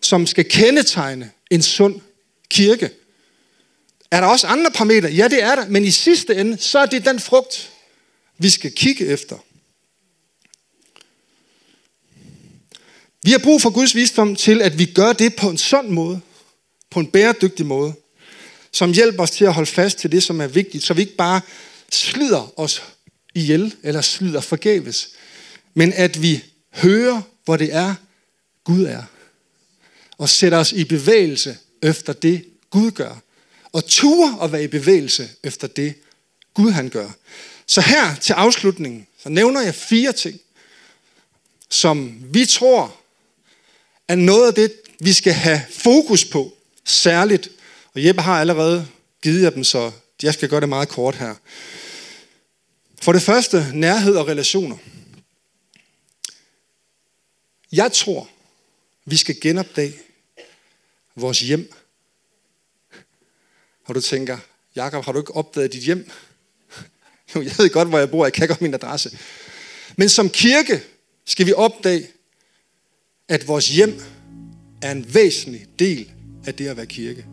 som 0.02 0.28
skal 0.28 0.50
kendetegne 0.50 1.32
en 1.52 1.62
sund 1.62 2.02
kirke. 2.50 2.90
Er 4.12 4.22
der 4.22 4.28
også 4.28 4.48
andre 4.48 4.72
parametre? 4.72 5.10
Ja, 5.10 5.28
det 5.28 5.44
er 5.44 5.56
der. 5.56 5.68
Men 5.68 5.86
i 5.86 5.92
sidste 5.92 6.36
ende, 6.36 6.58
så 6.58 6.80
er 6.80 6.86
det 6.86 7.06
den 7.06 7.20
frugt, 7.20 7.72
vi 8.38 8.50
skal 8.50 8.72
kigge 8.72 9.06
efter. 9.06 9.38
Vi 13.24 13.32
har 13.32 13.40
brug 13.40 13.62
for 13.62 13.70
Guds 13.70 13.96
visdom 13.96 14.36
til, 14.36 14.62
at 14.62 14.80
vi 14.80 14.86
gør 14.86 15.14
det 15.14 15.36
på 15.36 15.50
en 15.50 15.58
sund 15.58 15.90
måde, 15.90 16.22
på 16.90 17.00
en 17.00 17.08
bæredygtig 17.08 17.66
måde, 17.66 17.94
som 18.72 18.94
hjælper 18.94 19.24
os 19.24 19.32
til 19.32 19.46
at 19.46 19.54
holde 19.54 19.70
fast 19.70 19.98
til 19.98 20.12
det, 20.12 20.24
som 20.24 20.42
er 20.42 20.48
vigtigt, 20.48 20.84
så 20.84 20.94
vi 20.94 21.02
ikke 21.02 21.16
bare 21.16 21.42
slider 21.92 22.60
os 22.60 22.84
ihjel 23.36 23.76
eller 23.84 24.02
slider 24.02 24.42
forgæves, 24.42 25.10
men 25.74 25.94
at 25.94 26.22
vi 26.22 26.44
hører, 26.70 27.22
hvor 27.46 27.58
det 27.58 27.74
er, 27.74 27.96
Gud 28.64 28.84
er, 28.84 29.04
og 30.18 30.30
sætter 30.30 30.58
os 30.58 30.72
i 30.72 30.84
bevægelse 30.84 31.58
efter 31.82 32.14
det, 32.14 32.46
Gud 32.70 32.92
gør, 32.92 33.16
og 33.72 33.86
turer 33.86 34.42
at 34.42 34.52
være 34.52 34.64
i 34.64 34.68
bevægelse 34.68 35.30
efter 35.44 35.68
det, 35.68 35.94
Gud 36.54 36.72
han 36.72 36.90
gør. 36.90 37.10
Så 37.66 37.82
her 37.82 38.16
til 38.16 38.34
afslutningen, 38.34 39.08
så 39.24 39.30
nævner 39.30 39.62
jeg 39.62 39.76
fire 39.76 40.12
ting, 40.12 40.40
som 41.70 42.24
vi 42.34 42.46
tror 42.46 42.96
er 44.08 44.16
noget 44.16 44.48
af 44.48 44.54
det, 44.54 44.74
vi 45.00 45.14
skal 45.14 45.34
have 45.34 45.62
fokus 45.70 46.26
på, 46.26 46.58
særligt. 46.90 47.50
Og 47.94 48.06
Jeppe 48.06 48.22
har 48.22 48.40
allerede 48.40 48.88
givet 49.22 49.44
jer 49.44 49.50
dem, 49.50 49.64
så 49.64 49.92
jeg 50.24 50.34
skal 50.34 50.50
gøre 50.50 50.62
det 50.62 50.70
meget 50.70 50.90
kort 50.90 51.16
her. 51.16 51.36
For 53.02 53.14
det 53.14 53.22
første, 53.22 53.66
nærhed 53.74 54.16
og 54.16 54.28
relationer. 54.28 54.78
Jeg 57.72 57.92
tror, 57.92 58.30
vi 59.06 59.18
skal 59.18 59.40
genopdage 59.42 59.94
vores 61.16 61.40
hjem. 61.40 61.74
Og 63.86 63.96
du 63.96 64.02
tænker, 64.02 64.38
Jakob, 64.76 65.06
har 65.06 65.12
du 65.12 65.20
ikke 65.20 65.36
opdaget 65.36 65.74
dit 65.74 65.84
hjem? 65.84 66.10
Jo, 67.36 67.42
jeg 67.42 67.52
ved 67.58 67.70
godt, 67.70 67.88
hvor 67.88 68.00
jeg 68.00 68.12
bor, 68.12 68.26
jeg 68.26 68.34
kan 68.34 68.48
godt 68.48 68.62
min 68.62 68.74
adresse. 68.74 69.18
Men 69.96 70.10
som 70.10 70.30
kirke 70.30 70.84
skal 71.26 71.46
vi 71.46 71.54
opdage, 71.54 72.08
at 73.28 73.48
vores 73.48 73.70
hjem 73.70 74.02
er 74.82 74.92
en 74.92 75.14
væsentlig 75.14 75.68
del 75.80 76.12
af 76.46 76.54
det 76.54 76.68
at 76.68 76.78
være 76.78 76.86
kirke. 76.86 77.26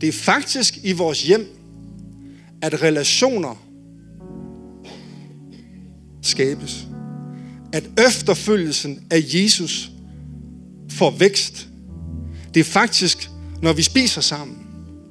Det 0.00 0.08
er 0.08 0.12
faktisk 0.12 0.78
i 0.82 0.92
vores 0.92 1.22
hjem, 1.22 1.46
at 2.62 2.82
relationer 2.82 3.64
skabes. 6.22 6.86
At 7.72 7.90
efterfølgelsen 8.06 9.06
af 9.10 9.24
Jesus 9.34 9.90
får 10.90 11.10
vækst. 11.10 11.68
Det 12.54 12.60
er 12.60 12.64
faktisk, 12.64 13.30
når 13.62 13.72
vi 13.72 13.82
spiser 13.82 14.20
sammen. 14.20 14.58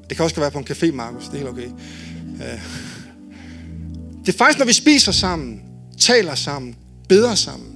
Det 0.10 0.18
kan 0.18 0.24
også 0.24 0.40
være 0.40 0.52
på 0.52 0.60
en 0.60 0.68
café, 0.70 0.92
Markus. 0.92 1.24
Det 1.24 1.34
er 1.34 1.38
helt 1.38 1.50
okay. 1.50 1.68
Øh. 2.44 2.62
Det 4.26 4.34
er 4.34 4.38
faktisk, 4.38 4.60
når 4.60 4.66
vi 4.66 4.74
spiser 4.74 5.12
sammen, 5.12 5.62
taler 6.00 6.36
sammen, 6.36 6.76
beder 7.10 7.36
sammen. 7.36 7.74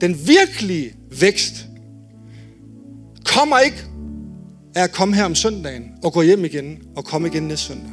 Den 0.00 0.28
virkelige 0.28 0.94
vækst 1.20 1.66
kommer 3.34 3.58
ikke 3.58 3.84
af 4.74 4.82
at 4.82 4.92
komme 4.92 5.14
her 5.14 5.24
om 5.24 5.34
søndagen 5.34 5.84
og 6.04 6.12
gå 6.12 6.22
hjem 6.22 6.44
igen 6.44 6.78
og 6.96 7.04
komme 7.04 7.28
igen 7.28 7.42
næste 7.42 7.66
søndag. 7.66 7.90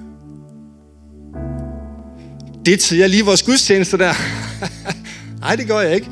Det 2.65 2.79
til 2.79 2.97
jeg 2.97 3.09
lige 3.09 3.25
vores 3.25 3.43
gudstjeneste 3.43 3.97
der. 3.97 4.13
Nej, 5.41 5.55
det 5.55 5.67
gør 5.67 5.79
jeg 5.79 5.95
ikke. 5.95 6.09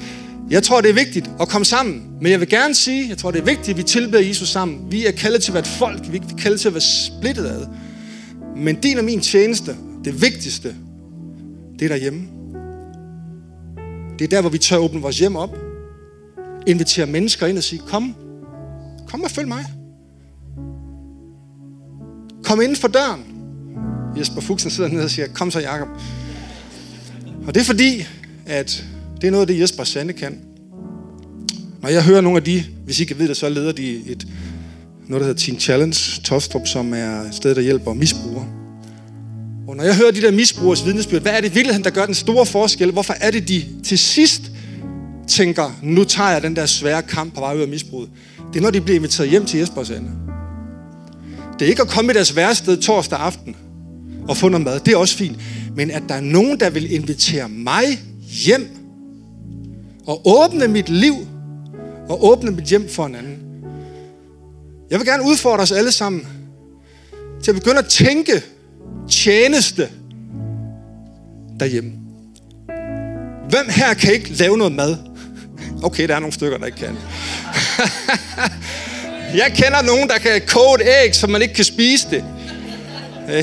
Jeg 0.49 0.63
tror, 0.63 0.81
det 0.81 0.89
er 0.89 0.93
vigtigt 0.93 1.29
at 1.39 1.49
komme 1.49 1.65
sammen. 1.65 2.03
Men 2.21 2.31
jeg 2.31 2.39
vil 2.39 2.49
gerne 2.49 2.75
sige, 2.75 3.09
jeg 3.09 3.17
tror, 3.17 3.31
det 3.31 3.39
er 3.39 3.45
vigtigt, 3.45 3.69
at 3.69 3.77
vi 3.77 3.83
tilbeder 3.83 4.23
Jesus 4.23 4.49
sammen. 4.49 4.91
Vi 4.91 5.05
er 5.05 5.11
kaldet 5.11 5.43
til 5.43 5.51
at 5.51 5.53
være 5.53 5.61
et 5.61 5.67
folk. 5.67 6.11
Vi 6.11 6.17
er 6.17 6.37
kaldet 6.37 6.59
til 6.61 6.67
at 6.67 6.73
være 6.73 6.81
splittet 6.81 7.45
ad. 7.45 7.67
Men 8.57 8.75
din 8.75 8.97
og 8.97 9.05
min 9.05 9.21
tjeneste, 9.21 9.75
det 10.05 10.21
vigtigste, 10.21 10.75
det 11.79 11.85
er 11.85 11.89
derhjemme. 11.89 12.27
Det 14.19 14.25
er 14.25 14.29
der, 14.29 14.41
hvor 14.41 14.49
vi 14.49 14.57
tør 14.57 14.77
åbne 14.77 15.01
vores 15.01 15.19
hjem 15.19 15.35
op. 15.35 15.57
Invitere 16.67 17.05
mennesker 17.05 17.47
ind 17.47 17.57
og 17.57 17.63
sige, 17.63 17.81
kom, 17.87 18.15
kom 19.07 19.23
og 19.23 19.31
følg 19.31 19.47
mig. 19.47 19.65
Kom 22.43 22.61
inden 22.61 22.77
for 22.77 22.87
døren. 22.87 23.23
Jesper 24.17 24.41
Fuchsen 24.41 24.71
sidder 24.71 24.89
nede 24.89 25.03
og 25.03 25.09
siger, 25.09 25.27
kom 25.27 25.51
så 25.51 25.59
Jacob. 25.59 25.87
Og 27.47 27.55
det 27.55 27.61
er 27.61 27.65
fordi, 27.65 28.07
at 28.45 28.85
det 29.21 29.27
er 29.27 29.31
noget 29.31 29.41
af 29.41 29.47
det, 29.47 29.59
Jesper 29.59 29.83
Sande 29.83 30.13
kan. 30.13 30.39
Når 31.81 31.89
jeg 31.89 32.03
hører 32.03 32.21
nogle 32.21 32.37
af 32.37 32.43
de, 32.43 32.63
hvis 32.85 32.99
I 32.99 33.05
kan 33.05 33.17
vide 33.17 33.27
det, 33.27 33.37
så 33.37 33.49
leder 33.49 33.71
de 33.71 34.11
et, 34.11 34.27
noget, 35.07 35.21
der 35.21 35.27
hedder 35.27 35.41
Teen 35.41 35.59
Challenge 35.59 36.21
Tostrup, 36.23 36.67
som 36.67 36.93
er 36.93 37.21
et 37.21 37.35
sted, 37.35 37.55
der 37.55 37.61
hjælper 37.61 37.93
misbrugere. 37.93 38.47
Og 39.67 39.75
når 39.75 39.83
jeg 39.83 39.95
hører 39.95 40.11
de 40.11 40.21
der 40.21 40.31
misbrugers 40.31 40.85
vidnesbyrd, 40.85 41.21
hvad 41.21 41.31
er 41.31 41.41
det 41.41 41.49
i 41.49 41.53
virkeligheden, 41.53 41.83
der 41.83 41.89
gør 41.89 42.05
den 42.05 42.15
store 42.15 42.45
forskel? 42.45 42.91
Hvorfor 42.91 43.13
er 43.21 43.31
det, 43.31 43.47
de 43.47 43.65
til 43.83 43.99
sidst 43.99 44.41
tænker, 45.27 45.79
nu 45.83 46.03
tager 46.03 46.29
jeg 46.29 46.41
den 46.41 46.55
der 46.55 46.65
svære 46.65 47.01
kamp 47.01 47.33
på 47.33 47.39
vej 47.39 47.55
ud 47.55 47.61
af 47.61 47.67
misbruget? 47.67 48.09
Det 48.53 48.59
er, 48.59 48.63
når 48.63 48.71
de 48.71 48.81
bliver 48.81 48.95
inviteret 48.95 49.29
hjem 49.29 49.45
til 49.45 49.59
Jesper 49.59 49.83
Sande. 49.83 50.11
Det 51.59 51.65
er 51.65 51.69
ikke 51.69 51.81
at 51.81 51.87
komme 51.87 52.11
i 52.11 52.13
deres 52.13 52.35
værsted 52.35 52.77
torsdag 52.77 53.19
aften 53.19 53.55
og 54.27 54.37
få 54.37 54.49
noget 54.49 54.65
mad. 54.65 54.79
Det 54.79 54.93
er 54.93 54.97
også 54.97 55.17
fint. 55.17 55.37
Men 55.75 55.91
at 55.91 56.03
der 56.09 56.15
er 56.15 56.21
nogen, 56.21 56.59
der 56.59 56.69
vil 56.69 56.93
invitere 56.93 57.49
mig 57.49 57.83
hjem 58.45 58.67
og 60.05 60.21
åbne 60.25 60.67
mit 60.67 60.89
liv 60.89 61.13
og 62.09 62.25
åbne 62.25 62.51
mit 62.51 62.65
hjem 62.65 62.89
for 62.89 63.05
en 63.05 63.15
anden. 63.15 63.37
Jeg 64.89 64.99
vil 64.99 65.07
gerne 65.07 65.23
udfordre 65.23 65.63
os 65.63 65.71
alle 65.71 65.91
sammen 65.91 66.27
til 67.43 67.51
at 67.51 67.55
begynde 67.55 67.77
at 67.77 67.85
tænke 67.85 68.43
tjeneste 69.09 69.89
derhjemme. 71.59 71.91
Hvem 73.49 73.65
her 73.69 73.93
kan 73.93 74.13
ikke 74.13 74.33
lave 74.33 74.57
noget 74.57 74.73
mad? 74.73 74.97
Okay, 75.83 76.07
der 76.07 76.15
er 76.15 76.19
nogle 76.19 76.33
stykker, 76.33 76.57
der 76.57 76.65
ikke 76.65 76.77
kan. 76.77 76.95
Jeg 79.41 79.51
kender 79.55 79.81
nogen, 79.81 80.09
der 80.09 80.17
kan 80.17 80.41
koge 80.47 80.81
et 80.81 80.87
æg, 81.03 81.15
så 81.15 81.27
man 81.27 81.41
ikke 81.41 81.53
kan 81.53 81.65
spise 81.65 82.07
det. 82.11 82.23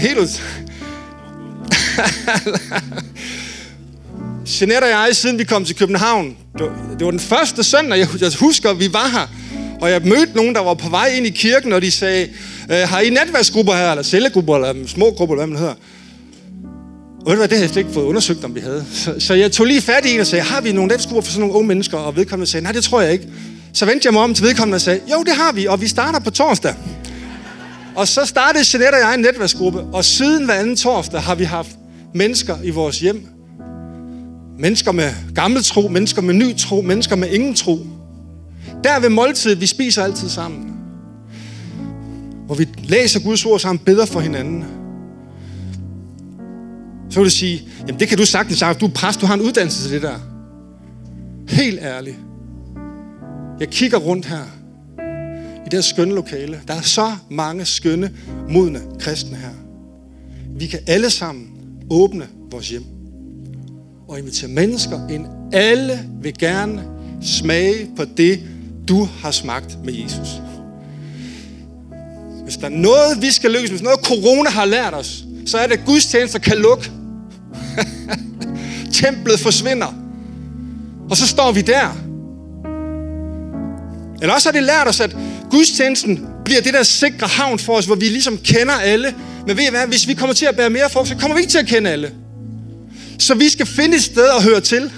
Helt 0.00 0.18
ud. 0.18 0.28
Jeanette 4.60 4.84
og 4.84 4.90
jeg, 4.90 5.08
siden 5.12 5.38
vi 5.38 5.44
kom 5.44 5.64
til 5.64 5.76
København, 5.76 6.36
det 6.98 7.04
var 7.04 7.10
den 7.10 7.20
første 7.20 7.64
søndag, 7.64 7.98
jeg 7.98 8.08
husker, 8.40 8.72
vi 8.72 8.92
var 8.92 9.08
her. 9.08 9.28
Og 9.80 9.90
jeg 9.90 10.02
mødte 10.04 10.32
nogen, 10.34 10.54
der 10.54 10.60
var 10.60 10.74
på 10.74 10.88
vej 10.88 11.06
ind 11.16 11.26
i 11.26 11.30
kirken, 11.30 11.72
og 11.72 11.82
de 11.82 11.90
sagde, 11.90 12.28
øh, 12.70 12.76
har 12.76 13.00
I 13.00 13.10
netværksgrupper 13.10 13.72
her, 13.72 13.90
eller 13.90 14.02
cellegrupper, 14.02 14.56
eller 14.56 14.86
små 14.86 15.10
grupper, 15.10 15.34
eller 15.34 15.46
hvad 15.46 15.54
man 15.54 15.58
hedder? 15.58 15.74
Og 17.20 17.26
ved 17.26 17.32
du 17.32 17.36
hvad, 17.36 17.48
det 17.48 17.56
havde 17.56 17.62
jeg 17.62 17.70
slet 17.70 17.82
ikke 17.82 17.94
fået 17.94 18.04
undersøgt, 18.04 18.44
om 18.44 18.54
vi 18.54 18.60
havde. 18.60 18.84
Så, 18.92 19.14
så 19.18 19.34
jeg 19.34 19.52
tog 19.52 19.66
lige 19.66 19.80
fat 19.80 20.06
i 20.06 20.14
en 20.14 20.20
og 20.20 20.26
sagde, 20.26 20.44
har 20.44 20.60
vi 20.60 20.72
nogle 20.72 20.88
netværksgrupper 20.88 21.22
for 21.22 21.30
sådan 21.30 21.40
nogle 21.40 21.54
unge 21.54 21.68
mennesker? 21.68 21.98
Og 21.98 22.16
vedkommende 22.16 22.50
sagde, 22.50 22.64
nej, 22.64 22.72
det 22.72 22.84
tror 22.84 23.00
jeg 23.00 23.12
ikke. 23.12 23.28
Så 23.74 23.86
vendte 23.86 24.06
jeg 24.06 24.12
mig 24.12 24.22
om 24.22 24.34
til 24.34 24.44
vedkommende 24.44 24.76
og 24.76 24.80
sagde, 24.80 25.00
jo, 25.12 25.22
det 25.22 25.34
har 25.36 25.52
vi, 25.52 25.66
og 25.66 25.80
vi 25.80 25.86
starter 25.86 26.18
på 26.18 26.30
torsdag. 26.30 26.74
Og 27.96 28.08
så 28.08 28.24
startede 28.24 28.64
Jeanette 28.72 28.96
og 28.96 29.00
jeg 29.00 29.14
en 29.14 29.20
netværksgruppe, 29.20 29.80
og 29.80 30.04
siden 30.04 30.44
hver 30.44 30.54
anden 30.54 30.76
torsdag 30.76 31.20
har 31.20 31.34
vi 31.34 31.44
haft 31.44 31.70
mennesker 32.14 32.56
i 32.62 32.70
vores 32.70 33.00
hjem. 33.00 33.28
Mennesker 34.58 34.92
med 34.92 35.12
gammel 35.34 35.64
tro, 35.64 35.88
mennesker 35.88 36.22
med 36.22 36.34
ny 36.34 36.56
tro, 36.56 36.80
mennesker 36.80 37.16
med 37.16 37.28
ingen 37.30 37.54
tro. 37.54 37.78
Der 38.84 39.00
ved 39.00 39.08
måltid, 39.08 39.54
vi 39.54 39.66
spiser 39.66 40.04
altid 40.04 40.28
sammen. 40.28 40.76
Hvor 42.46 42.54
vi 42.54 42.68
læser 42.84 43.20
Guds 43.20 43.44
ord 43.44 43.60
sammen, 43.60 43.84
beder 43.84 44.06
for 44.06 44.20
hinanden. 44.20 44.64
Så 47.10 47.20
vil 47.20 47.24
du 47.24 47.30
sige, 47.30 47.68
jamen 47.88 48.00
det 48.00 48.08
kan 48.08 48.18
du 48.18 48.26
sagtens 48.26 48.58
sige, 48.58 48.74
du 48.74 48.86
er 48.86 48.90
præst, 48.90 49.20
du 49.20 49.26
har 49.26 49.34
en 49.34 49.40
uddannelse 49.40 49.82
til 49.82 49.92
det 49.92 50.02
der. 50.02 50.18
Helt 51.48 51.78
ærligt. 51.82 52.16
Jeg 53.60 53.68
kigger 53.68 53.98
rundt 53.98 54.26
her, 54.26 54.44
i 55.60 55.64
det 55.64 55.72
her 55.74 55.80
skønne 55.80 56.14
lokale. 56.14 56.60
Der 56.68 56.74
er 56.74 56.80
så 56.80 57.12
mange 57.30 57.64
skønne, 57.64 58.12
modne 58.50 58.80
kristne 58.98 59.36
her. 59.36 59.54
Vi 60.56 60.66
kan 60.66 60.80
alle 60.86 61.10
sammen 61.10 61.48
åbne 61.90 62.26
vores 62.50 62.68
hjem 62.68 62.84
og 64.08 64.18
invitere 64.18 64.50
mennesker 64.50 65.08
ind. 65.08 65.26
Alle 65.52 66.08
vil 66.22 66.34
gerne 66.38 66.84
smage 67.22 67.90
på 67.96 68.04
det, 68.16 68.40
du 68.88 69.08
har 69.22 69.30
smagt 69.30 69.84
med 69.84 69.94
Jesus. 69.94 70.28
Hvis 72.44 72.56
der 72.56 72.66
er 72.66 72.70
noget, 72.70 73.22
vi 73.22 73.30
skal 73.30 73.50
lykkes, 73.50 73.70
hvis 73.70 73.82
noget 73.82 74.00
corona 74.00 74.50
har 74.50 74.64
lært 74.64 74.94
os, 74.94 75.24
så 75.46 75.58
er 75.58 75.66
det, 75.66 75.72
at 75.72 75.84
gudstjenester 75.86 76.38
kan 76.38 76.58
lukke. 76.58 76.90
Templet 79.02 79.40
forsvinder. 79.40 79.94
Og 81.10 81.16
så 81.16 81.26
står 81.26 81.52
vi 81.52 81.60
der. 81.60 82.03
Eller 84.20 84.34
også 84.34 84.48
har 84.48 84.52
det 84.52 84.62
lært 84.62 84.88
os, 84.88 85.00
at 85.00 85.16
gudstjenesten 85.50 86.26
bliver 86.44 86.60
det 86.60 86.74
der 86.74 86.82
sikre 86.82 87.26
havn 87.26 87.58
for 87.58 87.72
os, 87.72 87.86
hvor 87.86 87.94
vi 87.94 88.04
ligesom 88.04 88.38
kender 88.38 88.74
alle. 88.74 89.14
Men 89.46 89.56
ved 89.56 89.64
I 89.64 89.70
hvad, 89.70 89.86
hvis 89.86 90.08
vi 90.08 90.14
kommer 90.14 90.34
til 90.34 90.46
at 90.46 90.56
bære 90.56 90.70
mere 90.70 90.90
frugt, 90.90 91.08
så 91.08 91.16
kommer 91.16 91.36
vi 91.36 91.40
ikke 91.40 91.50
til 91.50 91.58
at 91.58 91.66
kende 91.66 91.90
alle. 91.90 92.12
Så 93.18 93.34
vi 93.34 93.48
skal 93.48 93.66
finde 93.66 93.96
et 93.96 94.02
sted 94.02 94.28
at 94.36 94.42
høre 94.42 94.60
til 94.60 94.92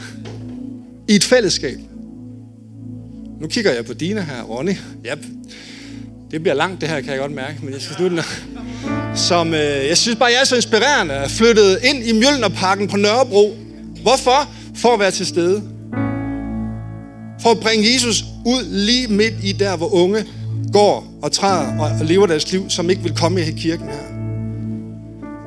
i 1.09 1.15
et 1.15 1.25
fællesskab. 1.25 1.79
Nu 3.41 3.47
kigger 3.47 3.73
jeg 3.73 3.85
på 3.85 3.95
Dina 3.95 4.21
her, 4.21 4.43
Ronny. 4.43 4.77
Yep. 5.13 5.25
Det 6.31 6.43
bliver 6.43 6.55
langt, 6.55 6.81
det 6.81 6.89
her, 6.89 7.01
kan 7.01 7.11
jeg 7.11 7.19
godt 7.19 7.33
mærke, 7.33 7.59
men 7.63 7.73
jeg 7.73 7.83
skal 7.83 7.97
slutte 7.97 8.25
Som, 9.15 9.55
øh, 9.55 9.87
jeg 9.89 9.99
synes 9.99 10.19
bare, 10.19 10.29
jeg 10.33 10.41
er 10.41 10.45
så 10.45 10.57
inspirerende. 10.57 11.15
Jeg 11.15 11.31
flyttede 11.31 11.79
ind 11.85 12.05
i 12.05 12.13
Mjølnerparken 12.13 12.89
på 12.89 12.97
Nørrebro. 12.97 13.57
Hvorfor? 14.03 14.51
For 14.75 14.95
at 14.95 15.01
være 15.01 15.11
til 15.11 15.27
stede. 15.27 15.76
Prøv 17.47 17.53
at 17.53 17.61
bringe 17.61 17.95
Jesus 17.95 18.25
ud 18.47 18.65
lige 18.71 19.09
midt 19.09 19.35
i 19.43 19.53
der, 19.53 19.77
hvor 19.77 19.95
unge 19.95 20.25
går 20.73 21.19
og 21.23 21.33
træder 21.33 21.79
og 21.79 22.07
lever 22.07 22.27
deres 22.27 22.53
liv, 22.53 22.71
som 22.71 22.91
ikke 22.91 23.03
vil 23.03 23.17
komme 23.17 23.41
i 23.41 23.51
kirken 23.51 23.87
her. 23.87 24.05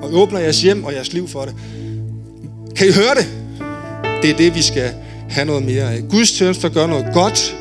Og 0.01 0.13
åbner 0.13 0.39
jeres 0.39 0.61
hjem 0.61 0.83
og 0.83 0.93
jeres 0.93 1.13
liv 1.13 1.27
for 1.27 1.41
det. 1.41 1.55
Kan 2.75 2.87
I 2.87 2.91
høre 2.91 3.15
det? 3.15 3.27
Det 4.21 4.29
er 4.29 4.37
det, 4.37 4.55
vi 4.55 4.61
skal 4.61 4.93
have 5.29 5.45
noget 5.45 5.63
mere 5.63 5.93
af. 5.93 6.03
Guds 6.09 6.31
tjenester 6.31 6.69
gør 6.69 6.87
noget 6.87 7.05
godt, 7.13 7.57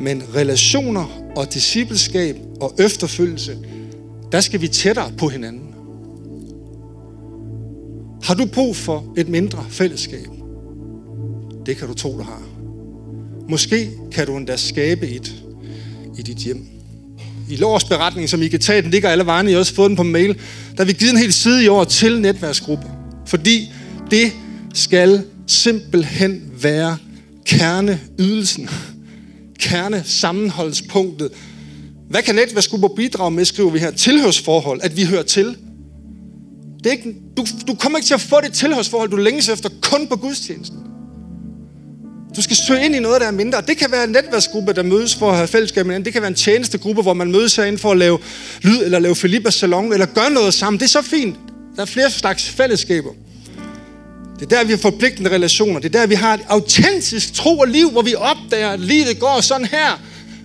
men 0.00 0.22
relationer 0.34 1.06
og 1.36 1.54
discipleskab 1.54 2.36
og 2.60 2.74
efterfølgelse, 2.78 3.56
der 4.32 4.40
skal 4.40 4.60
vi 4.60 4.68
tættere 4.68 5.12
på 5.18 5.28
hinanden. 5.28 5.74
Har 8.22 8.34
du 8.34 8.46
brug 8.46 8.76
for 8.76 9.04
et 9.16 9.28
mindre 9.28 9.64
fællesskab? 9.68 10.28
Det 11.66 11.76
kan 11.76 11.88
du 11.88 11.94
tro, 11.94 12.16
du 12.18 12.22
har. 12.22 12.47
Måske 13.48 13.90
kan 14.12 14.26
du 14.26 14.36
endda 14.36 14.56
skabe 14.56 15.08
et 15.08 15.34
i 16.18 16.22
dit 16.22 16.36
hjem. 16.36 16.66
I 17.50 17.56
lovsberetningen, 17.56 18.28
som 18.28 18.42
I 18.42 18.48
kan 18.48 18.60
tage, 18.60 18.82
den 18.82 18.90
ligger 18.90 19.08
alle 19.08 19.26
vejene, 19.26 19.50
I 19.50 19.52
har 19.52 19.60
også 19.60 19.74
fået 19.74 19.88
den 19.88 19.96
på 19.96 20.02
mail, 20.02 20.28
der 20.28 20.76
har 20.76 20.84
vi 20.84 20.92
givet 20.92 21.12
en 21.12 21.18
hel 21.18 21.32
side 21.32 21.64
i 21.64 21.68
år 21.68 21.84
til 21.84 22.20
netværksgruppe. 22.20 22.86
Fordi 23.26 23.72
det 24.10 24.32
skal 24.74 25.24
simpelthen 25.46 26.42
være 26.62 26.98
kerneydelsen, 27.44 28.68
Kerne 29.58 30.02
sammenholdspunktet. 30.04 31.30
Hvad 32.10 32.22
kan 32.22 32.34
netværksgrupper 32.34 32.88
bidrage 32.88 33.30
med, 33.30 33.44
skriver 33.44 33.70
vi 33.70 33.78
her? 33.78 33.90
Tilhørsforhold, 33.90 34.80
at 34.82 34.96
vi 34.96 35.04
hører 35.04 35.22
til. 35.22 35.56
Det 36.78 36.86
er 36.86 36.90
ikke, 36.90 37.14
du, 37.36 37.46
du 37.68 37.74
kommer 37.74 37.98
ikke 37.98 38.06
til 38.06 38.14
at 38.14 38.20
få 38.20 38.40
det 38.40 38.52
tilhørsforhold, 38.52 39.10
du 39.10 39.16
længes 39.16 39.48
efter 39.48 39.68
kun 39.82 40.06
på 40.06 40.16
gudstjenesten. 40.16 40.78
Du 42.36 42.42
skal 42.42 42.56
søge 42.56 42.84
ind 42.84 42.94
i 42.94 42.98
noget, 42.98 43.20
der 43.20 43.26
er 43.26 43.30
mindre. 43.30 43.60
Det 43.60 43.76
kan 43.76 43.90
være 43.90 44.04
en 44.04 44.10
netværksgruppe, 44.10 44.72
der 44.72 44.82
mødes 44.82 45.14
for 45.14 45.30
at 45.30 45.36
have 45.36 45.48
fællesskab 45.48 45.86
med 45.86 46.00
Det 46.00 46.12
kan 46.12 46.22
være 46.22 46.28
en 46.28 46.34
tjenestegruppe, 46.34 47.02
hvor 47.02 47.14
man 47.14 47.32
mødes 47.32 47.56
herinde 47.56 47.78
for 47.78 47.92
at 47.92 47.98
lave 47.98 48.18
lyd, 48.62 48.82
eller 48.82 48.98
lave 48.98 49.16
Filippas 49.16 49.54
salon, 49.54 49.92
eller 49.92 50.06
gøre 50.06 50.30
noget 50.30 50.54
sammen. 50.54 50.80
Det 50.80 50.84
er 50.84 50.88
så 50.88 51.02
fint. 51.02 51.36
Der 51.76 51.82
er 51.82 51.86
flere 51.86 52.10
slags 52.10 52.48
fællesskaber. 52.48 53.10
Det 54.40 54.52
er 54.52 54.56
der, 54.56 54.64
vi 54.64 54.70
har 54.70 54.78
forpligtende 54.78 55.30
relationer. 55.30 55.80
Det 55.80 55.94
er 55.94 56.00
der, 56.00 56.06
vi 56.06 56.14
har 56.14 56.34
et 56.34 56.40
autentisk 56.48 57.34
tro 57.34 57.58
og 57.58 57.68
liv, 57.68 57.90
hvor 57.90 58.02
vi 58.02 58.14
opdager, 58.14 58.70
at 58.70 58.80
livet 58.80 59.18
går 59.18 59.40
sådan 59.40 59.66
her. 59.66 60.02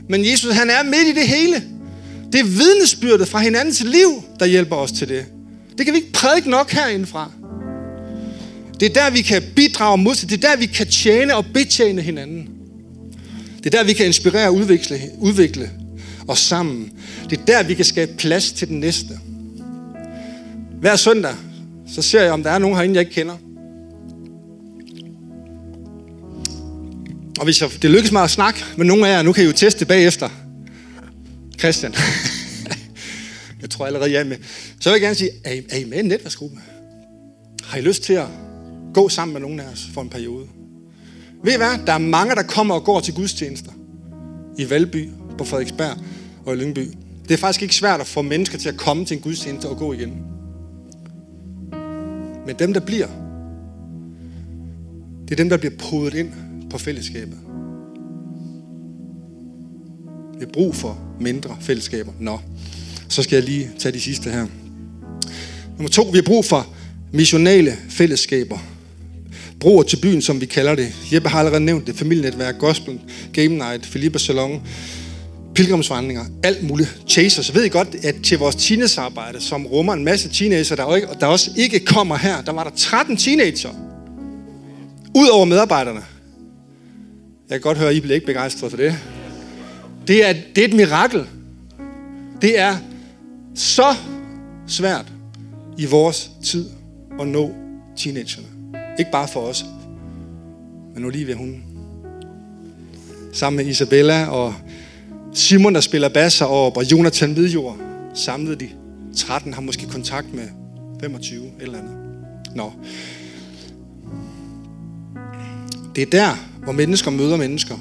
Men 0.09 0.25
Jesus, 0.25 0.53
han 0.53 0.69
er 0.69 0.83
midt 0.83 1.07
i 1.07 1.13
det 1.13 1.27
hele. 1.27 1.63
Det 2.31 2.39
er 2.39 2.45
vidnesbyrdet 2.45 3.27
fra 3.27 3.39
hinandens 3.39 3.83
liv, 3.83 4.23
der 4.39 4.45
hjælper 4.45 4.75
os 4.75 4.91
til 4.91 5.09
det. 5.09 5.25
Det 5.77 5.85
kan 5.85 5.93
vi 5.93 5.99
ikke 5.99 6.13
prædike 6.13 6.49
nok 6.49 6.71
herindefra. 6.71 7.31
Det 8.79 8.89
er 8.89 8.93
der, 8.93 9.09
vi 9.09 9.21
kan 9.21 9.43
bidrage 9.55 9.97
mod 9.97 10.15
Det 10.15 10.43
er 10.43 10.49
der, 10.49 10.57
vi 10.57 10.65
kan 10.65 10.87
tjene 10.87 11.35
og 11.35 11.45
betjene 11.45 12.01
hinanden. 12.01 12.49
Det 13.57 13.73
er 13.73 13.77
der, 13.77 13.83
vi 13.83 13.93
kan 13.93 14.05
inspirere 14.05 14.47
og 14.47 14.55
udvikle, 14.55 15.01
udvikle 15.17 15.71
os 16.27 16.39
sammen. 16.39 16.91
Det 17.29 17.39
er 17.39 17.45
der, 17.45 17.63
vi 17.63 17.73
kan 17.73 17.85
skabe 17.85 18.13
plads 18.17 18.51
til 18.51 18.67
den 18.67 18.79
næste. 18.79 19.19
Hver 20.79 20.95
søndag, 20.95 21.35
så 21.93 22.01
ser 22.01 22.21
jeg, 22.21 22.31
om 22.31 22.43
der 22.43 22.49
er 22.49 22.57
nogen 22.57 22.75
herinde, 22.75 22.95
jeg 22.95 23.01
ikke 23.01 23.13
kender. 23.13 23.37
Og 27.39 27.43
hvis 27.43 27.61
jeg, 27.61 27.69
det 27.81 27.89
lykkes 27.89 28.11
mig 28.11 28.23
at 28.23 28.29
snakke 28.29 28.65
med 28.77 28.85
nogen 28.85 29.05
af 29.05 29.09
jer, 29.09 29.21
nu 29.21 29.33
kan 29.33 29.43
I 29.43 29.47
jo 29.47 29.53
teste 29.53 29.85
bagefter. 29.85 30.29
Christian. 31.59 31.95
jeg 33.61 33.69
tror 33.69 33.85
allerede, 33.85 34.11
jeg 34.11 34.19
er 34.19 34.23
med. 34.23 34.37
Så 34.79 34.89
vil 34.89 34.93
jeg 34.93 35.01
gerne 35.01 35.15
sige, 35.15 35.29
er 35.43 35.51
I, 35.51 35.61
er 35.69 35.77
I 35.77 35.83
med 35.83 35.97
i 35.97 35.99
en 35.99 36.05
netværksgruppe? 36.05 36.57
Har 37.63 37.77
I 37.77 37.81
lyst 37.81 38.03
til 38.03 38.13
at 38.13 38.25
gå 38.93 39.09
sammen 39.09 39.33
med 39.33 39.41
nogen 39.41 39.59
af 39.59 39.71
os 39.71 39.89
for 39.93 40.01
en 40.01 40.09
periode? 40.09 40.47
Ved 41.43 41.53
I 41.53 41.57
hvad? 41.57 41.85
Der 41.87 41.93
er 41.93 41.97
mange, 41.97 42.35
der 42.35 42.43
kommer 42.43 42.75
og 42.75 42.83
går 42.83 42.99
til 42.99 43.13
gudstjenester. 43.13 43.71
I 44.57 44.69
Valby, 44.69 45.09
på 45.37 45.43
Frederiksberg 45.43 45.97
og 46.45 46.53
i 46.53 46.57
Lyngby. 46.57 46.89
Det 47.27 47.31
er 47.31 47.37
faktisk 47.37 47.61
ikke 47.61 47.75
svært 47.75 47.99
at 47.99 48.07
få 48.07 48.21
mennesker 48.21 48.57
til 48.57 48.69
at 48.69 48.77
komme 48.77 49.05
til 49.05 49.17
en 49.17 49.21
gudstjeneste 49.21 49.69
og 49.69 49.77
gå 49.77 49.93
igen. 49.93 50.13
Men 52.45 52.55
dem, 52.59 52.73
der 52.73 52.79
bliver, 52.79 53.07
det 55.23 55.31
er 55.31 55.35
dem, 55.35 55.49
der 55.49 55.57
bliver 55.57 55.73
podet 55.77 56.13
ind 56.13 56.31
på 56.69 56.77
fællesskabet. 56.77 57.37
Vi 60.33 60.39
har 60.39 60.51
brug 60.53 60.75
for 60.75 60.97
mindre 61.19 61.57
fællesskaber. 61.61 62.11
Nå, 62.19 62.39
så 63.09 63.23
skal 63.23 63.35
jeg 63.35 63.43
lige 63.45 63.71
tage 63.79 63.93
de 63.93 64.01
sidste 64.01 64.29
her. 64.29 64.47
Nummer 65.77 65.89
to, 65.89 66.03
vi 66.03 66.17
har 66.17 66.23
brug 66.25 66.45
for 66.45 66.67
missionale 67.11 67.77
fællesskaber. 67.89 68.72
Broer 69.63 69.83
til 69.83 69.97
byen, 69.97 70.21
som 70.21 70.41
vi 70.41 70.45
kalder 70.45 70.75
det. 70.75 70.93
Jeppe 71.13 71.29
har 71.29 71.39
allerede 71.39 71.63
nævnt 71.63 71.87
det. 71.87 71.95
Familienetværk, 71.95 72.57
gospel, 72.59 72.99
game 73.33 73.47
night, 73.47 73.83
Philippa 73.83 74.19
Salon, 74.19 74.61
pilgrimsvandringer, 75.55 76.25
alt 76.43 76.63
muligt. 76.63 76.97
Chasers. 77.09 77.55
Ved 77.55 77.63
I 77.63 77.69
godt, 77.69 77.95
at 78.05 78.15
til 78.23 78.37
vores 78.37 78.55
teenagearbejde, 78.55 79.41
som 79.41 79.65
rummer 79.65 79.93
en 79.93 80.03
masse 80.03 80.29
teenager, 80.29 80.75
der, 80.75 80.95
ikke, 80.95 81.07
der 81.19 81.27
også 81.27 81.51
ikke 81.57 81.79
kommer 81.79 82.17
her, 82.17 82.41
der 82.41 82.51
var 82.51 82.63
der 82.63 82.71
13 82.75 83.17
teenager. 83.17 83.69
Udover 85.15 85.45
medarbejderne. 85.45 86.01
Jeg 87.49 87.55
kan 87.55 87.61
godt 87.61 87.77
høre, 87.77 87.89
at 87.89 87.95
I 87.95 87.99
bliver 87.99 88.15
ikke 88.15 88.27
begejstret 88.27 88.69
for 88.69 88.77
det. 88.77 88.95
Det 90.07 90.29
er, 90.29 90.33
det 90.55 90.63
er 90.63 90.67
et 90.67 90.73
mirakel. 90.73 91.25
Det 92.41 92.59
er 92.59 92.75
så 93.55 93.95
svært 94.67 95.05
i 95.77 95.85
vores 95.85 96.31
tid 96.43 96.69
at 97.19 97.27
nå 97.27 97.51
teenagerne. 97.97 98.52
Ikke 98.99 99.11
bare 99.11 99.27
for 99.27 99.39
os, 99.39 99.65
men 100.95 101.05
Olivia, 101.05 101.35
hun 101.35 101.63
sammen 103.33 103.57
med 103.57 103.71
Isabella 103.71 104.27
og 104.27 104.53
Simon, 105.33 105.75
der 105.75 105.81
spiller 105.81 106.09
basser 106.09 106.45
og, 106.45 106.77
og 106.77 106.91
Jonathan 106.91 107.33
Midjord, 107.33 107.77
samlede 108.13 108.55
de 108.55 108.69
13, 109.15 109.53
har 109.53 109.61
måske 109.61 109.87
kontakt 109.87 110.33
med 110.33 110.47
25 111.01 111.43
eller 111.59 111.77
andet. 111.77 111.95
Nå. 112.55 112.71
Det 115.95 116.01
er 116.01 116.05
der, 116.11 116.29
hvor 116.63 116.71
mennesker 116.71 117.11
møder 117.11 117.37
mennesker, 117.37 117.75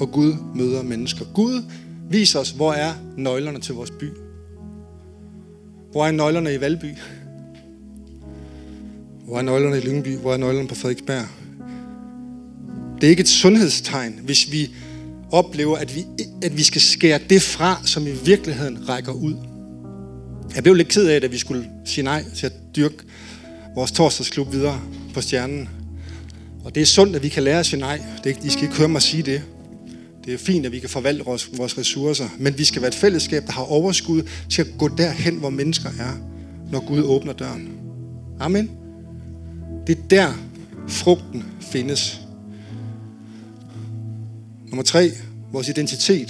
og 0.00 0.12
Gud 0.12 0.34
møder 0.54 0.82
mennesker. 0.82 1.24
Gud 1.34 1.62
viser 2.10 2.40
os, 2.40 2.50
hvor 2.50 2.72
er 2.72 2.92
nøglerne 3.16 3.60
til 3.60 3.74
vores 3.74 3.90
by. 3.90 4.10
Hvor 5.92 6.06
er 6.06 6.10
nøglerne 6.10 6.54
i 6.54 6.60
Valby? 6.60 6.94
Hvor 9.32 9.38
er 9.38 9.42
nøglerne 9.42 9.78
i 9.78 9.80
Lyngby? 9.80 10.16
Hvor 10.16 10.32
er 10.32 10.36
nøglerne 10.36 10.68
på 10.68 10.74
Frederiksberg? 10.74 11.26
Det 13.00 13.06
er 13.06 13.10
ikke 13.10 13.20
et 13.20 13.28
sundhedstegn, 13.28 14.20
hvis 14.22 14.52
vi 14.52 14.70
oplever, 15.30 15.76
at 15.76 15.94
vi, 15.94 16.04
at 16.42 16.56
vi 16.56 16.62
skal 16.62 16.80
skære 16.80 17.20
det 17.30 17.42
fra, 17.42 17.80
som 17.84 18.06
i 18.06 18.10
virkeligheden 18.10 18.88
rækker 18.88 19.12
ud. 19.12 19.34
Jeg 20.54 20.62
blev 20.62 20.74
lidt 20.74 20.88
ked 20.88 21.06
af, 21.06 21.16
at 21.16 21.32
vi 21.32 21.38
skulle 21.38 21.68
sige 21.84 22.04
nej 22.04 22.24
til 22.34 22.46
at 22.46 22.52
dyrke 22.76 22.94
vores 23.74 23.92
torsdagsklub 23.92 24.52
videre 24.52 24.80
på 25.14 25.20
stjernen. 25.20 25.68
Og 26.64 26.74
det 26.74 26.80
er 26.80 26.86
sundt, 26.86 27.16
at 27.16 27.22
vi 27.22 27.28
kan 27.28 27.42
lære 27.42 27.58
at 27.58 27.66
sige 27.66 27.80
nej. 27.80 28.00
Det, 28.24 28.36
I 28.44 28.50
skal 28.50 28.64
ikke 28.64 28.76
høre 28.76 28.88
mig 28.88 29.02
sige 29.02 29.22
det. 29.22 29.42
Det 30.24 30.34
er 30.34 30.38
fint, 30.38 30.66
at 30.66 30.72
vi 30.72 30.78
kan 30.78 30.88
forvalte 30.88 31.24
vores, 31.24 31.50
vores 31.58 31.78
ressourcer, 31.78 32.28
men 32.38 32.58
vi 32.58 32.64
skal 32.64 32.82
være 32.82 32.88
et 32.88 32.94
fællesskab, 32.94 33.46
der 33.46 33.52
har 33.52 33.62
overskud 33.62 34.22
til 34.50 34.62
at 34.62 34.68
gå 34.78 34.88
derhen, 34.88 35.36
hvor 35.36 35.50
mennesker 35.50 35.88
er, 35.88 36.12
når 36.72 36.86
Gud 36.86 37.02
åbner 37.02 37.32
døren. 37.32 37.68
Amen. 38.40 38.81
Det 39.86 39.98
er 39.98 40.02
der, 40.10 40.32
frugten 40.88 41.44
findes. 41.60 42.20
Nummer 44.66 44.82
tre, 44.82 45.10
vores 45.52 45.68
identitet. 45.68 46.28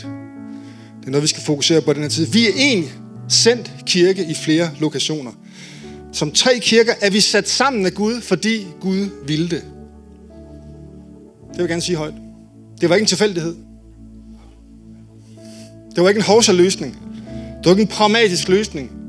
Det 1.00 1.06
er 1.06 1.10
noget, 1.10 1.22
vi 1.22 1.28
skal 1.28 1.42
fokusere 1.42 1.82
på 1.82 1.92
den 1.92 2.02
her 2.02 2.08
tid. 2.08 2.26
Vi 2.26 2.46
er 2.46 2.52
en 2.56 2.84
sendt 3.28 3.72
kirke 3.86 4.24
i 4.24 4.34
flere 4.34 4.70
lokationer. 4.80 5.32
Som 6.12 6.30
tre 6.30 6.58
kirker 6.58 6.92
er 7.02 7.10
vi 7.10 7.20
sat 7.20 7.48
sammen 7.48 7.86
af 7.86 7.94
Gud, 7.94 8.20
fordi 8.20 8.66
Gud 8.80 9.08
ville 9.26 9.48
det. 9.48 9.62
Det 11.48 11.58
vil 11.58 11.62
jeg 11.62 11.68
gerne 11.68 11.82
sige 11.82 11.96
højt. 11.96 12.14
Det 12.80 12.88
var 12.88 12.94
ikke 12.94 13.04
en 13.04 13.08
tilfældighed. 13.08 13.56
Det 15.94 16.02
var 16.02 16.08
ikke 16.08 16.18
en 16.18 16.24
hovsaløsning. 16.24 16.92
Det 17.34 17.64
var 17.64 17.70
ikke 17.70 17.82
en 17.82 17.88
pragmatisk 17.88 18.48
løsning. 18.48 19.01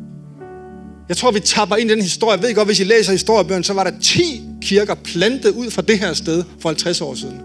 Jeg 1.10 1.18
tror, 1.18 1.32
vi 1.32 1.40
tapper 1.40 1.76
ind 1.76 1.92
i 1.92 1.94
den 1.94 2.02
historie. 2.02 2.38
Jeg 2.38 2.48
ved 2.48 2.56
godt, 2.56 2.68
hvis 2.68 2.80
I 2.80 2.84
læser 2.84 3.12
historiebøgerne, 3.12 3.64
så 3.64 3.74
var 3.74 3.84
der 3.84 3.92
10 4.02 4.42
kirker 4.62 4.96
plantet 4.96 5.50
ud 5.50 5.72
fra 5.72 5.82
det 5.82 6.00
her 6.00 6.14
sted 6.14 6.44
for 6.60 6.70
50 6.70 7.02
år 7.02 7.16
siden. 7.16 7.40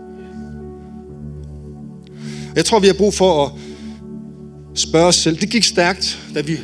Jeg 2.56 2.64
tror, 2.64 2.78
vi 2.78 2.86
har 2.86 2.94
brug 2.94 3.14
for 3.14 3.46
at 3.46 3.52
spørge 4.74 5.06
os 5.06 5.16
selv. 5.16 5.40
Det 5.40 5.50
gik 5.50 5.64
stærkt, 5.64 6.18
da 6.34 6.40
vi 6.40 6.58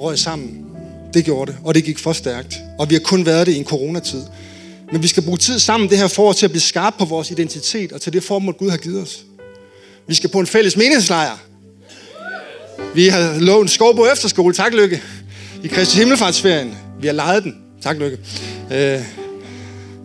røg 0.00 0.18
sammen. 0.18 0.64
Det 1.14 1.24
gjorde 1.24 1.52
det, 1.52 1.60
og 1.64 1.74
det 1.74 1.84
gik 1.84 1.98
for 1.98 2.12
stærkt. 2.12 2.58
Og 2.78 2.90
vi 2.90 2.94
har 2.94 3.00
kun 3.00 3.26
været 3.26 3.46
det 3.46 3.52
i 3.52 3.58
en 3.58 3.64
coronatid. 3.64 4.22
Men 4.92 5.02
vi 5.02 5.08
skal 5.08 5.22
bruge 5.22 5.38
tid 5.38 5.58
sammen 5.58 5.90
det 5.90 5.98
her 5.98 6.08
forår 6.08 6.32
til 6.32 6.46
at 6.46 6.50
blive 6.50 6.62
skarpe 6.62 6.96
på 6.98 7.04
vores 7.04 7.30
identitet 7.30 7.92
og 7.92 8.00
til 8.00 8.12
det 8.12 8.22
formål, 8.22 8.54
Gud 8.54 8.70
har 8.70 8.76
givet 8.76 9.02
os. 9.02 9.24
Vi 10.08 10.14
skal 10.14 10.30
på 10.30 10.40
en 10.40 10.46
fælles 10.46 10.76
meningslejr. 10.76 11.38
Vi 12.94 13.08
har 13.08 13.38
lovet 13.38 13.62
en 13.62 13.68
skovbo 13.68 14.06
efterskole, 14.06 14.54
tak 14.54 14.72
Lykke, 14.72 15.02
i 15.64 15.68
Kristi 15.68 15.98
Himmelfartsferien. 15.98 16.76
Vi 17.00 17.06
har 17.06 17.14
lejet 17.14 17.44
den, 17.44 17.54
tak 17.82 17.96
Lykke. 17.96 18.18
Øh, 18.72 19.00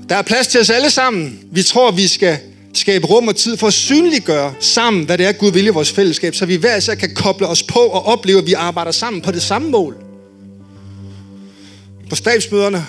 der 0.10 0.16
er 0.16 0.22
plads 0.22 0.48
til 0.48 0.60
os 0.60 0.70
alle 0.70 0.90
sammen. 0.90 1.40
Vi 1.52 1.64
tror, 1.64 1.92
vi 1.92 2.08
skal 2.08 2.38
skabe 2.74 3.08
rum 3.08 3.28
og 3.28 3.36
tid 3.36 3.58
for 3.58 3.68
at 3.68 3.74
synliggøre 3.74 4.54
sammen, 4.60 5.06
hvad 5.06 5.18
det 5.18 5.26
er, 5.26 5.32
Gud 5.32 5.52
vil 5.52 5.66
i 5.66 5.70
vores 5.70 5.92
fællesskab, 5.92 6.36
så 6.36 6.46
vi 6.46 6.56
hver 6.56 6.78
især 6.78 6.96
kan 6.96 7.16
koble 7.16 7.48
os 7.48 7.64
på 7.64 7.80
og 7.80 8.06
opleve, 8.06 8.38
at 8.38 8.46
vi 8.46 8.54
arbejder 8.54 8.92
sammen 8.92 9.22
på 9.22 9.32
det 9.32 9.42
samme 9.42 9.70
mål. 9.70 9.96
På 12.10 12.16
stabsmøderne 12.16 12.86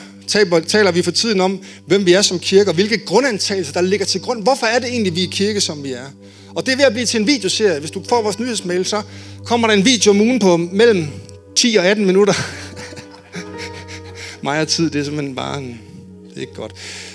taler 0.68 0.90
vi 0.90 1.02
for 1.02 1.10
tiden 1.10 1.40
om, 1.40 1.62
hvem 1.86 2.06
vi 2.06 2.12
er 2.12 2.22
som 2.22 2.38
kirke, 2.38 2.70
og 2.70 2.74
hvilke 2.74 2.98
grundantagelser, 2.98 3.72
der 3.72 3.80
ligger 3.80 4.06
til 4.06 4.20
grund. 4.20 4.42
Hvorfor 4.42 4.66
er 4.66 4.78
det 4.78 4.88
egentlig, 4.88 5.16
vi 5.16 5.24
er 5.24 5.30
kirke, 5.30 5.60
som 5.60 5.84
vi 5.84 5.92
er? 5.92 6.06
Og 6.54 6.66
det 6.66 6.72
er 6.72 6.76
ved 6.76 6.84
at 6.84 6.92
blive 6.92 7.06
til 7.06 7.20
en 7.20 7.26
videoserie. 7.26 7.80
Hvis 7.80 7.90
du 7.90 8.02
får 8.08 8.22
vores 8.22 8.38
nyhedsmail, 8.38 8.84
så 8.84 9.02
kommer 9.44 9.68
der 9.68 9.74
en 9.74 9.84
video 9.84 10.10
om 10.10 10.20
ugen 10.20 10.38
på 10.38 10.56
mellem 10.56 11.06
10 11.56 11.76
og 11.76 11.86
18 11.86 12.06
minutter. 12.06 12.34
Mig 14.42 14.60
og 14.60 14.68
tid, 14.68 14.90
det 14.90 15.00
er 15.00 15.04
simpelthen 15.04 15.34
bare 15.34 15.58
en... 15.58 15.80
Det 16.28 16.36
er 16.36 16.40
ikke 16.40 16.54
godt. 16.54 16.72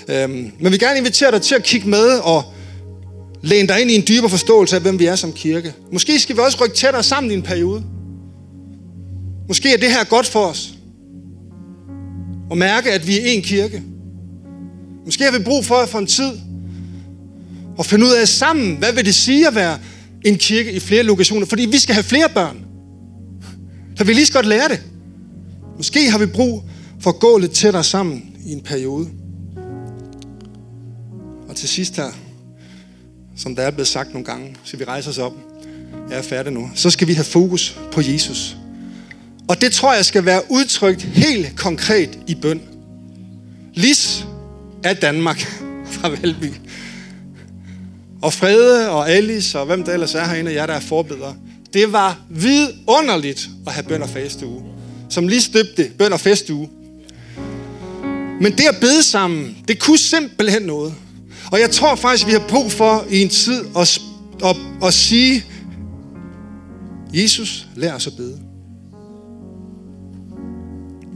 Øhm, 0.08 0.52
men 0.60 0.72
vi 0.72 0.78
gerne 0.78 0.98
invitere 0.98 1.30
dig 1.30 1.42
til 1.42 1.54
at 1.54 1.62
kigge 1.62 1.88
med 1.88 2.08
og 2.18 2.44
læne 3.42 3.68
dig 3.68 3.80
ind 3.80 3.90
i 3.90 3.94
en 3.94 4.04
dybere 4.08 4.30
forståelse 4.30 4.76
af, 4.76 4.82
hvem 4.82 4.98
vi 4.98 5.06
er 5.06 5.16
som 5.16 5.32
kirke. 5.32 5.74
Måske 5.92 6.18
skal 6.20 6.36
vi 6.36 6.40
også 6.40 6.64
rykke 6.64 6.76
tættere 6.76 7.02
sammen 7.02 7.30
i 7.30 7.34
en 7.34 7.42
periode. 7.42 7.84
Måske 9.48 9.72
er 9.72 9.76
det 9.76 9.90
her 9.90 10.04
godt 10.04 10.26
for 10.26 10.46
os. 10.46 10.72
Og 12.50 12.58
mærke, 12.58 12.92
at 12.92 13.06
vi 13.06 13.18
er 13.18 13.24
en 13.24 13.42
kirke. 13.42 13.82
Måske 15.04 15.24
har 15.24 15.38
vi 15.38 15.44
brug 15.44 15.64
for 15.64 15.74
at 15.74 15.88
få 15.88 15.98
en 15.98 16.06
tid 16.06 16.32
at 17.78 17.86
finde 17.86 18.06
ud 18.06 18.12
af 18.12 18.28
sammen, 18.28 18.76
hvad 18.76 18.92
vil 18.92 19.04
det 19.04 19.14
sige 19.14 19.46
at 19.46 19.54
være 19.54 19.78
en 20.24 20.36
kirke 20.38 20.72
i 20.72 20.80
flere 20.80 21.02
lokationer, 21.02 21.46
fordi 21.46 21.66
vi 21.66 21.78
skal 21.78 21.94
have 21.94 22.04
flere 22.04 22.28
børn. 22.34 22.56
Så 23.96 24.04
vi 24.04 24.12
lige 24.12 24.26
så 24.26 24.32
godt 24.32 24.46
lære 24.46 24.68
det. 24.68 24.82
Måske 25.76 26.10
har 26.10 26.18
vi 26.18 26.26
brug 26.26 26.62
for 27.00 27.10
at 27.10 27.18
gå 27.18 27.38
lidt 27.38 27.52
tættere 27.52 27.84
sammen 27.84 28.36
i 28.46 28.52
en 28.52 28.60
periode. 28.60 29.08
Og 31.48 31.56
til 31.56 31.68
sidst 31.68 31.96
her, 31.96 32.10
som 33.36 33.56
der 33.56 33.62
er 33.62 33.70
blevet 33.70 33.88
sagt 33.88 34.12
nogle 34.12 34.24
gange, 34.24 34.56
så 34.64 34.76
vi 34.76 34.84
rejser 34.84 35.10
os 35.10 35.18
op. 35.18 35.32
Jeg 36.10 36.18
er 36.18 36.22
færdig 36.22 36.52
nu. 36.52 36.70
Så 36.74 36.90
skal 36.90 37.08
vi 37.08 37.14
have 37.14 37.24
fokus 37.24 37.78
på 37.92 38.00
Jesus. 38.00 38.56
Og 39.48 39.60
det 39.60 39.72
tror 39.72 39.94
jeg 39.94 40.04
skal 40.04 40.24
være 40.24 40.42
udtrykt 40.50 41.02
helt 41.02 41.56
konkret 41.56 42.18
i 42.26 42.34
bøn. 42.34 42.60
Lis 43.74 44.26
af 44.84 44.96
Danmark 44.96 45.40
fra 45.94 46.08
Valby. 46.08 46.52
Og 48.22 48.32
Frede 48.32 48.90
og 48.90 49.10
Alice 49.10 49.58
og 49.58 49.66
hvem 49.66 49.84
der 49.84 49.92
ellers 49.92 50.14
er 50.14 50.26
herinde, 50.26 50.54
jer 50.54 50.66
der 50.66 50.74
er 50.74 50.80
forbedere. 50.80 51.36
Det 51.72 51.92
var 51.92 52.20
vidunderligt 52.30 53.48
at 53.66 53.72
have 53.72 53.84
bøn 53.84 54.02
og 54.02 54.08
uge. 54.44 54.62
Som 55.10 55.28
lige 55.28 55.40
støbte 55.40 55.90
bøn 55.98 56.12
og 56.12 56.20
uge. 56.50 56.68
Men 58.40 58.52
det 58.52 58.64
at 58.64 58.76
bede 58.80 59.02
sammen, 59.02 59.56
det 59.68 59.78
kunne 59.78 59.98
simpelthen 59.98 60.62
noget. 60.62 60.94
Og 61.52 61.60
jeg 61.60 61.70
tror 61.70 61.94
faktisk, 61.94 62.26
vi 62.26 62.32
har 62.32 62.44
brug 62.48 62.72
for 62.72 63.06
i 63.10 63.22
en 63.22 63.28
tid 63.28 63.64
at, 63.78 64.00
at, 64.44 64.56
at 64.84 64.94
sige, 64.94 65.44
Jesus, 67.14 67.66
lær 67.76 67.94
os 67.94 68.06
at 68.06 68.12
bede. 68.16 68.40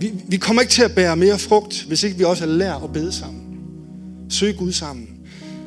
Vi, 0.01 0.13
vi 0.29 0.37
kommer 0.37 0.63
ikke 0.63 0.73
til 0.73 0.83
at 0.83 0.95
bære 0.95 1.17
mere 1.17 1.39
frugt, 1.39 1.85
hvis 1.89 2.03
ikke 2.03 2.17
vi 2.17 2.25
også 2.25 2.47
lærer 2.47 2.85
at 2.85 2.93
bede 2.93 3.13
sammen. 3.13 3.43
Søg 4.31 4.57
Gud 4.57 4.73
sammen. 4.73 5.09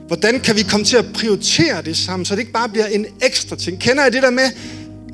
Hvordan 0.07 0.39
kan 0.39 0.55
vi 0.55 0.63
komme 0.63 0.85
til 0.85 0.97
at 0.97 1.05
prioritere 1.13 1.81
det 1.81 1.97
sammen, 1.97 2.25
så 2.25 2.35
det 2.35 2.39
ikke 2.41 2.51
bare 2.51 2.69
bliver 2.69 2.85
en 2.85 3.05
ekstra 3.21 3.55
ting? 3.55 3.79
Kender 3.79 4.05
I 4.05 4.09
det 4.09 4.23
der 4.23 4.29
med, 4.29 4.49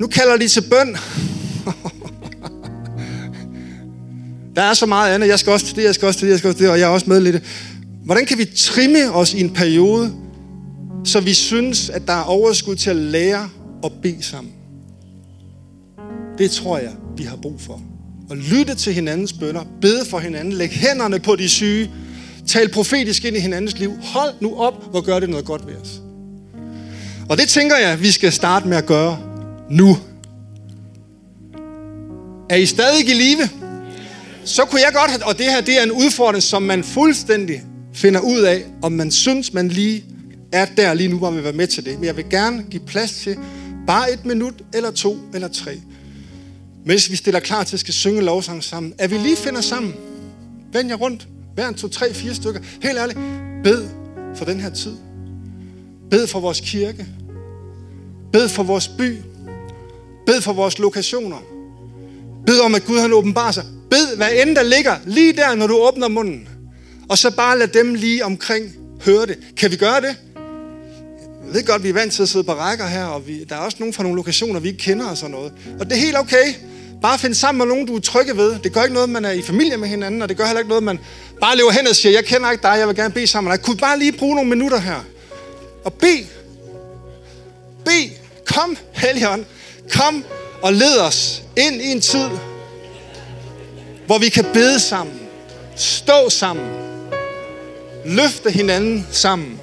nu 0.00 0.06
kalder 0.06 0.36
de 0.36 0.48
til 0.48 0.60
bøn. 0.60 0.96
der 4.60 4.66
er 4.66 4.74
så 4.74 4.86
meget 4.86 5.14
andet. 5.14 5.28
Jeg 5.28 5.38
skal 5.38 5.52
også 5.52 5.66
til 5.66 5.76
det, 5.76 5.84
jeg 5.84 5.94
skal 5.94 6.06
også 6.06 6.18
til 6.18 6.26
det, 6.26 6.32
jeg 6.32 6.38
skal 6.38 6.48
også 6.48 6.58
til 6.58 6.64
det, 6.64 6.72
og 6.72 6.80
jeg 6.80 6.86
er 6.86 6.90
også 6.90 7.06
med 7.08 7.20
lidt. 7.20 7.42
Hvordan 8.04 8.26
kan 8.26 8.38
vi 8.38 8.44
trimme 8.44 9.12
os 9.12 9.34
i 9.34 9.40
en 9.40 9.50
periode, 9.50 10.12
så 11.04 11.20
vi 11.20 11.34
synes, 11.34 11.90
at 11.90 12.06
der 12.06 12.12
er 12.12 12.22
overskud 12.22 12.76
til 12.76 12.90
at 12.90 12.96
lære 12.96 13.48
og 13.82 13.92
bede 14.02 14.22
sammen? 14.22 14.52
Det 16.38 16.50
tror 16.50 16.78
jeg, 16.78 16.92
vi 17.16 17.22
har 17.22 17.36
brug 17.36 17.60
for. 17.60 17.82
At 18.30 18.36
lytte 18.36 18.74
til 18.74 18.92
hinandens 18.92 19.32
bønder, 19.32 19.64
bede 19.80 20.04
for 20.10 20.18
hinanden, 20.18 20.52
lægge 20.52 20.74
hænderne 20.74 21.18
på 21.18 21.36
de 21.36 21.48
syge, 21.48 21.90
tal 22.46 22.68
profetisk 22.68 23.24
ind 23.24 23.36
i 23.36 23.40
hinandens 23.40 23.78
liv. 23.78 23.92
Hold 24.02 24.32
nu 24.40 24.56
op, 24.56 24.90
hvor 24.90 25.00
gør 25.00 25.20
det 25.20 25.30
noget 25.30 25.44
godt 25.44 25.66
ved 25.66 25.74
os. 25.74 26.00
Og 27.28 27.38
det 27.38 27.48
tænker 27.48 27.76
jeg, 27.76 28.00
vi 28.02 28.10
skal 28.10 28.32
starte 28.32 28.68
med 28.68 28.76
at 28.76 28.86
gøre 28.86 29.18
nu. 29.70 29.96
Er 32.50 32.56
I 32.56 32.66
stadig 32.66 33.08
i 33.08 33.14
live? 33.14 33.59
Så 34.44 34.64
kunne 34.64 34.80
jeg 34.80 34.92
godt 34.94 35.10
have, 35.10 35.26
og 35.26 35.38
det 35.38 35.46
her 35.46 35.60
det 35.60 35.78
er 35.78 35.82
en 35.82 35.92
udfordring, 35.92 36.42
som 36.42 36.62
man 36.62 36.84
fuldstændig 36.84 37.62
finder 37.94 38.20
ud 38.20 38.40
af, 38.40 38.64
om 38.82 38.92
man 38.92 39.10
synes, 39.10 39.52
man 39.52 39.68
lige 39.68 40.04
er 40.52 40.66
der 40.76 40.94
lige 40.94 41.08
nu, 41.08 41.18
hvor 41.18 41.30
man 41.30 41.36
vil 41.36 41.44
være 41.44 41.52
med 41.52 41.66
til 41.66 41.84
det. 41.84 41.94
Men 41.94 42.04
jeg 42.04 42.16
vil 42.16 42.24
gerne 42.30 42.64
give 42.70 42.82
plads 42.86 43.12
til 43.12 43.36
bare 43.86 44.12
et 44.12 44.24
minut, 44.24 44.54
eller 44.74 44.90
to, 44.90 45.18
eller 45.34 45.48
tre. 45.48 45.80
Mens 46.84 47.10
vi 47.10 47.16
stiller 47.16 47.40
klar 47.40 47.64
til 47.64 47.76
at 47.76 47.80
skal 47.80 47.94
synge 47.94 48.20
lovsang 48.20 48.64
sammen. 48.64 48.94
Er 48.98 49.08
vi 49.08 49.18
lige 49.18 49.36
finder 49.36 49.60
sammen? 49.60 49.94
Vend 50.72 50.88
jer 50.88 50.96
rundt. 50.96 51.28
Hver 51.54 51.68
en, 51.68 51.74
to, 51.74 51.88
tre, 51.88 52.14
fire 52.14 52.34
stykker. 52.34 52.60
Helt 52.82 52.98
ærligt. 52.98 53.18
Bed 53.64 53.88
for 54.36 54.44
den 54.44 54.60
her 54.60 54.70
tid. 54.70 54.96
Bed 56.10 56.26
for 56.26 56.40
vores 56.40 56.60
kirke. 56.60 57.06
Bed 58.32 58.48
for 58.48 58.62
vores 58.62 58.88
by. 58.88 59.16
Bed 60.26 60.40
for 60.40 60.52
vores 60.52 60.78
lokationer. 60.78 61.38
Bed 62.46 62.60
om, 62.60 62.74
at 62.74 62.84
Gud 62.84 63.00
han 63.00 63.12
åbenbarer 63.12 63.52
sig. 63.52 63.64
Bed, 63.90 64.16
hvad 64.16 64.28
end 64.32 64.56
der 64.56 64.62
ligger 64.62 64.96
lige 65.04 65.32
der, 65.32 65.54
når 65.54 65.66
du 65.66 65.76
åbner 65.76 66.08
munden. 66.08 66.48
Og 67.08 67.18
så 67.18 67.30
bare 67.30 67.58
lad 67.58 67.68
dem 67.68 67.94
lige 67.94 68.24
omkring 68.24 68.72
høre 69.04 69.26
det. 69.26 69.38
Kan 69.56 69.70
vi 69.70 69.76
gøre 69.76 70.00
det? 70.00 70.16
Jeg 71.46 71.54
ved 71.54 71.66
godt, 71.66 71.82
vi 71.82 71.88
er 71.88 71.92
vant 71.92 72.12
til 72.12 72.22
at 72.22 72.28
sidde 72.28 72.44
på 72.44 72.52
rækker 72.52 72.86
her, 72.86 73.04
og 73.04 73.26
vi, 73.26 73.44
der 73.44 73.54
er 73.54 73.60
også 73.60 73.76
nogen 73.80 73.94
fra 73.94 74.02
nogle 74.02 74.16
lokationer, 74.16 74.60
vi 74.60 74.68
ikke 74.68 74.80
kender 74.80 75.06
og 75.06 75.16
sådan 75.16 75.30
noget. 75.30 75.52
Og 75.80 75.86
det 75.86 75.92
er 75.92 76.00
helt 76.00 76.18
okay. 76.18 76.54
Bare 77.02 77.18
find 77.18 77.34
sammen 77.34 77.58
med 77.58 77.66
nogen, 77.66 77.86
du 77.86 77.96
er 77.96 78.00
trygge 78.00 78.36
ved. 78.36 78.58
Det 78.64 78.72
gør 78.72 78.82
ikke 78.82 78.94
noget, 78.94 79.08
man 79.08 79.24
er 79.24 79.30
i 79.30 79.42
familie 79.42 79.76
med 79.76 79.88
hinanden, 79.88 80.22
og 80.22 80.28
det 80.28 80.36
gør 80.36 80.44
heller 80.44 80.60
ikke 80.60 80.68
noget, 80.68 80.84
man 80.84 80.98
bare 81.40 81.56
lever 81.56 81.70
hen 81.70 81.86
og 81.86 81.96
siger, 81.96 82.12
jeg 82.12 82.24
kender 82.24 82.50
ikke 82.50 82.62
dig, 82.62 82.76
jeg 82.78 82.88
vil 82.88 82.96
gerne 82.96 83.14
bede 83.14 83.26
sammen 83.26 83.50
med 83.50 83.58
dig. 83.58 83.64
Kunne 83.64 83.76
bare 83.76 83.98
lige 83.98 84.12
bruge 84.12 84.34
nogle 84.34 84.50
minutter 84.50 84.78
her? 84.78 85.04
Og 85.84 85.92
bed. 85.92 86.24
Bed. 87.84 88.10
Kom, 88.46 88.76
Helligånd. 88.92 89.44
Kom 89.92 90.24
og 90.62 90.72
led 90.72 90.98
os 91.00 91.42
ind 91.56 91.82
i 91.82 91.92
en 91.92 92.00
tid, 92.00 92.28
hvor 94.10 94.18
vi 94.18 94.28
kan 94.28 94.44
bede 94.52 94.80
sammen, 94.80 95.20
stå 95.76 96.30
sammen, 96.30 96.66
løfte 98.04 98.50
hinanden 98.50 99.06
sammen, 99.10 99.60